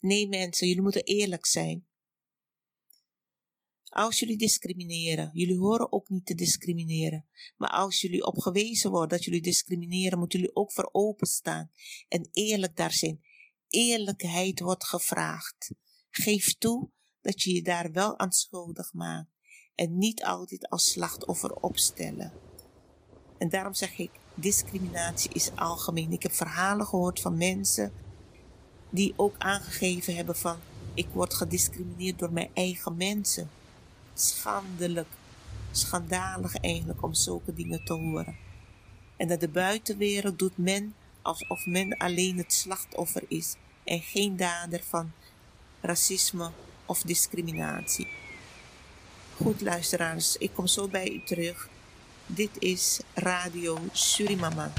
Nee 0.00 0.28
mensen, 0.28 0.66
jullie 0.66 0.82
moeten 0.82 1.04
eerlijk 1.04 1.46
zijn. 1.46 1.88
Als 3.84 4.18
jullie 4.18 4.38
discrimineren, 4.38 5.30
jullie 5.32 5.58
horen 5.58 5.92
ook 5.92 6.08
niet 6.08 6.26
te 6.26 6.34
discrimineren. 6.34 7.28
Maar 7.56 7.70
als 7.70 8.00
jullie 8.00 8.26
op 8.26 8.38
gewezen 8.38 8.90
worden 8.90 9.08
dat 9.08 9.24
jullie 9.24 9.42
discrimineren, 9.42 10.18
moeten 10.18 10.38
jullie 10.38 10.56
ook 10.56 10.72
voor 10.72 10.88
openstaan 10.92 11.70
en 12.08 12.28
eerlijk 12.32 12.76
daar 12.76 12.92
zijn. 12.92 13.20
Eerlijkheid 13.70 14.60
wordt 14.60 14.84
gevraagd. 14.84 15.70
Geef 16.10 16.58
toe 16.58 16.90
dat 17.20 17.42
je 17.42 17.54
je 17.54 17.62
daar 17.62 17.92
wel 17.92 18.18
aan 18.18 18.32
schuldig 18.32 18.92
maakt. 18.92 19.28
en 19.74 19.98
niet 19.98 20.24
altijd 20.24 20.68
als 20.68 20.90
slachtoffer 20.90 21.54
opstellen. 21.54 22.32
En 23.38 23.48
daarom 23.48 23.74
zeg 23.74 23.98
ik, 23.98 24.10
discriminatie 24.34 25.30
is 25.32 25.50
algemeen. 25.54 26.12
Ik 26.12 26.22
heb 26.22 26.32
verhalen 26.32 26.86
gehoord 26.86 27.20
van 27.20 27.36
mensen 27.36 27.92
die 28.90 29.12
ook 29.16 29.34
aangegeven 29.38 30.16
hebben 30.16 30.36
van 30.36 30.58
ik 30.94 31.06
word 31.12 31.34
gediscrimineerd 31.34 32.18
door 32.18 32.32
mijn 32.32 32.50
eigen 32.54 32.96
mensen. 32.96 33.50
Schandelijk, 34.14 35.08
schandalig 35.70 36.56
eigenlijk 36.56 37.02
om 37.02 37.14
zulke 37.14 37.54
dingen 37.54 37.84
te 37.84 37.92
horen. 37.92 38.36
En 39.16 39.28
dat 39.28 39.40
de 39.40 39.48
buitenwereld 39.48 40.38
doet 40.38 40.58
men 40.58 40.94
alsof 41.22 41.66
men 41.66 41.96
alleen 41.96 42.36
het 42.38 42.52
slachtoffer 42.52 43.22
is 43.28 43.54
en 43.84 44.00
geen 44.00 44.36
dader 44.36 44.80
van 44.88 45.12
racisme 45.80 46.50
of 46.86 47.02
discriminatie. 47.02 48.08
Goed 49.36 49.60
luisteraars, 49.60 50.36
ik 50.36 50.50
kom 50.54 50.66
zo 50.66 50.88
bij 50.88 51.10
u 51.10 51.22
terug. 51.24 51.68
Dit 52.26 52.50
is 52.58 53.00
Radio 53.14 53.78
Surimama. 53.92 54.72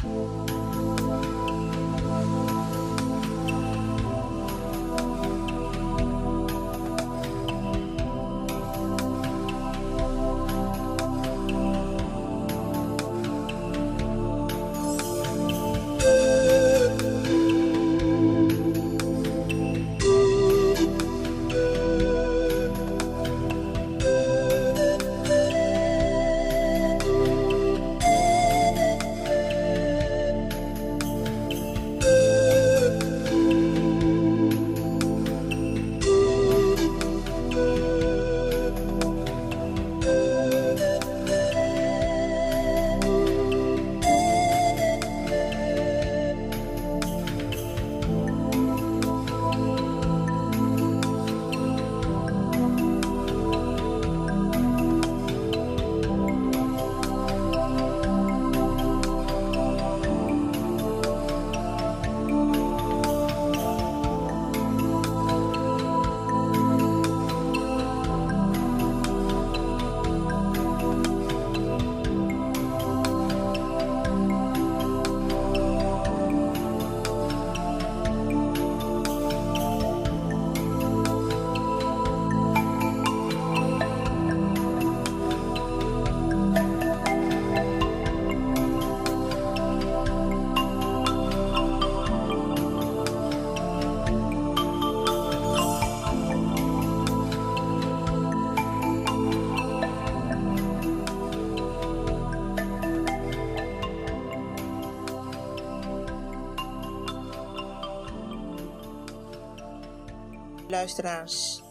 Luisteraars. 110.82 111.62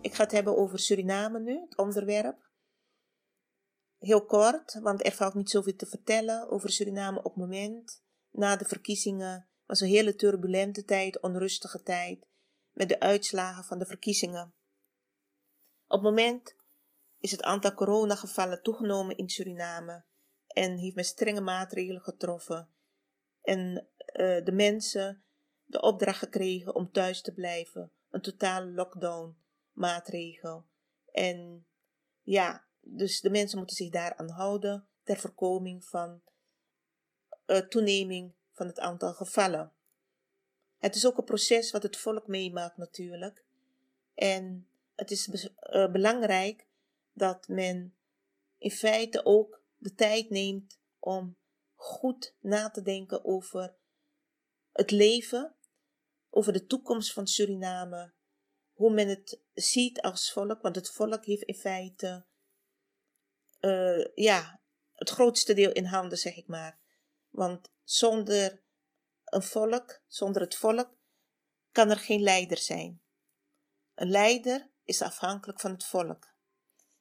Ik 0.00 0.14
ga 0.14 0.22
het 0.22 0.32
hebben 0.32 0.56
over 0.56 0.78
Suriname 0.78 1.40
nu, 1.40 1.60
het 1.60 1.76
onderwerp. 1.76 2.50
Heel 3.98 4.24
kort, 4.24 4.78
want 4.80 5.06
er 5.06 5.12
valt 5.12 5.34
niet 5.34 5.50
zoveel 5.50 5.76
te 5.76 5.86
vertellen 5.86 6.50
over 6.50 6.70
Suriname 6.70 7.18
op 7.18 7.24
het 7.24 7.36
moment. 7.36 8.02
Na 8.30 8.56
de 8.56 8.64
verkiezingen 8.64 9.48
was 9.66 9.80
een 9.80 9.88
hele 9.88 10.14
turbulente 10.14 10.84
tijd, 10.84 11.20
onrustige 11.20 11.82
tijd, 11.82 12.26
met 12.72 12.88
de 12.88 13.00
uitslagen 13.00 13.64
van 13.64 13.78
de 13.78 13.86
verkiezingen. 13.86 14.54
Op 15.86 16.02
het 16.02 16.02
moment 16.02 16.56
is 17.18 17.30
het 17.30 17.42
aantal 17.42 17.74
coronagevallen 17.74 18.62
toegenomen 18.62 19.16
in 19.16 19.28
Suriname 19.28 20.04
en 20.46 20.76
heeft 20.76 20.94
men 20.94 21.04
strenge 21.04 21.40
maatregelen 21.40 22.02
getroffen. 22.02 22.68
En 23.40 23.88
uh, 23.96 24.44
de 24.44 24.52
mensen 24.52 25.24
de 25.64 25.80
opdracht 25.80 26.18
gekregen 26.18 26.74
om 26.74 26.90
thuis 26.92 27.22
te 27.22 27.32
blijven 27.32 27.92
een 28.14 28.20
totale 28.20 28.70
lockdown 28.70 29.36
maatregel. 29.72 30.64
En 31.12 31.66
ja, 32.22 32.64
dus 32.80 33.20
de 33.20 33.30
mensen 33.30 33.58
moeten 33.58 33.76
zich 33.76 33.90
daaraan 33.90 34.28
houden 34.28 34.86
ter 35.02 35.16
voorkoming 35.16 35.84
van 35.84 36.20
uh, 37.46 37.58
toeneming 37.58 38.32
van 38.52 38.66
het 38.66 38.78
aantal 38.78 39.12
gevallen. 39.12 39.72
Het 40.78 40.94
is 40.94 41.06
ook 41.06 41.18
een 41.18 41.24
proces 41.24 41.70
wat 41.70 41.82
het 41.82 41.96
volk 41.96 42.26
meemaakt 42.26 42.76
natuurlijk. 42.76 43.44
En 44.14 44.68
het 44.94 45.10
is 45.10 45.28
uh, 45.28 45.90
belangrijk 45.92 46.66
dat 47.12 47.48
men 47.48 47.94
in 48.58 48.70
feite 48.70 49.24
ook 49.24 49.60
de 49.76 49.94
tijd 49.94 50.30
neemt 50.30 50.78
om 50.98 51.36
goed 51.74 52.34
na 52.40 52.70
te 52.70 52.82
denken 52.82 53.24
over 53.24 53.74
het 54.72 54.90
leven 54.90 55.54
over 56.34 56.52
de 56.52 56.66
toekomst 56.66 57.12
van 57.12 57.26
Suriname, 57.26 58.12
hoe 58.72 58.92
men 58.92 59.08
het 59.08 59.40
ziet 59.52 60.00
als 60.00 60.32
volk, 60.32 60.62
want 60.62 60.76
het 60.76 60.90
volk 60.90 61.24
heeft 61.24 61.42
in 61.42 61.54
feite 61.54 62.26
uh, 63.60 64.04
ja, 64.14 64.60
het 64.92 65.10
grootste 65.10 65.54
deel 65.54 65.72
in 65.72 65.84
handen, 65.84 66.18
zeg 66.18 66.36
ik 66.36 66.46
maar. 66.46 66.78
Want 67.28 67.72
zonder 67.82 68.62
een 69.24 69.42
volk, 69.42 70.02
zonder 70.06 70.42
het 70.42 70.54
volk, 70.54 70.96
kan 71.72 71.90
er 71.90 71.98
geen 71.98 72.22
leider 72.22 72.58
zijn. 72.58 73.02
Een 73.94 74.10
leider 74.10 74.70
is 74.84 75.02
afhankelijk 75.02 75.60
van 75.60 75.70
het 75.70 75.84
volk. 75.84 76.34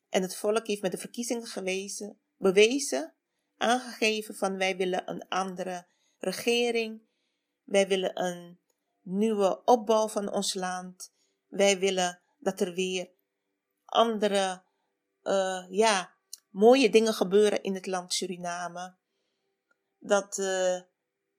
En 0.10 0.22
het 0.22 0.36
volk 0.36 0.68
heeft 0.68 0.82
met 0.82 0.92
de 0.92 0.98
verkiezingen 0.98 1.48
gewezen, 1.48 2.20
bewezen, 2.38 3.16
aangegeven 3.58 4.36
van 4.36 4.58
wij 4.58 4.78
willen 4.78 5.10
een 5.10 5.28
andere 5.28 5.88
regering, 6.18 7.02
wij 7.64 7.88
willen 7.88 8.24
een 8.24 8.62
nieuwe 9.04 9.62
opbouw 9.66 10.08
van 10.08 10.32
ons 10.32 10.54
land. 10.54 11.14
Wij 11.48 11.80
willen 11.80 12.22
dat 12.38 12.60
er 12.60 12.74
weer 12.74 13.12
andere, 13.86 14.64
uh, 15.24 15.66
ja, 15.70 16.16
mooie 16.50 16.90
dingen 16.90 17.14
gebeuren 17.14 17.64
in 17.64 17.74
het 17.74 17.86
land 17.86 18.14
Suriname. 18.14 18.98
Dat 20.00 20.38
uh, 20.38 20.76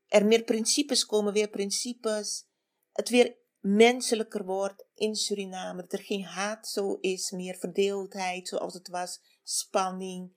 er 0.06 0.26
meer 0.26 0.44
principes 0.44 1.06
komen, 1.06 1.32
weer 1.32 1.48
principes. 1.48 2.46
Het 2.92 3.08
weer 3.08 3.36
menselijker 3.60 4.44
wordt 4.44 4.86
in 4.94 5.14
Suriname. 5.14 5.80
Dat 5.82 5.92
er 5.92 6.04
geen 6.04 6.24
haat 6.24 6.68
zo 6.68 6.94
is, 7.00 7.30
meer 7.30 7.56
verdeeldheid 7.56 8.48
zoals 8.48 8.74
het 8.74 8.88
was, 8.88 9.20
spanning, 9.42 10.34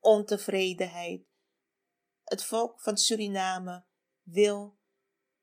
ontevredenheid. 0.00 1.24
Het 2.24 2.44
volk 2.44 2.80
van 2.80 2.96
Suriname 2.96 3.84
wil 4.22 4.78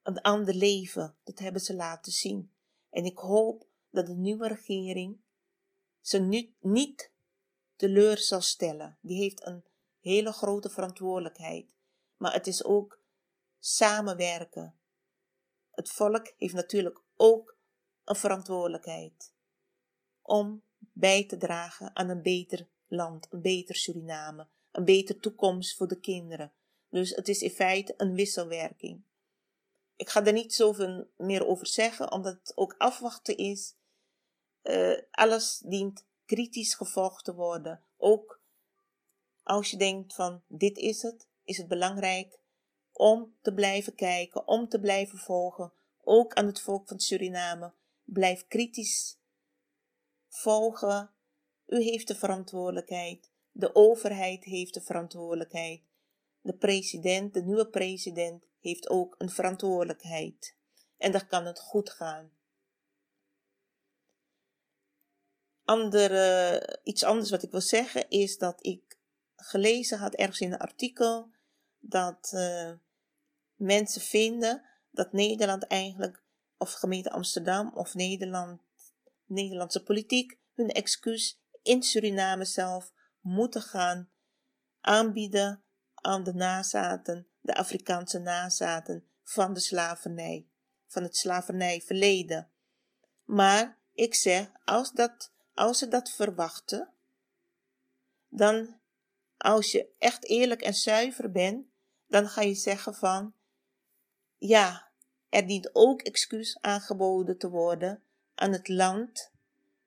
een 0.04 0.22
ander 0.22 0.54
leven. 0.54 1.16
Dat 1.24 1.40
hebben 1.40 1.62
ze 1.62 1.76
laten 1.76 2.12
zien. 2.12 2.52
En 2.90 3.06
ik 3.06 3.18
hoop 3.18 3.68
dat 3.90 4.06
de 4.06 4.16
nieuwe 4.16 4.48
regering 4.48 5.22
ze 6.02 6.20
nu 6.20 6.56
niet 6.60 7.12
teleur 7.76 8.18
zal 8.18 8.42
stellen. 8.42 8.98
Die 9.02 9.18
heeft 9.18 9.46
een 9.46 9.64
hele 10.00 10.32
grote 10.32 10.70
verantwoordelijkheid. 10.70 11.76
Maar 12.18 12.34
het 12.34 12.48
is 12.48 12.64
ook 12.64 13.00
samenwerken. 13.60 14.76
Het 15.72 15.90
volk 15.90 16.34
heeft 16.38 16.54
natuurlijk 16.54 17.02
ook 17.16 17.58
een 18.04 18.16
verantwoordelijkheid 18.16 19.34
om 20.22 20.64
bij 20.78 21.26
te 21.26 21.38
dragen 21.38 21.96
aan 21.96 22.10
een 22.10 22.22
beter 22.22 22.68
land, 22.88 23.28
een 23.30 23.42
beter 23.42 23.76
Suriname, 23.76 24.48
een 24.72 24.86
betere 24.86 25.20
toekomst 25.20 25.78
voor 25.78 25.88
de 25.88 26.00
kinderen. 26.00 26.54
Dus 26.90 27.10
het 27.16 27.28
is 27.28 27.42
in 27.42 27.50
feite 27.50 27.94
een 27.98 28.14
wisselwerking. 28.14 29.04
Ik 29.96 30.10
ga 30.10 30.26
er 30.26 30.34
niet 30.34 30.54
zoveel 30.54 31.08
meer 31.18 31.48
over 31.48 31.68
zeggen, 31.68 32.12
omdat 32.12 32.34
het 32.34 32.58
ook 32.58 32.76
afwachten 32.78 33.38
is. 33.38 33.76
Uh, 34.64 35.02
alles 35.12 35.62
dient 35.66 36.06
kritisch 36.26 36.74
gevolgd 36.74 37.26
te 37.26 37.34
worden 37.34 37.84
ook 38.04 38.42
als 39.44 39.72
je 39.72 39.78
denkt 39.78 40.14
van 40.14 40.42
dit 40.48 40.78
is 40.78 41.02
het, 41.02 41.28
is 41.44 41.58
het 41.58 41.68
belangrijk 41.68 42.40
om 42.92 43.36
te 43.42 43.54
blijven 43.54 43.96
kijken, 43.96 44.48
om 44.48 44.70
te 44.70 44.80
blijven 44.80 45.18
volgen. 45.18 45.74
Ook 46.04 46.34
aan 46.34 46.46
het 46.46 46.62
volk 46.62 46.88
van 46.88 47.00
Suriname. 47.00 47.74
Blijf 48.04 48.48
kritisch 48.48 49.18
volgen. 50.28 51.12
U 51.68 51.82
heeft 51.82 52.08
de 52.08 52.16
verantwoordelijkheid. 52.16 53.32
De 53.52 53.76
overheid 53.76 54.44
heeft 54.44 54.74
de 54.74 54.82
verantwoordelijkheid. 54.82 55.82
De 56.42 56.54
president, 56.54 57.34
de 57.34 57.44
nieuwe 57.44 57.68
president, 57.68 58.44
heeft 58.64 58.90
ook 58.90 59.16
een 59.18 59.30
verantwoordelijkheid. 59.30 60.56
En 60.98 61.12
dan 61.12 61.28
kan 61.28 61.46
het 61.46 61.60
goed 61.60 61.90
gaan. 61.90 62.32
Andere, 65.64 66.80
iets 66.84 67.04
anders 67.04 67.30
wat 67.30 67.44
ik 67.44 67.52
wil 67.52 67.62
zeggen 67.62 68.10
is 68.10 68.38
dat 68.38 68.66
ik 68.66 68.98
gelezen 69.36 69.98
had 69.98 70.14
ergens 70.14 70.40
in 70.40 70.54
een 70.54 70.60
artikel 70.60 71.32
dat 71.80 72.32
uh, 72.36 72.72
mensen 73.56 74.02
vinden 74.02 74.64
dat 74.92 75.14
Nederland 75.14 75.68
eigenlijk, 75.68 76.24
of 76.58 76.74
gemeente 76.74 77.12
Amsterdam 77.12 77.72
of 77.76 77.94
Nederland, 77.94 78.62
Nederlandse 79.26 79.84
politiek, 79.84 80.38
hun 80.54 80.70
excuus 80.70 81.42
in 81.62 81.84
Suriname 81.84 82.46
zelf 82.46 82.94
moeten 83.20 83.62
gaan 83.62 84.10
aanbieden 84.82 85.64
aan 85.94 86.24
de 86.24 86.34
nazaten, 86.34 87.28
de 87.44 87.56
Afrikaanse 87.56 88.20
nazaten 88.20 89.08
van 89.24 89.54
de 89.54 89.60
slavernij, 89.60 90.48
van 90.88 91.04
het 91.04 91.18
slavernijverleden. 91.18 92.50
Maar 93.24 93.78
ik 93.94 94.14
zeg, 94.16 94.52
als, 94.66 94.92
dat, 94.92 95.32
als 95.54 95.78
ze 95.78 95.88
dat 95.88 96.10
verwachten, 96.10 96.94
dan 98.30 98.80
als 99.38 99.72
je 99.72 99.90
echt 99.98 100.26
eerlijk 100.26 100.62
en 100.62 100.74
zuiver 100.74 101.32
bent, 101.32 101.68
dan 102.08 102.30
ga 102.30 102.42
je 102.42 102.56
zeggen 102.56 102.96
van, 102.96 103.34
ja, 104.38 104.92
er 105.30 105.48
dient 105.48 105.76
ook 105.76 106.02
excuus 106.02 106.58
aangeboden 106.62 107.38
te 107.38 107.50
worden 107.50 108.04
aan 108.36 108.52
het 108.52 108.68
land 108.68 109.32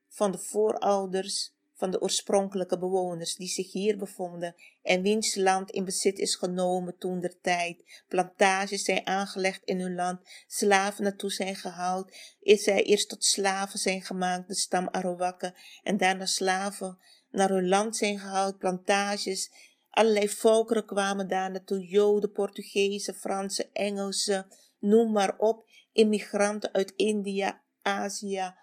van 0.08 0.30
de 0.30 0.38
voorouders 0.38 1.55
van 1.76 1.90
de 1.90 2.00
oorspronkelijke 2.00 2.78
bewoners 2.78 3.34
die 3.36 3.48
zich 3.48 3.72
hier 3.72 3.96
bevonden 3.96 4.54
en 4.82 5.02
wiens 5.02 5.34
land 5.34 5.70
in 5.70 5.84
bezit 5.84 6.18
is 6.18 6.34
genomen 6.34 6.98
toen 6.98 7.20
der 7.20 7.40
tijd, 7.40 8.02
plantages 8.08 8.82
zijn 8.82 9.06
aangelegd 9.06 9.64
in 9.64 9.80
hun 9.80 9.94
land, 9.94 10.20
slaven 10.46 11.02
naartoe 11.02 11.30
zijn 11.30 11.56
gehaald, 11.56 12.16
is 12.40 12.62
zij 12.62 12.82
eerst 12.82 13.08
tot 13.08 13.24
slaven 13.24 13.78
zijn 13.78 14.02
gemaakt, 14.02 14.48
de 14.48 14.54
stam 14.54 14.88
Arawakken, 14.88 15.54
en 15.82 15.96
daarna 15.96 16.26
slaven 16.26 16.98
naar 17.30 17.48
hun 17.48 17.68
land 17.68 17.96
zijn 17.96 18.18
gehaald, 18.18 18.58
plantages, 18.58 19.50
allerlei 19.90 20.28
volkeren 20.28 20.86
kwamen 20.86 21.28
daar 21.28 21.50
naartoe, 21.50 21.86
Joden, 21.86 22.32
Portugezen, 22.32 23.14
Fransen, 23.14 23.72
Engelsen, 23.72 24.46
noem 24.78 25.12
maar 25.12 25.38
op, 25.38 25.68
immigranten 25.92 26.72
uit 26.72 26.92
India, 26.96 27.62
Azië, 27.82 28.54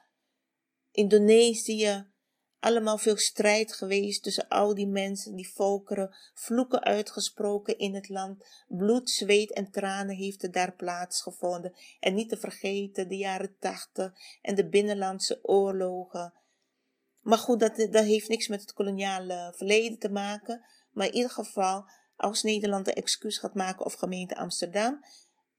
Indonesië, 0.91 2.11
allemaal 2.63 2.97
veel 2.97 3.17
strijd 3.17 3.73
geweest 3.73 4.23
tussen 4.23 4.47
al 4.47 4.73
die 4.73 4.87
mensen, 4.87 5.35
die 5.35 5.53
volkeren, 5.53 6.15
vloeken 6.33 6.83
uitgesproken 6.83 7.77
in 7.77 7.95
het 7.95 8.09
land, 8.09 8.45
bloed, 8.67 9.09
zweet 9.09 9.53
en 9.53 9.71
tranen 9.71 10.15
heeft 10.15 10.43
er 10.43 10.51
daar 10.51 10.75
plaatsgevonden. 10.75 11.73
En 11.99 12.13
niet 12.13 12.29
te 12.29 12.37
vergeten 12.37 13.07
de 13.07 13.17
jaren 13.17 13.55
tachtig 13.59 14.11
en 14.41 14.55
de 14.55 14.69
binnenlandse 14.69 15.39
oorlogen. 15.41 16.33
Maar 17.21 17.37
goed, 17.37 17.59
dat, 17.59 18.05
heeft 18.05 18.29
niks 18.29 18.47
met 18.47 18.61
het 18.61 18.73
koloniale 18.73 19.53
verleden 19.55 19.99
te 19.99 20.09
maken. 20.09 20.65
Maar 20.91 21.07
in 21.07 21.13
ieder 21.13 21.31
geval, 21.31 21.85
als 22.15 22.43
Nederland 22.43 22.87
een 22.87 22.93
excuus 22.93 23.37
gaat 23.37 23.55
maken 23.55 23.85
of 23.85 23.93
gemeente 23.93 24.35
Amsterdam, 24.35 25.05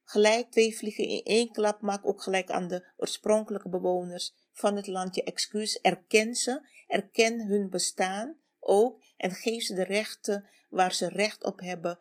gelijk 0.04 0.50
twee 0.50 0.76
vliegen 0.76 1.04
in 1.04 1.22
één 1.22 1.52
klap, 1.52 1.80
maak 1.80 2.06
ook 2.06 2.22
gelijk 2.22 2.50
aan 2.50 2.68
de 2.68 2.86
oorspronkelijke 2.96 3.68
bewoners 3.68 4.34
van 4.54 4.76
het 4.76 4.86
land 4.86 5.14
je 5.14 5.22
excuus, 5.22 5.80
erken 5.80 6.34
ze, 6.34 6.68
erken 6.86 7.46
hun 7.46 7.70
bestaan 7.70 8.36
ook 8.60 9.02
en 9.16 9.30
geef 9.30 9.62
ze 9.62 9.74
de 9.74 9.84
rechten 9.84 10.48
waar 10.68 10.92
ze 10.92 11.08
recht 11.08 11.44
op 11.44 11.60
hebben 11.60 11.98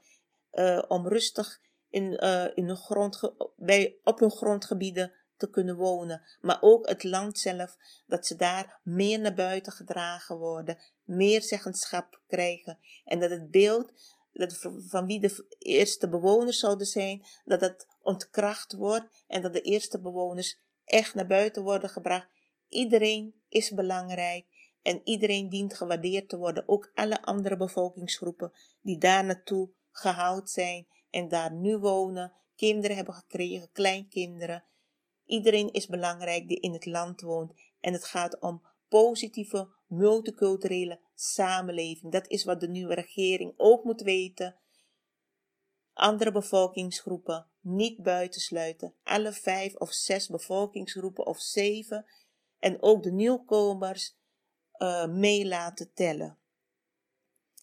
uh, 0.53 0.83
om 0.87 1.07
rustig 1.07 1.61
in, 1.89 2.23
uh, 2.23 2.45
in 2.53 2.75
grond, 2.75 3.33
bij, 3.55 3.97
op 4.03 4.19
hun 4.19 4.31
grondgebieden 4.31 5.13
te 5.37 5.49
kunnen 5.49 5.75
wonen. 5.75 6.21
Maar 6.41 6.57
ook 6.61 6.87
het 6.87 7.03
land 7.03 7.39
zelf, 7.39 7.77
dat 8.07 8.25
ze 8.25 8.35
daar 8.35 8.79
meer 8.83 9.19
naar 9.19 9.33
buiten 9.33 9.71
gedragen 9.71 10.37
worden, 10.37 10.77
meer 11.03 11.41
zeggenschap 11.41 12.21
krijgen. 12.27 12.79
En 13.05 13.19
dat 13.19 13.29
het 13.29 13.51
beeld 13.51 13.93
dat 14.33 14.57
van 14.87 15.05
wie 15.05 15.19
de 15.19 15.45
eerste 15.59 16.09
bewoners 16.09 16.59
zouden 16.59 16.87
zijn, 16.87 17.25
dat 17.45 17.61
het 17.61 17.87
ontkracht 18.01 18.73
wordt 18.73 19.23
en 19.27 19.41
dat 19.41 19.53
de 19.53 19.61
eerste 19.61 19.99
bewoners 19.99 20.59
echt 20.85 21.13
naar 21.13 21.27
buiten 21.27 21.63
worden 21.63 21.89
gebracht 21.89 22.27
Iedereen 22.73 23.33
is 23.49 23.71
belangrijk 23.71 24.45
en 24.81 25.01
iedereen 25.03 25.49
dient 25.49 25.73
gewaardeerd 25.73 26.29
te 26.29 26.37
worden. 26.37 26.67
Ook 26.67 26.91
alle 26.93 27.21
andere 27.21 27.57
bevolkingsgroepen 27.57 28.51
die 28.81 28.97
daar 28.97 29.25
naartoe 29.25 29.69
gehaald 29.91 30.49
zijn 30.49 30.87
en 31.09 31.27
daar 31.27 31.51
nu 31.53 31.77
wonen, 31.77 32.33
kinderen 32.55 32.95
hebben 32.95 33.13
gekregen, 33.13 33.71
kleinkinderen. 33.71 34.63
Iedereen 35.25 35.71
is 35.71 35.87
belangrijk 35.87 36.47
die 36.47 36.59
in 36.59 36.73
het 36.73 36.85
land 36.85 37.21
woont. 37.21 37.53
En 37.79 37.93
het 37.93 38.05
gaat 38.05 38.39
om 38.39 38.61
positieve, 38.87 39.67
multiculturele 39.87 40.99
samenleving. 41.15 42.11
Dat 42.11 42.27
is 42.27 42.43
wat 42.43 42.59
de 42.59 42.69
nieuwe 42.69 42.93
regering 42.93 43.53
ook 43.57 43.83
moet 43.83 44.01
weten. 44.01 44.59
Andere 45.93 46.31
bevolkingsgroepen 46.31 47.47
niet 47.59 48.03
buitensluiten. 48.03 48.95
Alle 49.03 49.31
vijf 49.31 49.75
of 49.75 49.93
zes 49.93 50.27
bevolkingsgroepen 50.27 51.25
of 51.25 51.39
zeven 51.39 52.05
en 52.63 52.81
ook 52.81 53.03
de 53.03 53.11
nieuwkomers 53.11 54.17
uh, 54.77 55.05
mee 55.07 55.47
laten 55.47 55.93
tellen. 55.93 56.39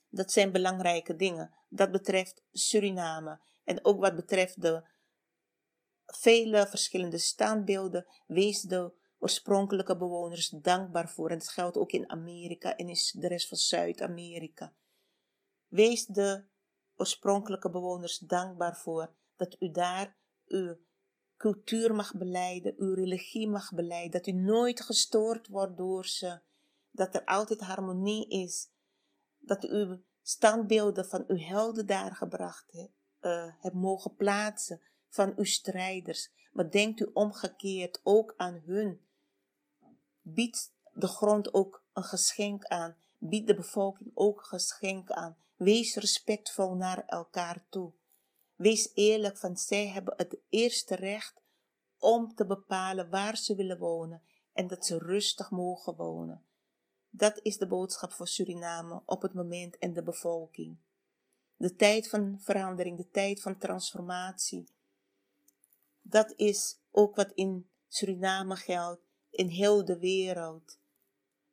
Dat 0.08 0.32
zijn 0.32 0.52
belangrijke 0.52 1.16
dingen. 1.16 1.54
Dat 1.68 1.90
betreft 1.90 2.42
Suriname. 2.52 3.40
En 3.64 3.84
ook 3.84 4.00
wat 4.00 4.16
betreft 4.16 4.62
de 4.62 4.88
vele 6.06 6.66
verschillende 6.66 7.18
standbeelden, 7.18 8.06
wees 8.26 8.60
de 8.60 8.92
oorspronkelijke 9.18 9.96
bewoners 9.96 10.48
dankbaar 10.48 11.08
voor. 11.08 11.30
En 11.30 11.38
dat 11.38 11.48
geldt 11.48 11.76
ook 11.76 11.92
in 11.92 12.10
Amerika 12.10 12.76
en 12.76 12.88
in 12.88 12.96
de 13.12 13.28
rest 13.28 13.48
van 13.48 13.58
Zuid-Amerika. 13.58 14.74
Wees 15.68 16.06
de 16.06 16.44
oorspronkelijke 16.96 17.70
bewoners 17.70 18.18
dankbaar 18.18 18.76
voor 18.76 19.14
dat 19.36 19.56
u 19.58 19.70
daar 19.70 20.16
uw 20.46 20.76
cultuur 21.40 21.94
mag 21.94 22.14
beleiden, 22.14 22.74
uw 22.78 22.94
religie 22.94 23.48
mag 23.48 23.72
beleiden, 23.72 24.10
dat 24.10 24.26
u 24.26 24.32
nooit 24.32 24.80
gestoord 24.80 25.48
wordt 25.48 25.76
door 25.76 26.06
ze, 26.06 26.40
dat 26.90 27.14
er 27.14 27.24
altijd 27.24 27.60
harmonie 27.60 28.28
is, 28.28 28.70
dat 29.38 29.64
u 29.64 30.04
standbeelden 30.22 31.06
van 31.06 31.24
uw 31.26 31.38
helden 31.38 31.86
daar 31.86 32.14
gebracht 32.14 32.72
hebt, 32.72 32.92
uh, 33.20 33.52
hebt 33.58 33.74
mogen 33.74 34.14
plaatsen, 34.14 34.80
van 35.08 35.32
uw 35.36 35.44
strijders. 35.44 36.30
Maar 36.52 36.70
denkt 36.70 37.00
u 37.00 37.10
omgekeerd 37.12 38.00
ook 38.02 38.34
aan 38.36 38.62
hun. 38.66 39.00
Bied 40.20 40.72
de 40.92 41.06
grond 41.06 41.54
ook 41.54 41.84
een 41.92 42.04
geschenk 42.04 42.64
aan. 42.64 42.96
Bied 43.18 43.46
de 43.46 43.54
bevolking 43.54 44.10
ook 44.14 44.38
een 44.38 44.44
geschenk 44.44 45.10
aan. 45.10 45.36
Wees 45.56 45.94
respectvol 45.94 46.74
naar 46.74 47.04
elkaar 47.06 47.64
toe. 47.68 47.92
Wees 48.60 48.90
eerlijk, 48.94 49.36
van 49.36 49.56
zij 49.56 49.88
hebben 49.88 50.14
het 50.16 50.36
eerste 50.48 50.94
recht 50.94 51.40
om 51.98 52.34
te 52.34 52.46
bepalen 52.46 53.10
waar 53.10 53.36
ze 53.36 53.54
willen 53.54 53.78
wonen 53.78 54.22
en 54.52 54.66
dat 54.66 54.86
ze 54.86 54.98
rustig 54.98 55.50
mogen 55.50 55.96
wonen. 55.96 56.44
Dat 57.10 57.40
is 57.42 57.58
de 57.58 57.66
boodschap 57.66 58.12
voor 58.12 58.28
Suriname 58.28 59.02
op 59.04 59.22
het 59.22 59.34
moment 59.34 59.78
en 59.78 59.92
de 59.92 60.02
bevolking. 60.02 60.78
De 61.56 61.74
tijd 61.74 62.08
van 62.08 62.40
verandering, 62.40 62.96
de 62.96 63.10
tijd 63.10 63.42
van 63.42 63.58
transformatie. 63.58 64.68
Dat 66.02 66.32
is 66.36 66.78
ook 66.90 67.16
wat 67.16 67.32
in 67.32 67.68
Suriname 67.88 68.56
geldt, 68.56 69.02
in 69.30 69.48
heel 69.48 69.84
de 69.84 69.98
wereld. 69.98 70.78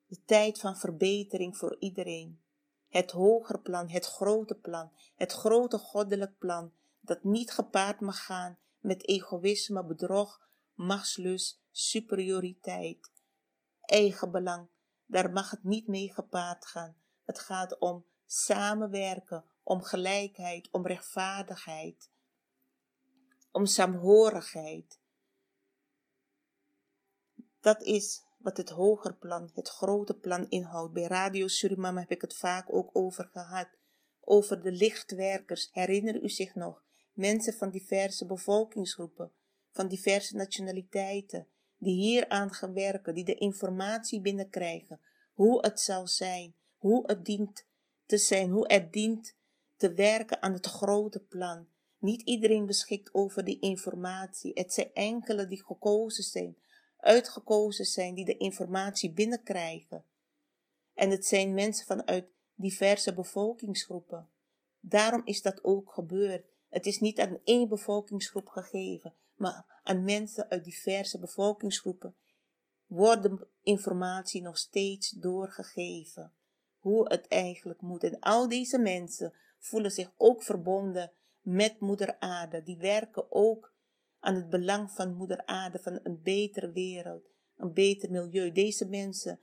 De 0.07 0.23
tijd 0.23 0.59
van 0.59 0.77
verbetering 0.77 1.57
voor 1.57 1.75
iedereen. 1.79 2.41
Het 2.87 3.11
hoger 3.11 3.59
plan, 3.59 3.89
het 3.89 4.05
grote 4.05 4.55
plan, 4.55 4.91
het 5.15 5.31
grote 5.31 5.77
goddelijk 5.77 6.37
plan 6.37 6.71
dat 7.07 7.23
niet 7.23 7.51
gepaard 7.51 7.99
mag 7.99 8.25
gaan 8.25 8.57
met 8.79 9.07
egoïsme, 9.07 9.85
bedrog, 9.85 10.49
machtslust, 10.73 11.61
superioriteit, 11.71 13.11
eigenbelang. 13.81 14.67
Daar 15.05 15.31
mag 15.31 15.51
het 15.51 15.63
niet 15.63 15.87
mee 15.87 16.13
gepaard 16.13 16.65
gaan. 16.65 16.95
Het 17.23 17.39
gaat 17.39 17.77
om 17.77 18.05
samenwerken, 18.25 19.45
om 19.63 19.81
gelijkheid, 19.81 20.69
om 20.71 20.87
rechtvaardigheid, 20.87 22.09
om 23.51 23.65
saamhorigheid. 23.65 24.99
Dat 27.59 27.81
is 27.81 28.23
wat 28.37 28.57
het 28.57 28.69
hoger 28.69 29.15
plan, 29.15 29.51
het 29.53 29.69
grote 29.69 30.13
plan 30.13 30.49
inhoudt. 30.49 30.93
Bij 30.93 31.03
Radio 31.03 31.47
Suriname 31.47 31.99
heb 31.99 32.11
ik 32.11 32.21
het 32.21 32.35
vaak 32.35 32.73
ook 32.73 32.89
over 32.93 33.29
gehad. 33.31 33.67
Over 34.21 34.61
de 34.61 34.71
lichtwerkers. 34.71 35.69
Herinner 35.71 36.23
u 36.23 36.29
zich 36.29 36.55
nog? 36.55 36.86
Mensen 37.17 37.53
van 37.53 37.69
diverse 37.69 38.25
bevolkingsgroepen, 38.25 39.31
van 39.71 39.87
diverse 39.87 40.35
nationaliteiten, 40.35 41.47
die 41.77 41.95
hier 41.95 42.29
aan 42.29 42.53
gaan 42.53 42.73
werken, 42.73 43.13
die 43.13 43.23
de 43.23 43.35
informatie 43.35 44.21
binnenkrijgen, 44.21 44.99
hoe 45.33 45.61
het 45.61 45.79
zal 45.79 46.07
zijn, 46.07 46.55
hoe 46.75 47.03
het 47.05 47.25
dient 47.25 47.65
te 48.05 48.17
zijn, 48.17 48.49
hoe 48.49 48.73
het 48.73 48.93
dient 48.93 49.35
te 49.75 49.93
werken 49.93 50.41
aan 50.41 50.53
het 50.53 50.65
grote 50.65 51.19
plan. 51.19 51.67
Niet 51.97 52.21
iedereen 52.21 52.65
beschikt 52.65 53.13
over 53.13 53.43
die 53.43 53.59
informatie. 53.59 54.51
Het 54.53 54.73
zijn 54.73 54.93
enkele 54.93 55.47
die 55.47 55.63
gekozen 55.63 56.23
zijn, 56.23 56.57
uitgekozen 56.97 57.85
zijn, 57.85 58.15
die 58.15 58.25
de 58.25 58.37
informatie 58.37 59.13
binnenkrijgen. 59.13 60.05
En 60.93 61.09
het 61.09 61.25
zijn 61.25 61.53
mensen 61.53 61.85
vanuit 61.85 62.25
diverse 62.55 63.13
bevolkingsgroepen. 63.13 64.29
Daarom 64.79 65.21
is 65.25 65.41
dat 65.41 65.63
ook 65.63 65.91
gebeurd. 65.91 66.55
Het 66.69 66.85
is 66.85 66.99
niet 66.99 67.19
aan 67.19 67.39
één 67.43 67.69
bevolkingsgroep 67.69 68.47
gegeven, 68.47 69.13
maar 69.35 69.81
aan 69.83 70.03
mensen 70.03 70.49
uit 70.49 70.63
diverse 70.63 71.19
bevolkingsgroepen 71.19 72.15
wordt 72.87 73.23
de 73.23 73.47
informatie 73.61 74.41
nog 74.41 74.57
steeds 74.57 75.09
doorgegeven. 75.09 76.31
Hoe 76.77 77.07
het 77.07 77.27
eigenlijk 77.27 77.81
moet. 77.81 78.03
En 78.03 78.19
al 78.19 78.49
deze 78.49 78.79
mensen 78.79 79.33
voelen 79.59 79.91
zich 79.91 80.11
ook 80.17 80.43
verbonden 80.43 81.11
met 81.41 81.79
Moeder 81.79 82.19
Aarde. 82.19 82.63
Die 82.63 82.77
werken 82.77 83.31
ook 83.31 83.73
aan 84.19 84.35
het 84.35 84.49
belang 84.49 84.91
van 84.91 85.13
Moeder 85.13 85.45
Aarde, 85.45 85.79
van 85.79 85.99
een 86.03 86.21
betere 86.21 86.71
wereld, 86.71 87.29
een 87.55 87.73
beter 87.73 88.11
milieu. 88.11 88.51
Deze 88.51 88.85
mensen 88.85 89.39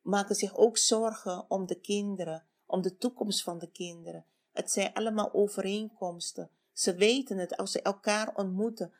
maken 0.00 0.34
zich 0.34 0.56
ook 0.56 0.78
zorgen 0.78 1.50
om 1.50 1.66
de 1.66 1.80
kinderen, 1.80 2.46
om 2.66 2.82
de 2.82 2.96
toekomst 2.96 3.42
van 3.42 3.58
de 3.58 3.70
kinderen. 3.70 4.24
Het 4.58 4.70
zijn 4.70 4.92
allemaal 4.92 5.32
overeenkomsten. 5.32 6.50
Ze 6.72 6.94
weten 6.94 7.38
het, 7.38 7.56
als 7.56 7.72
ze 7.72 7.82
elkaar 7.82 8.34
ontmoeten, 8.34 8.92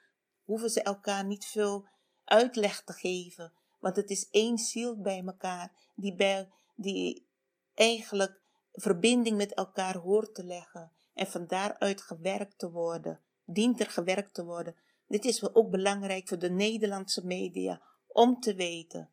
hoeven 0.44 0.70
ze 0.70 0.82
elkaar 0.82 1.24
niet 1.24 1.44
veel 1.44 1.88
uitleg 2.24 2.82
te 2.82 2.92
geven. 2.92 3.52
Want 3.78 3.96
het 3.96 4.10
is 4.10 4.28
één 4.30 4.58
ziel 4.58 5.00
bij 5.00 5.22
elkaar, 5.26 5.72
die, 5.94 6.14
bij, 6.14 6.48
die 6.74 7.28
eigenlijk 7.74 8.40
verbinding 8.72 9.36
met 9.36 9.54
elkaar 9.54 9.96
hoort 9.96 10.34
te 10.34 10.44
leggen. 10.44 10.92
En 11.14 11.26
van 11.26 11.46
daaruit 11.46 12.02
gewerkt 12.02 12.58
te 12.58 12.70
worden, 12.70 13.20
dient 13.44 13.80
er 13.80 13.90
gewerkt 13.90 14.34
te 14.34 14.44
worden. 14.44 14.76
Dit 15.06 15.24
is 15.24 15.54
ook 15.54 15.70
belangrijk 15.70 16.28
voor 16.28 16.38
de 16.38 16.50
Nederlandse 16.50 17.26
media 17.26 17.82
om 18.06 18.40
te 18.40 18.54
weten 18.54 19.10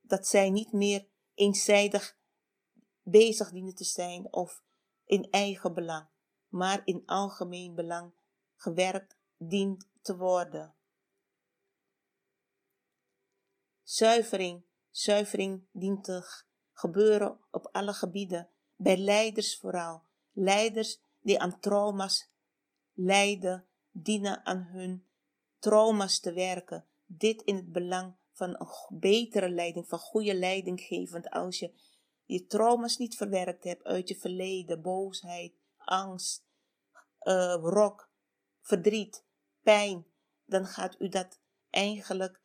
dat 0.00 0.26
zij 0.26 0.50
niet 0.50 0.72
meer 0.72 1.06
eenzijdig 1.34 2.16
bezig 3.02 3.50
dienen 3.50 3.74
te 3.74 3.84
zijn 3.84 4.32
of 4.32 4.66
in 5.08 5.30
eigen 5.30 5.74
belang, 5.74 6.06
maar 6.48 6.82
in 6.84 7.02
algemeen 7.06 7.74
belang 7.74 8.12
gewerkt 8.56 9.16
dient 9.36 9.88
te 10.02 10.16
worden. 10.16 10.74
Zuivering, 13.82 14.64
zuivering 14.90 15.66
dient 15.72 16.04
te 16.04 16.44
gebeuren 16.72 17.38
op 17.50 17.68
alle 17.72 17.92
gebieden, 17.92 18.50
bij 18.76 18.96
leiders 18.96 19.56
vooral. 19.56 20.02
Leiders 20.32 21.00
die 21.20 21.40
aan 21.40 21.60
trauma's 21.60 22.30
lijden, 22.92 23.66
dienen 23.90 24.46
aan 24.46 24.62
hun 24.62 25.06
trauma's 25.58 26.20
te 26.20 26.32
werken. 26.32 26.86
Dit 27.06 27.42
in 27.42 27.56
het 27.56 27.72
belang 27.72 28.14
van 28.32 28.48
een 28.48 28.98
betere 28.98 29.50
leiding, 29.50 29.88
van 29.88 29.98
goede 29.98 30.34
leiding 30.34 30.80
geven. 30.80 31.12
Want 31.12 31.30
als 31.30 31.58
je 31.58 31.72
je 32.28 32.46
trauma's 32.46 32.96
niet 32.96 33.16
verwerkt 33.16 33.64
hebt 33.64 33.84
uit 33.84 34.08
je 34.08 34.16
verleden, 34.16 34.82
boosheid, 34.82 35.52
angst, 35.78 36.44
uh, 37.22 37.56
rok, 37.60 38.10
verdriet, 38.60 39.24
pijn, 39.62 40.06
dan 40.44 40.66
gaat 40.66 40.96
u 40.98 41.08
dat 41.08 41.40
eigenlijk, 41.70 42.40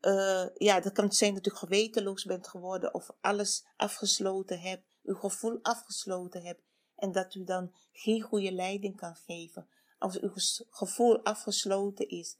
uh, 0.00 0.46
ja, 0.54 0.80
dat 0.80 0.92
kan 0.92 1.12
zijn 1.12 1.34
dat 1.34 1.46
u 1.46 1.50
gewetenloos 1.50 2.24
bent 2.24 2.48
geworden 2.48 2.94
of 2.94 3.10
alles 3.20 3.66
afgesloten 3.76 4.60
hebt, 4.60 4.84
uw 5.02 5.14
gevoel 5.14 5.58
afgesloten 5.62 6.42
hebt 6.42 6.62
en 6.94 7.12
dat 7.12 7.34
u 7.34 7.44
dan 7.44 7.74
geen 7.92 8.22
goede 8.22 8.52
leiding 8.52 8.96
kan 8.96 9.16
geven. 9.16 9.68
Als 9.98 10.20
uw 10.20 10.32
gevoel 10.70 11.24
afgesloten 11.24 12.08
is, 12.08 12.36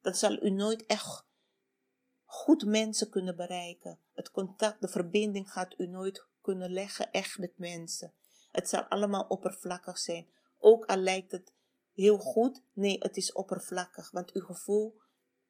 dan 0.00 0.14
zal 0.14 0.42
u 0.42 0.50
nooit 0.50 0.86
echt 0.86 1.27
goed 2.30 2.64
mensen 2.64 3.10
kunnen 3.10 3.36
bereiken. 3.36 3.98
Het 4.14 4.30
contact, 4.30 4.80
de 4.80 4.88
verbinding 4.88 5.52
gaat 5.52 5.74
u 5.78 5.86
nooit 5.86 6.26
kunnen 6.40 6.70
leggen 6.70 7.10
echt 7.10 7.38
met 7.38 7.58
mensen. 7.58 8.12
Het 8.50 8.68
zal 8.68 8.82
allemaal 8.82 9.24
oppervlakkig 9.28 9.98
zijn. 9.98 10.26
Ook 10.58 10.84
al 10.84 10.96
lijkt 10.96 11.32
het 11.32 11.52
heel 11.94 12.18
goed, 12.18 12.62
nee, 12.72 12.96
het 12.98 13.16
is 13.16 13.32
oppervlakkig, 13.32 14.10
want 14.10 14.32
uw 14.32 14.44
gevoel 14.44 15.00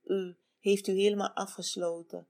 u, 0.05 0.37
heeft 0.61 0.87
u 0.87 0.93
helemaal 0.93 1.31
afgesloten. 1.31 2.26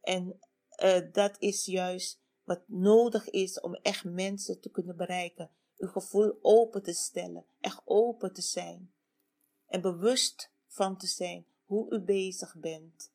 En 0.00 0.40
uh, 0.82 1.12
dat 1.12 1.36
is 1.38 1.64
juist 1.64 2.20
wat 2.44 2.60
nodig 2.66 3.30
is 3.30 3.60
om 3.60 3.74
echt 3.74 4.04
mensen 4.04 4.60
te 4.60 4.70
kunnen 4.70 4.96
bereiken. 4.96 5.50
Uw 5.76 5.88
gevoel 5.88 6.38
open 6.42 6.82
te 6.82 6.92
stellen, 6.92 7.44
echt 7.60 7.82
open 7.84 8.32
te 8.32 8.42
zijn. 8.42 8.92
En 9.66 9.80
bewust 9.80 10.50
van 10.66 10.96
te 10.96 11.06
zijn 11.06 11.46
hoe 11.64 11.90
u 11.90 12.00
bezig 12.00 12.56
bent. 12.56 13.10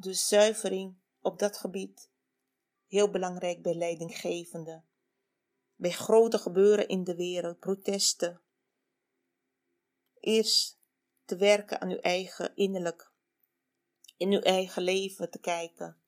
Dus 0.00 0.28
zuivering 0.28 0.96
op 1.20 1.38
dat 1.38 1.58
gebied, 1.58 2.10
heel 2.86 3.10
belangrijk 3.10 3.62
bij 3.62 3.74
leidinggevenden. 3.74 4.84
Bij 5.74 5.90
grote 5.90 6.38
gebeuren 6.38 6.88
in 6.88 7.04
de 7.04 7.14
wereld, 7.14 7.58
protesten. 7.58 8.40
Eerst 10.20 10.78
te 11.24 11.36
werken 11.36 11.80
aan 11.80 11.90
uw 11.90 11.98
eigen 11.98 12.56
innerlijk, 12.56 13.10
in 14.16 14.32
uw 14.32 14.40
eigen 14.40 14.82
leven 14.82 15.30
te 15.30 15.38
kijken. 15.38 16.00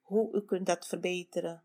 Hoe 0.00 0.34
u 0.34 0.44
kunt 0.44 0.66
dat 0.66 0.86
verbeteren. 0.86 1.64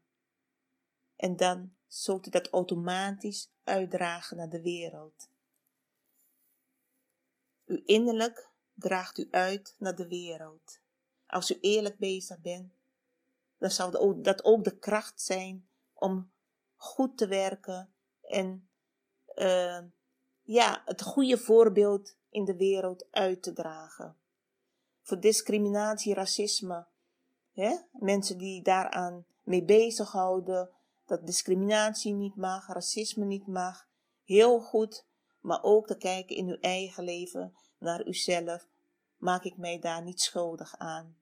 En 1.16 1.36
dan 1.36 1.76
zult 1.86 2.28
u 2.28 2.30
dat 2.30 2.50
automatisch 2.50 3.52
uitdragen 3.64 4.38
naar 4.38 4.50
de 4.50 4.62
wereld. 4.62 5.30
Uw 7.66 7.82
innerlijk 7.86 8.50
draagt 8.74 9.18
u 9.18 9.28
uit 9.32 9.76
naar 9.78 9.96
de 9.96 10.08
wereld. 10.08 10.86
Als 11.28 11.52
u 11.52 11.58
eerlijk 11.62 11.98
bezig 11.98 12.40
bent, 12.40 12.74
dan 13.58 13.72
zou 13.72 14.22
dat 14.22 14.44
ook 14.44 14.64
de 14.64 14.78
kracht 14.78 15.22
zijn 15.22 15.68
om 15.94 16.32
goed 16.76 17.18
te 17.18 17.28
werken 17.28 17.94
en 18.22 18.70
uh, 19.36 19.80
ja, 20.44 20.82
het 20.86 21.02
goede 21.02 21.38
voorbeeld 21.38 22.16
in 22.30 22.46
de 22.46 22.56
wereld 22.56 23.06
uit 23.12 23.44
te 23.44 23.54
dragen. 23.54 24.18
Voor 25.02 25.20
discriminatie, 25.20 26.14
racisme, 26.14 26.86
hè? 27.54 27.76
mensen 27.92 28.38
die 28.38 28.62
daaraan 28.62 29.26
mee 29.44 29.64
bezighouden, 29.64 30.70
dat 31.06 31.26
discriminatie 31.26 32.14
niet 32.14 32.36
mag, 32.36 32.68
racisme 32.68 33.26
niet 33.26 33.48
mag, 33.48 33.88
heel 34.24 34.60
goed, 34.60 35.06
maar 35.40 35.64
ook 35.64 35.88
te 35.88 35.98
kijken 35.98 36.36
in 36.36 36.48
uw 36.48 36.58
eigen 36.60 37.04
leven 37.04 37.56
naar 37.78 38.08
uzelf, 38.08 38.68
maak 39.18 39.44
ik 39.44 39.58
mij 39.58 39.80
daar 39.80 40.04
niet 40.04 40.22
schuldig 40.22 40.78
aan. 40.78 41.18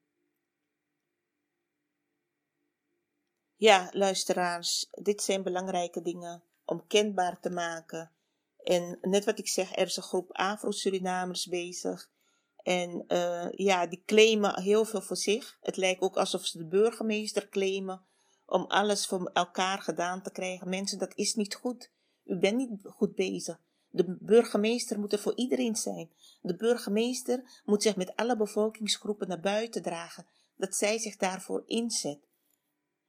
Ja, 3.55 3.89
luisteraars, 3.91 4.87
dit 4.91 5.21
zijn 5.21 5.43
belangrijke 5.43 6.01
dingen 6.01 6.43
om 6.65 6.87
kenbaar 6.87 7.39
te 7.39 7.49
maken. 7.49 8.11
En 8.63 8.97
net 9.01 9.25
wat 9.25 9.39
ik 9.39 9.47
zeg, 9.47 9.75
er 9.75 9.85
is 9.85 9.97
een 9.97 10.03
groep 10.03 10.31
Afro-Surinamers 10.31 11.47
bezig. 11.47 12.09
En 12.55 13.03
uh, 13.07 13.51
ja, 13.51 13.87
die 13.87 14.03
claimen 14.05 14.61
heel 14.61 14.85
veel 14.85 15.01
voor 15.01 15.17
zich. 15.17 15.57
Het 15.61 15.77
lijkt 15.77 16.01
ook 16.01 16.17
alsof 16.17 16.45
ze 16.45 16.57
de 16.57 16.65
burgemeester 16.65 17.49
claimen 17.49 18.05
om 18.45 18.65
alles 18.67 19.05
voor 19.07 19.29
elkaar 19.33 19.81
gedaan 19.81 20.21
te 20.21 20.31
krijgen. 20.31 20.69
Mensen, 20.69 20.99
dat 20.99 21.15
is 21.15 21.35
niet 21.35 21.55
goed. 21.55 21.91
U 22.23 22.37
bent 22.37 22.57
niet 22.57 22.79
goed 22.83 23.15
bezig. 23.15 23.59
De 23.95 24.17
burgemeester 24.19 24.99
moet 24.99 25.13
er 25.13 25.19
voor 25.19 25.35
iedereen 25.35 25.75
zijn. 25.75 26.11
De 26.41 26.55
burgemeester 26.55 27.61
moet 27.65 27.81
zich 27.81 27.95
met 27.95 28.15
alle 28.15 28.37
bevolkingsgroepen 28.37 29.27
naar 29.27 29.39
buiten 29.39 29.81
dragen, 29.81 30.25
dat 30.55 30.75
zij 30.75 30.97
zich 30.97 31.15
daarvoor 31.15 31.63
inzet. 31.65 32.19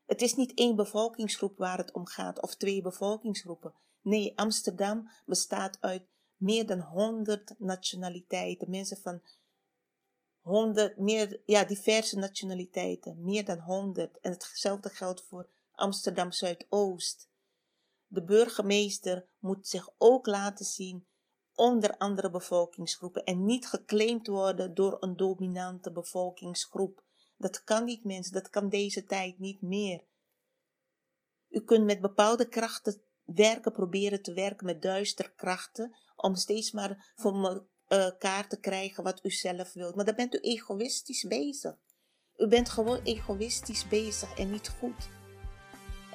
Het 0.05 0.23
is 0.23 0.35
niet 0.35 0.55
één 0.55 0.77
bevolkingsgroep 0.77 1.59
waar 1.59 1.79
het 1.79 1.93
om 1.93 2.07
gaat, 2.07 2.43
of 2.43 2.55
twee 2.55 2.83
bevolkingsgroepen. 2.83 3.75
Nee, 4.03 4.39
Amsterdam 4.39 5.11
bestaat 5.25 5.77
uit 5.81 6.03
meer 6.37 6.67
dan 6.67 6.81
honderd 6.81 7.55
nationaliteiten, 7.59 8.71
mensen 8.71 8.97
van 8.97 9.23
honderd, 10.41 10.99
meer, 10.99 11.41
ja, 11.45 11.65
diverse 11.65 12.19
nationaliteiten, 12.19 13.25
meer 13.25 13.45
dan 13.45 13.59
honderd. 13.59 14.21
En 14.21 14.33
hetzelfde 14.33 14.89
geldt 14.89 15.23
voor 15.23 15.49
Amsterdam 15.73 16.33
Zuidoost. 16.33 17.29
De 18.07 18.25
burgemeester 18.25 19.29
moet 19.39 19.69
zich 19.69 19.91
ook 19.99 20.27
laten 20.27 20.65
zien 20.65 21.07
onder 21.55 21.97
andere 21.97 22.31
bevolkingsgroepen 22.31 23.25
en 23.25 23.45
niet 23.45 23.67
geclaimd 23.67 24.27
worden 24.27 24.75
door 24.75 24.97
een 25.01 25.17
dominante 25.17 25.93
bevolkingsgroep. 25.93 27.05
Dat 27.37 27.65
kan 27.65 27.85
niet, 27.85 28.05
mensen, 28.05 28.33
dat 28.33 28.51
kan 28.51 28.69
deze 28.69 29.05
tijd 29.05 29.39
niet 29.39 29.63
meer. 29.63 30.05
U 31.49 31.61
kunt 31.61 31.85
met 31.85 32.01
bepaalde 32.01 32.49
krachten 32.49 33.03
werken, 33.25 33.73
proberen 33.73 34.23
te 34.23 34.33
werken 34.33 34.67
met 34.67 34.83
duistere 34.83 35.35
krachten, 35.35 35.97
om 36.17 36.35
steeds 36.35 36.73
maar 36.73 37.13
voor 37.17 37.67
elkaar 37.87 38.49
te 38.49 38.61
krijgen 38.61 39.05
wat 39.05 39.25
u 39.25 39.31
zelf 39.31 39.73
wilt. 39.73 39.95
Maar 39.95 40.05
dan 40.05 40.15
bent 40.15 40.35
u 40.35 40.39
egoïstisch 40.39 41.25
bezig. 41.25 41.77
U 42.37 42.49
bent 42.49 42.69
gewoon 42.69 43.03
egoïstisch 43.03 43.89
bezig 43.89 44.39
en 44.39 44.51
niet 44.51 44.69
goed. 44.69 45.16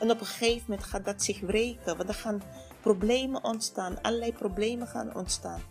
En 0.01 0.11
op 0.11 0.19
een 0.19 0.25
gegeven 0.25 0.65
moment 0.67 0.87
gaat 0.87 1.05
dat 1.05 1.23
zich 1.23 1.39
wreken, 1.39 1.97
want 1.97 2.09
er 2.09 2.15
gaan 2.15 2.41
problemen 2.79 3.43
ontstaan, 3.43 4.01
allerlei 4.01 4.33
problemen 4.33 4.87
gaan 4.87 5.15
ontstaan. 5.15 5.61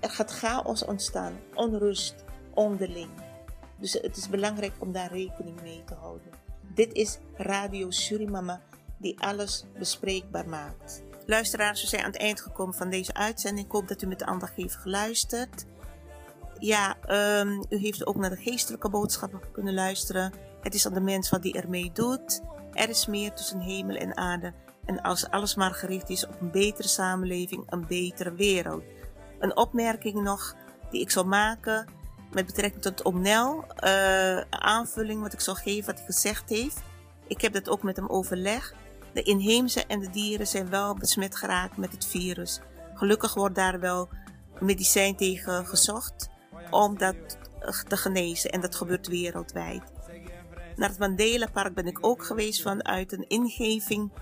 Er 0.00 0.10
gaat 0.10 0.30
chaos 0.30 0.84
ontstaan, 0.84 1.38
onrust, 1.54 2.14
onderling. 2.54 3.10
Dus 3.76 3.92
het 3.92 4.16
is 4.16 4.28
belangrijk 4.28 4.72
om 4.78 4.92
daar 4.92 5.12
rekening 5.12 5.60
mee 5.62 5.84
te 5.84 5.94
houden. 5.94 6.30
Dit 6.74 6.92
is 6.92 7.18
Radio 7.34 7.90
Surimama 7.90 8.60
die 8.96 9.20
alles 9.20 9.64
bespreekbaar 9.78 10.48
maakt. 10.48 11.02
Luisteraars, 11.26 11.80
we 11.80 11.88
zijn 11.88 12.02
aan 12.02 12.10
het 12.10 12.20
eind 12.20 12.40
gekomen 12.40 12.74
van 12.74 12.90
deze 12.90 13.14
uitzending. 13.14 13.66
Ik 13.66 13.72
hoop 13.72 13.88
dat 13.88 14.02
u 14.02 14.06
met 14.06 14.22
aandacht 14.22 14.54
heeft 14.54 14.76
geluisterd. 14.76 15.66
Ja, 16.58 16.96
um, 17.40 17.64
u 17.68 17.76
heeft 17.76 18.06
ook 18.06 18.16
naar 18.16 18.30
de 18.30 18.36
geestelijke 18.36 18.90
boodschappen 18.90 19.40
kunnen 19.52 19.74
luisteren. 19.74 20.32
Het 20.60 20.74
is 20.74 20.86
aan 20.86 20.94
de 20.94 21.00
mens 21.00 21.30
wat 21.30 21.42
die 21.42 21.54
ermee 21.54 21.90
doet. 21.92 22.42
Er 22.78 22.88
is 22.88 23.06
meer 23.06 23.32
tussen 23.32 23.60
hemel 23.60 23.96
en 23.96 24.16
aarde. 24.16 24.52
En 24.84 25.02
als 25.02 25.30
alles 25.30 25.54
maar 25.54 25.74
gericht 25.74 26.08
is 26.08 26.26
op 26.26 26.40
een 26.40 26.50
betere 26.50 26.88
samenleving, 26.88 27.62
een 27.66 27.86
betere 27.86 28.34
wereld. 28.34 28.82
Een 29.38 29.56
opmerking 29.56 30.22
nog 30.22 30.54
die 30.90 31.00
ik 31.00 31.10
zal 31.10 31.24
maken 31.24 31.88
met 32.32 32.46
betrekking 32.46 32.82
tot 32.82 33.02
Omnel. 33.02 33.64
Uh, 33.84 34.40
aanvulling 34.50 35.22
wat 35.22 35.32
ik 35.32 35.40
zal 35.40 35.54
geven 35.54 35.86
wat 35.86 35.96
hij 35.96 36.04
gezegd 36.04 36.48
heeft. 36.48 36.82
Ik 37.26 37.40
heb 37.40 37.52
dat 37.52 37.68
ook 37.68 37.82
met 37.82 37.96
hem 37.96 38.08
overlegd. 38.08 38.74
De 39.12 39.22
inheemse 39.22 39.86
en 39.86 40.00
de 40.00 40.10
dieren 40.10 40.46
zijn 40.46 40.70
wel 40.70 40.94
besmet 40.94 41.36
geraakt 41.36 41.76
met 41.76 41.92
het 41.92 42.06
virus. 42.06 42.60
Gelukkig 42.94 43.34
wordt 43.34 43.54
daar 43.54 43.80
wel 43.80 44.08
medicijn 44.60 45.16
tegen 45.16 45.66
gezocht 45.66 46.28
om 46.70 46.98
dat 46.98 47.16
te 47.88 47.96
genezen. 47.96 48.50
En 48.50 48.60
dat 48.60 48.74
gebeurt 48.74 49.08
wereldwijd. 49.08 49.82
Naar 50.78 50.88
het 50.88 50.98
Mandela 50.98 51.46
Park 51.46 51.74
ben 51.74 51.86
ik 51.86 51.98
ook 52.00 52.24
geweest 52.24 52.62
vanuit 52.62 53.12
een 53.12 53.28
ingeving. 53.28 54.12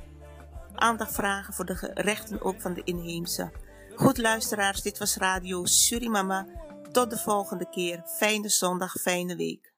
Aandacht 0.74 1.14
vragen 1.14 1.54
voor 1.54 1.64
de 1.64 1.90
rechten 1.94 2.42
ook 2.42 2.60
van 2.60 2.74
de 2.74 2.82
inheemse. 2.84 3.52
Goed 3.94 4.18
luisteraars, 4.18 4.82
dit 4.82 4.98
was 4.98 5.16
Radio 5.16 5.64
Surimama. 5.64 6.46
Tot 6.92 7.10
de 7.10 7.18
volgende 7.18 7.68
keer. 7.68 8.02
Fijne 8.04 8.48
zondag, 8.48 8.92
fijne 9.00 9.36
week. 9.36 9.72